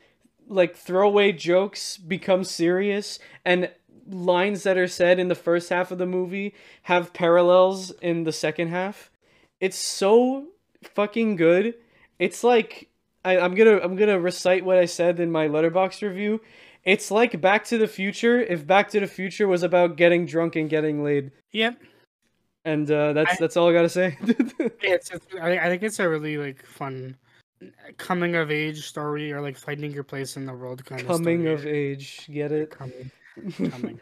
like 0.49 0.77
throwaway 0.77 1.31
jokes 1.33 1.97
become 1.97 2.43
serious 2.45 3.19
and 3.45 3.71
lines 4.09 4.65
that 4.65 4.77
are 4.77 4.89
said 4.89 5.19
in 5.21 5.29
the 5.29 5.35
first 5.37 5.71
half 5.71 5.91
of 5.93 5.99
the 5.99 6.07
movie 6.07 6.53
have 6.83 7.13
parallels 7.13 7.91
in 8.03 8.25
the 8.25 8.33
second 8.33 8.69
half. 8.69 9.11
It's 9.61 9.79
so 9.79 10.47
fucking 10.85 11.37
good. 11.37 11.75
It's 12.19 12.45
like 12.45 12.89
I, 13.25 13.39
I'm 13.39 13.55
gonna 13.55 13.79
I'm 13.79 13.97
gonna 13.97 14.19
recite 14.21 14.65
what 14.65 14.79
I 14.79 14.85
said 14.87 15.21
in 15.21 15.31
my 15.31 15.49
Letterboxd 15.49 16.03
review. 16.03 16.41
It's 16.85 17.11
like 17.11 17.41
Back 17.41 17.65
to 17.67 17.79
the 17.79 17.87
Future 17.87 18.41
if 18.41 18.67
Back 18.67 18.89
to 18.91 19.01
the 19.01 19.07
Future 19.07 19.47
was 19.47 19.63
about 19.63 19.97
getting 19.97 20.27
drunk 20.27 20.57
and 20.57 20.69
getting 20.71 21.05
laid. 21.05 21.31
Yep. 21.53 21.81
And 22.65 22.91
uh, 22.91 23.13
that's 23.15 23.33
I- 23.33 23.37
that's 23.41 23.57
all 23.57 23.69
I 23.69 23.73
gotta 23.73 23.89
say. 23.89 24.17
It's, 24.83 25.11
it's 25.11 25.27
I, 25.41 25.59
I 25.59 25.69
think 25.69 25.83
it's 25.83 25.99
a 25.99 26.09
really 26.09 26.37
like 26.39 26.65
fun 26.65 27.17
coming 27.99 28.35
of 28.37 28.51
age 28.51 28.87
story 28.87 29.31
or 29.33 29.41
like 29.43 29.59
finding 29.59 29.93
your 29.93 30.05
place 30.05 30.37
in 30.39 30.47
the 30.47 30.55
world 30.55 30.85
kind 30.87 31.07
Coming 31.07 31.47
of 31.49 31.61
of 31.61 31.67
age, 31.67 32.27
get 32.33 32.51
it? 32.53 32.71
coming 32.71 33.11
coming 33.71 34.01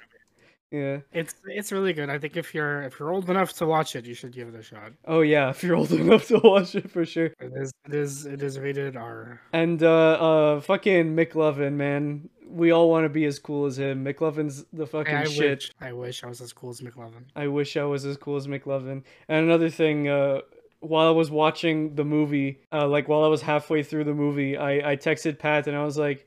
yeah. 0.71 0.99
It's 1.13 1.35
it's 1.47 1.73
really 1.73 1.93
good. 1.93 2.11
I 2.11 2.19
think 2.19 2.37
if 2.37 2.55
you're 2.55 2.83
if 2.83 2.99
you're 2.99 3.11
old 3.11 3.31
enough 3.31 3.53
to 3.55 3.67
watch 3.67 3.97
it, 3.97 4.05
you 4.05 4.15
should 4.15 4.33
give 4.33 4.49
it 4.49 4.55
a 4.55 4.63
shot. 4.63 4.93
Oh 5.07 5.21
yeah, 5.23 5.51
if 5.51 5.63
you're 5.63 5.77
old 5.77 5.93
enough 6.05 6.27
to 6.29 6.41
watch 6.45 6.75
it 6.75 6.91
for 6.91 7.05
sure. 7.05 7.27
It 7.41 7.53
is 7.55 7.73
it 7.87 7.95
is 7.95 8.27
it 8.27 8.43
is 8.43 8.59
rated 8.59 8.97
R. 8.97 9.41
And 9.53 9.83
uh, 9.83 9.89
uh, 9.89 10.61
fucking 10.61 11.17
McLovin, 11.17 11.75
man, 11.75 12.29
we 12.47 12.71
all 12.71 12.91
want 12.91 13.05
to 13.05 13.09
be 13.09 13.25
as 13.25 13.39
cool 13.39 13.67
as 13.67 13.79
him. 13.79 14.05
McLovin's 14.05 14.65
the 14.73 14.87
fucking 14.87 15.15
I 15.15 15.25
shit. 15.25 15.59
wish 15.59 15.73
I 15.81 15.93
wish 15.93 16.25
I 16.25 16.27
was 16.29 16.41
as 16.41 16.53
cool 16.53 16.71
as 16.71 16.81
McLovin. 16.81 17.25
I 17.35 17.47
wish 17.49 17.77
I 17.77 17.85
was 17.85 18.05
as 18.05 18.17
cool 18.17 18.37
as 18.37 18.47
McLovin. 18.47 19.03
And 19.29 19.47
another 19.47 19.71
thing, 19.71 20.09
uh, 20.09 20.41
while 20.81 21.09
I 21.09 21.13
was 21.13 21.31
watching 21.31 21.95
the 21.95 22.05
movie, 22.05 22.61
uh, 22.73 22.87
like 22.87 23.09
while 23.09 23.25
I 23.25 23.29
was 23.29 23.43
halfway 23.43 23.83
through 23.83 24.05
the 24.05 24.15
movie, 24.15 24.57
I, 24.57 24.93
I 24.93 24.97
texted 24.97 25.39
Pat 25.39 25.67
and 25.67 25.77
I 25.77 25.85
was 25.85 25.97
like, 25.99 26.27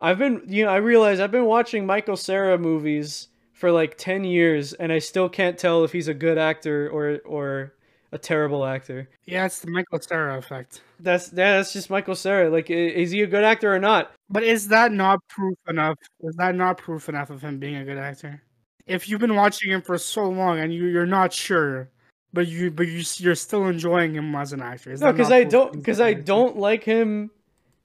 I've 0.00 0.18
been, 0.18 0.42
you 0.46 0.64
know, 0.64 0.70
I 0.70 0.76
realized 0.76 1.20
I've 1.20 1.30
been 1.30 1.46
watching 1.46 1.86
Michael 1.86 2.16
Cera 2.16 2.58
movies 2.58 3.28
for 3.62 3.70
like 3.70 3.96
10 3.96 4.24
years 4.24 4.72
and 4.72 4.92
I 4.92 4.98
still 4.98 5.28
can't 5.28 5.56
tell 5.56 5.84
if 5.84 5.92
he's 5.92 6.08
a 6.08 6.14
good 6.14 6.36
actor 6.36 6.90
or, 6.90 7.20
or 7.24 7.72
a 8.10 8.18
terrible 8.18 8.64
actor. 8.64 9.08
Yeah, 9.24 9.46
it's 9.46 9.60
the 9.60 9.70
Michael 9.70 10.00
Cera 10.00 10.36
effect. 10.36 10.82
That's, 10.98 11.28
yeah, 11.28 11.58
that's 11.58 11.72
just 11.72 11.88
Michael 11.88 12.16
Cera. 12.16 12.50
Like, 12.50 12.70
is 12.70 13.12
he 13.12 13.22
a 13.22 13.26
good 13.28 13.44
actor 13.44 13.72
or 13.72 13.78
not? 13.78 14.10
But 14.28 14.42
is 14.42 14.66
that 14.66 14.90
not 14.90 15.20
proof 15.28 15.56
enough? 15.68 15.96
Is 16.22 16.34
that 16.38 16.56
not 16.56 16.76
proof 16.76 17.08
enough 17.08 17.30
of 17.30 17.40
him 17.40 17.60
being 17.60 17.76
a 17.76 17.84
good 17.84 17.98
actor? 17.98 18.42
If 18.88 19.08
you've 19.08 19.20
been 19.20 19.36
watching 19.36 19.70
him 19.70 19.80
for 19.80 19.96
so 19.96 20.28
long 20.28 20.58
and 20.58 20.74
you 20.74 20.86
you're 20.86 21.06
not 21.06 21.32
sure, 21.32 21.88
but 22.32 22.48
you 22.48 22.72
but 22.72 22.88
you 22.88 23.04
you're 23.18 23.36
still 23.36 23.68
enjoying 23.68 24.12
him 24.12 24.34
as 24.34 24.52
an 24.52 24.60
actor. 24.60 24.90
Is 24.90 25.02
No, 25.02 25.12
because 25.12 25.30
I 25.30 25.44
don't, 25.44 25.72
because 25.72 26.00
I 26.00 26.14
don't 26.14 26.56
like 26.56 26.82
him 26.82 27.30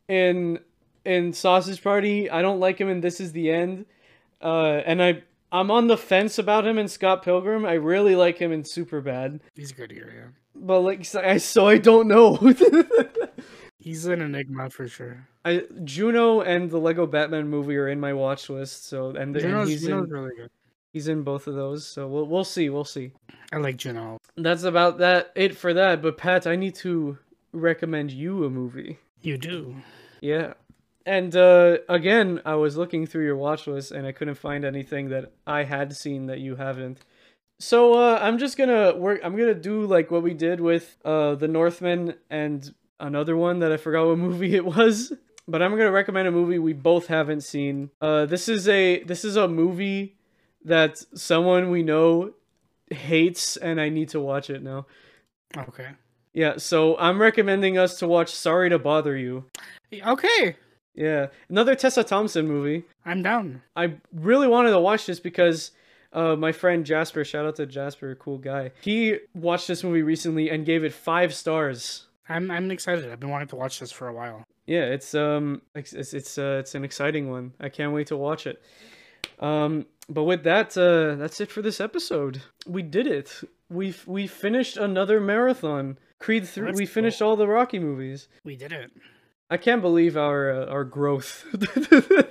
in 0.07 0.57
in 1.05 1.33
Sausage 1.33 1.83
Party. 1.83 2.31
I 2.31 2.41
don't 2.41 2.59
like 2.59 2.81
him 2.81 2.89
in 2.89 2.99
This 2.99 3.19
Is 3.19 3.31
the 3.31 3.51
End. 3.51 3.85
Uh, 4.41 4.81
and 4.85 5.01
I 5.01 5.23
I'm 5.51 5.71
on 5.71 5.87
the 5.87 5.97
fence 5.97 6.37
about 6.39 6.67
him 6.67 6.77
in 6.77 6.87
Scott 6.87 7.23
Pilgrim. 7.23 7.65
I 7.65 7.73
really 7.73 8.15
like 8.15 8.37
him 8.37 8.51
in 8.51 8.63
Superbad, 8.63 9.39
He's 9.55 9.71
good 9.71 9.91
here. 9.91 10.11
Yeah, 10.15 10.27
but 10.55 10.81
like 10.81 11.05
so 11.05 11.21
I 11.21 11.37
so 11.37 11.67
I 11.67 11.77
don't 11.77 12.07
know. 12.07 12.35
he's 13.79 14.05
an 14.05 14.21
enigma 14.21 14.69
for 14.69 14.87
sure. 14.87 15.27
I 15.45 15.63
Juno 15.83 16.41
and 16.41 16.69
the 16.69 16.77
Lego 16.77 17.07
Batman 17.07 17.47
movie 17.47 17.77
are 17.77 17.87
in 17.87 17.99
my 17.99 18.13
watch 18.13 18.49
list. 18.49 18.87
So 18.87 19.09
and, 19.09 19.35
and 19.35 19.39
Juno's, 19.39 19.69
he's 19.69 19.81
Juno's 19.81 20.05
in 20.05 20.11
really 20.11 20.35
good. 20.35 20.51
he's 20.91 21.07
in 21.07 21.23
both 21.23 21.47
of 21.47 21.55
those. 21.55 21.87
So 21.87 22.07
we'll 22.07 22.25
we'll 22.25 22.43
see 22.43 22.69
we'll 22.69 22.83
see. 22.83 23.11
I 23.53 23.57
like 23.57 23.77
Juno. 23.77 24.17
That's 24.35 24.63
about 24.63 24.97
that 24.97 25.31
it 25.35 25.55
for 25.55 25.73
that. 25.73 26.01
But 26.01 26.17
Pat, 26.17 26.45
I 26.45 26.57
need 26.57 26.75
to 26.75 27.17
recommend 27.53 28.11
you 28.11 28.43
a 28.43 28.49
movie. 28.49 28.99
You 29.21 29.37
do. 29.37 29.75
Yeah. 30.21 30.53
And 31.07 31.33
uh, 31.37 31.77
again, 31.87 32.41
I 32.43 32.55
was 32.55 32.75
looking 32.75 33.07
through 33.07 33.23
your 33.23 33.37
watch 33.37 33.65
list 33.65 33.91
and 33.91 34.05
I 34.05 34.11
couldn't 34.11 34.35
find 34.35 34.65
anything 34.65 35.07
that 35.07 35.31
I 35.47 35.63
had 35.63 35.95
seen 35.95 36.25
that 36.25 36.39
you 36.39 36.57
haven't. 36.57 36.99
So 37.59 37.93
uh, 37.93 38.19
I'm 38.21 38.37
just 38.37 38.57
gonna 38.57 38.93
work. 38.93 39.21
I'm 39.23 39.37
gonna 39.37 39.53
do 39.53 39.85
like 39.85 40.11
what 40.11 40.21
we 40.21 40.33
did 40.33 40.59
with 40.59 40.97
uh, 41.05 41.35
the 41.35 41.47
Northman 41.47 42.15
and 42.29 42.75
another 42.99 43.37
one 43.37 43.59
that 43.59 43.71
I 43.71 43.77
forgot 43.77 44.05
what 44.05 44.17
movie 44.29 44.53
it 44.53 44.65
was. 44.65 45.13
But 45.47 45.61
I'm 45.61 45.71
gonna 45.71 45.91
recommend 45.91 46.27
a 46.27 46.31
movie 46.31 46.59
we 46.59 46.73
both 46.73 47.07
haven't 47.07 47.41
seen. 47.41 47.89
Uh, 48.01 48.25
this 48.25 48.49
is 48.49 48.67
a 48.67 49.01
this 49.03 49.23
is 49.23 49.37
a 49.37 49.47
movie 49.47 50.17
that 50.65 50.97
someone 51.17 51.71
we 51.71 51.83
know 51.83 52.33
hates, 52.91 53.55
and 53.55 53.79
I 53.79 53.87
need 53.87 54.09
to 54.09 54.19
watch 54.19 54.49
it 54.49 54.61
now. 54.61 54.87
Okay. 55.57 55.87
Yeah, 56.33 56.57
so 56.57 56.97
I'm 56.97 57.19
recommending 57.19 57.77
us 57.77 57.97
to 57.99 58.07
watch 58.07 58.35
Sorry 58.35 58.69
to 58.69 58.77
Bother 58.77 59.15
You. 59.15 59.45
Okay. 60.05 60.57
Yeah, 60.97 61.27
another 61.47 61.75
Tessa 61.75 62.03
Thompson 62.03 62.47
movie. 62.47 62.83
I'm 63.05 63.21
down. 63.21 63.61
I 63.75 63.93
really 64.11 64.47
wanted 64.47 64.71
to 64.71 64.79
watch 64.79 65.05
this 65.05 65.19
because 65.19 65.71
uh, 66.11 66.35
my 66.35 66.51
friend 66.51 66.83
Jasper, 66.83 67.23
shout 67.23 67.45
out 67.45 67.55
to 67.57 67.67
Jasper, 67.67 68.15
cool 68.15 68.39
guy. 68.39 68.71
He 68.81 69.19
watched 69.35 69.67
this 69.67 69.83
movie 69.83 70.01
recently 70.01 70.49
and 70.49 70.65
gave 70.65 70.83
it 70.83 70.91
five 70.91 71.35
stars. 71.35 72.07
I'm 72.27 72.49
I'm 72.49 72.71
excited. 72.71 73.09
I've 73.11 73.19
been 73.19 73.29
wanting 73.29 73.47
to 73.49 73.55
watch 73.55 73.79
this 73.79 73.91
for 73.91 74.07
a 74.07 74.13
while. 74.13 74.43
Yeah, 74.65 74.85
it's 74.85 75.13
um, 75.13 75.61
it's 75.75 75.93
it's 75.93 76.37
uh, 76.39 76.57
it's 76.61 76.73
an 76.73 76.83
exciting 76.83 77.29
one. 77.29 77.53
I 77.59 77.69
can't 77.69 77.93
wait 77.93 78.07
to 78.07 78.17
watch 78.17 78.47
it. 78.47 78.61
Um, 79.39 79.85
but 80.09 80.23
with 80.23 80.43
that, 80.43 80.75
uh, 80.75 81.15
that's 81.15 81.39
it 81.39 81.51
for 81.51 81.61
this 81.61 81.79
episode. 81.79 82.41
We 82.65 82.81
did 82.81 83.05
it. 83.05 83.31
We 83.69 83.93
we 84.07 84.25
finished 84.25 84.77
another 84.77 85.21
marathon. 85.21 85.99
Creed 86.17 86.47
three. 86.47 86.71
We 86.71 86.87
finished 86.87 87.21
all 87.21 87.35
the 87.35 87.47
Rocky 87.47 87.77
movies. 87.77 88.27
We 88.43 88.55
did 88.55 88.71
it. 88.71 88.91
I 89.49 89.57
can't 89.57 89.81
believe 89.81 90.17
our 90.17 90.51
uh, 90.51 90.65
our 90.65 90.83
growth. 90.83 91.45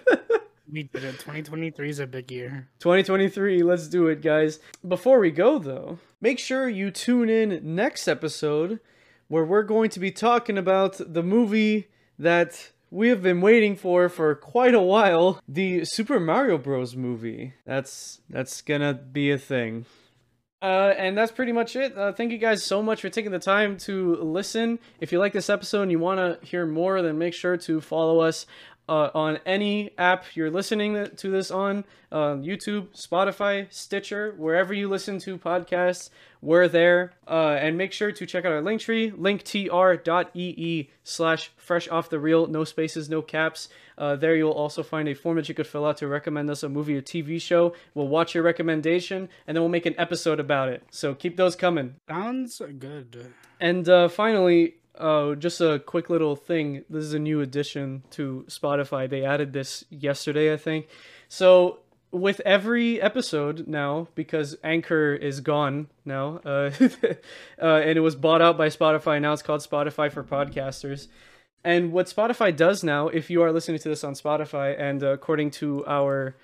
We 0.69 0.83
did 0.83 1.05
it. 1.05 1.12
2023 1.12 1.89
is 1.89 2.01
a 2.01 2.07
big 2.07 2.31
year. 2.31 2.69
2023, 2.81 3.62
let's 3.62 3.87
do 3.87 4.09
it, 4.09 4.21
guys. 4.21 4.59
Before 4.87 5.21
we 5.21 5.31
go, 5.31 5.59
though, 5.59 6.01
make 6.21 6.39
sure 6.39 6.69
you 6.69 6.91
tune 6.91 7.31
in 7.31 7.75
next 7.75 8.09
episode 8.09 8.81
where 9.29 9.45
we're 9.45 9.62
going 9.62 9.91
to 9.91 10.01
be 10.01 10.11
talking 10.11 10.59
about 10.59 11.01
the 11.01 11.23
movie 11.23 11.89
that 12.19 12.73
we 12.91 13.09
have 13.09 13.23
been 13.23 13.41
waiting 13.41 13.77
for 13.77 14.09
for 14.09 14.35
quite 14.35 14.75
a 14.75 14.81
while 14.81 15.41
the 15.49 15.85
super 15.85 16.21
mario 16.21 16.57
bros 16.57 16.95
movie 16.95 17.53
that's 17.67 18.21
that's 18.31 18.62
gonna 18.62 18.95
be 18.95 19.31
a 19.31 19.37
thing 19.37 19.85
uh, 20.67 20.95
and 20.99 21.17
that's 21.17 21.31
pretty 21.31 21.53
much 21.53 21.77
it. 21.77 21.97
Uh, 21.97 22.11
thank 22.11 22.33
you 22.33 22.39
guys 22.39 22.64
so 22.64 22.83
much 22.83 23.01
for 23.01 23.09
taking 23.09 23.31
the 23.31 23.39
time 23.39 23.77
to 23.77 24.17
listen. 24.17 24.81
If 24.99 25.12
you 25.12 25.21
like 25.21 25.33
this 25.33 25.49
episode 25.49 25.83
and 25.83 25.93
you 25.93 26.01
want 26.01 26.19
to 26.19 26.45
hear 26.45 26.67
more, 26.67 27.01
then 27.03 27.19
make 27.19 27.35
sure 27.35 27.57
to 27.57 27.81
follow 27.81 28.19
us 28.19 28.47
uh, 28.89 29.11
on 29.14 29.39
any 29.45 29.91
app 29.99 30.24
you're 30.34 30.51
listening 30.51 31.09
to 31.16 31.30
this 31.30 31.51
on 31.51 31.84
uh, 32.12 32.37
YouTube, 32.37 32.89
Spotify, 32.97 33.66
Stitcher, 33.72 34.34
wherever 34.37 34.72
you 34.72 34.89
listen 34.89 35.18
to 35.20 35.37
podcasts, 35.39 36.11
we're 36.41 36.68
there. 36.68 37.12
Uh, 37.26 37.59
and 37.61 37.76
make 37.76 37.93
sure 37.93 38.12
to 38.12 38.26
check 38.26 38.45
out 38.45 38.53
our 38.53 38.62
link 38.62 38.80
tree, 38.80 39.11
linktr.ee 39.11 40.91
slash 41.03 41.51
fresh 41.57 41.89
off 41.89 42.09
the 42.09 42.20
reel, 42.20 42.47
no 42.47 42.64
spaces, 42.64 43.09
no 43.09 43.22
caps. 43.22 43.68
Uh, 43.99 44.14
there 44.14 44.37
you'll 44.37 44.53
also 44.53 44.82
find 44.82 45.09
a 45.09 45.14
form 45.14 45.37
that 45.37 45.49
you 45.49 45.55
could 45.55 45.66
fill 45.66 45.84
out 45.84 45.97
to 45.97 46.07
recommend 46.07 46.49
us 46.51 46.62
a 46.62 46.68
movie 46.68 46.97
or 46.97 47.03
TV 47.03 47.41
show. 47.41 47.74
We'll 47.95 48.09
watch 48.09 48.34
your 48.34 48.45
recommendation 48.45 49.28
and 49.47 49.57
then 49.57 49.62
we'll 49.62 49.70
make 49.70 49.87
an 49.87 49.95
episode 49.99 50.39
about 50.39 50.68
it. 50.68 50.84
So 50.91 51.14
keep 51.14 51.37
those 51.37 51.57
coming. 51.57 51.97
Sounds 52.09 52.62
good. 52.78 53.32
And 53.59 53.89
uh, 53.89 54.09
uh, 54.99 55.34
just 55.34 55.61
a 55.61 55.78
quick 55.78 56.11
little 56.11 56.36
thing. 56.36 56.84
This 56.88 57.05
is 57.05 57.14
a 57.14 57.18
new 57.18 57.40
addition 57.40 58.03
to 58.11 58.44
Spotify. 58.49 59.09
They 59.09 59.24
added 59.24 59.53
this 59.53 59.84
yesterday, 59.90 60.53
I 60.53 60.57
think. 60.57 60.88
So 61.28 61.80
with 62.11 62.40
every 62.40 63.01
episode 63.01 63.66
now, 63.66 64.09
because 64.14 64.57
Anchor 64.62 65.14
is 65.14 65.40
gone 65.40 65.88
now, 66.05 66.40
uh, 66.44 66.70
uh, 66.80 67.64
and 67.64 67.97
it 67.97 68.03
was 68.03 68.16
bought 68.16 68.42
out 68.42 68.57
by 68.57 68.68
Spotify. 68.68 69.20
Now 69.20 69.32
it's 69.32 69.42
called 69.42 69.61
Spotify 69.61 70.11
for 70.11 70.24
Podcasters. 70.24 71.09
And 71.64 71.92
what 71.92 72.07
Spotify 72.07 72.55
does 72.55 72.84
now, 72.84 73.09
if 73.09 73.28
you 73.28 73.42
are 73.42 73.53
listening 73.53 73.80
to 73.80 73.88
this 73.88 74.05
on 74.05 74.14
Spotify, 74.14 74.78
and 74.78 75.03
uh, 75.03 75.09
according 75.09 75.51
to 75.53 75.84
our 75.86 76.36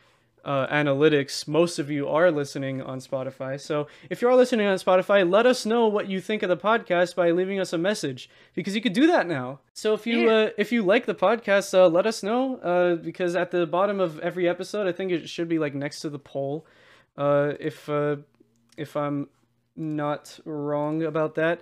uh, 0.45 0.67
analytics, 0.67 1.47
most 1.47 1.79
of 1.79 1.91
you 1.91 2.09
are 2.09 2.31
listening 2.31 2.83
on 2.83 2.99
Spotify. 2.99 3.61
So 3.61 3.87
if 4.11 4.21
you 4.21 4.29
are 4.29 4.35
listening 4.35 4.67
on 4.67 4.77
Spotify, 4.77 5.29
let 5.29 5.47
us 5.47 5.65
know 5.65 5.87
what 5.87 6.09
you 6.09 6.21
think 6.21 6.43
of 6.43 6.49
the 6.49 6.57
podcast 6.57 7.15
by 7.15 7.31
leaving 7.31 7.61
us 7.61 7.73
a 7.73 7.79
message 7.79 8.29
because 8.55 8.75
you 8.75 8.81
could 8.83 8.93
do 8.93 9.07
that 9.07 9.27
now. 9.29 9.61
So 9.73 9.95
if 9.95 10.07
you 10.07 10.27
Yeah. 10.29 10.35
uh, 10.35 10.51
if 10.59 10.73
you 10.73 10.83
like 10.83 11.07
the 11.07 11.15
podcast, 11.15 11.73
uh, 11.75 11.87
let 11.89 12.07
us 12.07 12.23
know 12.23 12.57
uh, 12.57 12.97
because 12.97 13.37
at 13.37 13.51
the 13.53 13.67
bottom 13.67 14.01
of 14.01 14.19
every 14.19 14.49
episode, 14.49 14.87
I 14.89 14.93
think 14.93 15.13
it 15.13 15.29
should 15.29 15.49
be 15.49 15.59
like 15.59 15.75
next 15.75 16.01
to 16.01 16.11
the 16.11 16.19
poll. 16.19 16.67
Uh, 17.17 17.53
if 17.61 17.89
uh, 17.89 18.17
if 18.77 18.97
I'm 18.97 19.29
not 19.77 20.41
wrong 20.45 21.03
about 21.03 21.35
that, 21.37 21.61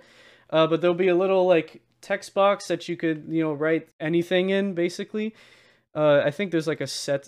uh, 0.49 0.65
but 0.67 0.81
there'll 0.81 0.95
be 0.95 1.07
a 1.09 1.15
little 1.15 1.45
like 1.45 1.81
text 2.01 2.33
box 2.33 2.67
that 2.67 2.89
you 2.89 2.97
could 2.97 3.25
you 3.29 3.43
know 3.43 3.53
write 3.53 3.89
anything 3.99 4.49
in 4.49 4.73
basically. 4.73 5.35
Uh, 5.93 6.21
I 6.25 6.31
think 6.31 6.51
there's 6.51 6.67
like 6.67 6.81
a 6.81 6.87
set 6.87 7.27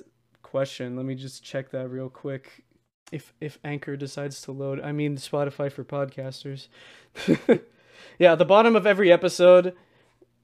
question. 0.53 0.95
Let 0.95 1.07
me 1.07 1.15
just 1.15 1.43
check 1.43 1.71
that 1.71 1.87
real 1.87 2.09
quick. 2.09 2.63
If 3.11 3.33
if 3.41 3.57
Anchor 3.63 3.97
decides 3.97 4.39
to 4.43 4.51
load, 4.51 4.79
I 4.79 4.91
mean 4.91 5.17
Spotify 5.17 5.71
for 5.71 5.83
podcasters. 5.83 6.67
yeah, 8.19 8.35
the 8.35 8.45
bottom 8.45 8.75
of 8.75 8.85
every 8.85 9.11
episode, 9.11 9.73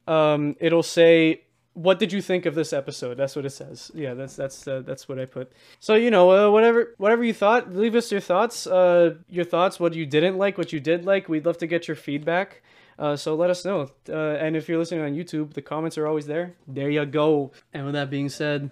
um, 0.07 0.55
it'll 0.59 0.89
say, 0.99 1.43
"What 1.73 1.99
did 1.99 2.11
you 2.11 2.23
think 2.23 2.47
of 2.47 2.55
this 2.55 2.73
episode?" 2.73 3.17
That's 3.17 3.35
what 3.35 3.45
it 3.45 3.51
says. 3.51 3.91
Yeah, 3.93 4.15
that's 4.15 4.35
that's 4.35 4.67
uh, 4.67 4.81
that's 4.83 5.07
what 5.07 5.19
I 5.19 5.25
put. 5.25 5.51
So 5.79 5.93
you 5.93 6.09
know, 6.09 6.25
uh, 6.31 6.51
whatever 6.51 6.95
whatever 6.97 7.23
you 7.23 7.35
thought, 7.43 7.71
leave 7.71 7.93
us 7.93 8.11
your 8.11 8.21
thoughts. 8.31 8.65
Uh, 8.65 9.13
your 9.29 9.45
thoughts, 9.45 9.79
what 9.79 9.93
you 9.93 10.07
didn't 10.07 10.39
like, 10.39 10.57
what 10.57 10.73
you 10.73 10.79
did 10.79 11.05
like. 11.05 11.29
We'd 11.29 11.45
love 11.45 11.59
to 11.59 11.67
get 11.67 11.87
your 11.87 11.95
feedback. 11.95 12.63
Uh, 12.97 13.15
so 13.15 13.35
let 13.35 13.51
us 13.51 13.63
know. 13.63 13.91
Uh, 14.09 14.43
and 14.43 14.55
if 14.55 14.67
you're 14.67 14.79
listening 14.79 15.01
on 15.01 15.13
YouTube, 15.13 15.53
the 15.53 15.61
comments 15.61 15.99
are 15.99 16.07
always 16.07 16.25
there. 16.25 16.55
There 16.67 16.89
you 16.89 17.05
go. 17.05 17.51
And 17.73 17.85
with 17.85 17.93
that 17.93 18.09
being 18.09 18.27
said, 18.27 18.71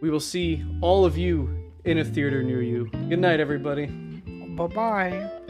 we 0.00 0.10
will 0.10 0.20
see 0.20 0.64
all 0.80 1.04
of 1.04 1.16
you 1.16 1.72
in 1.84 1.98
a 1.98 2.04
theater 2.04 2.42
near 2.42 2.62
you. 2.62 2.86
Good 3.08 3.18
night, 3.18 3.40
everybody. 3.40 3.86
Bye 3.86 4.66
bye. 4.66 5.45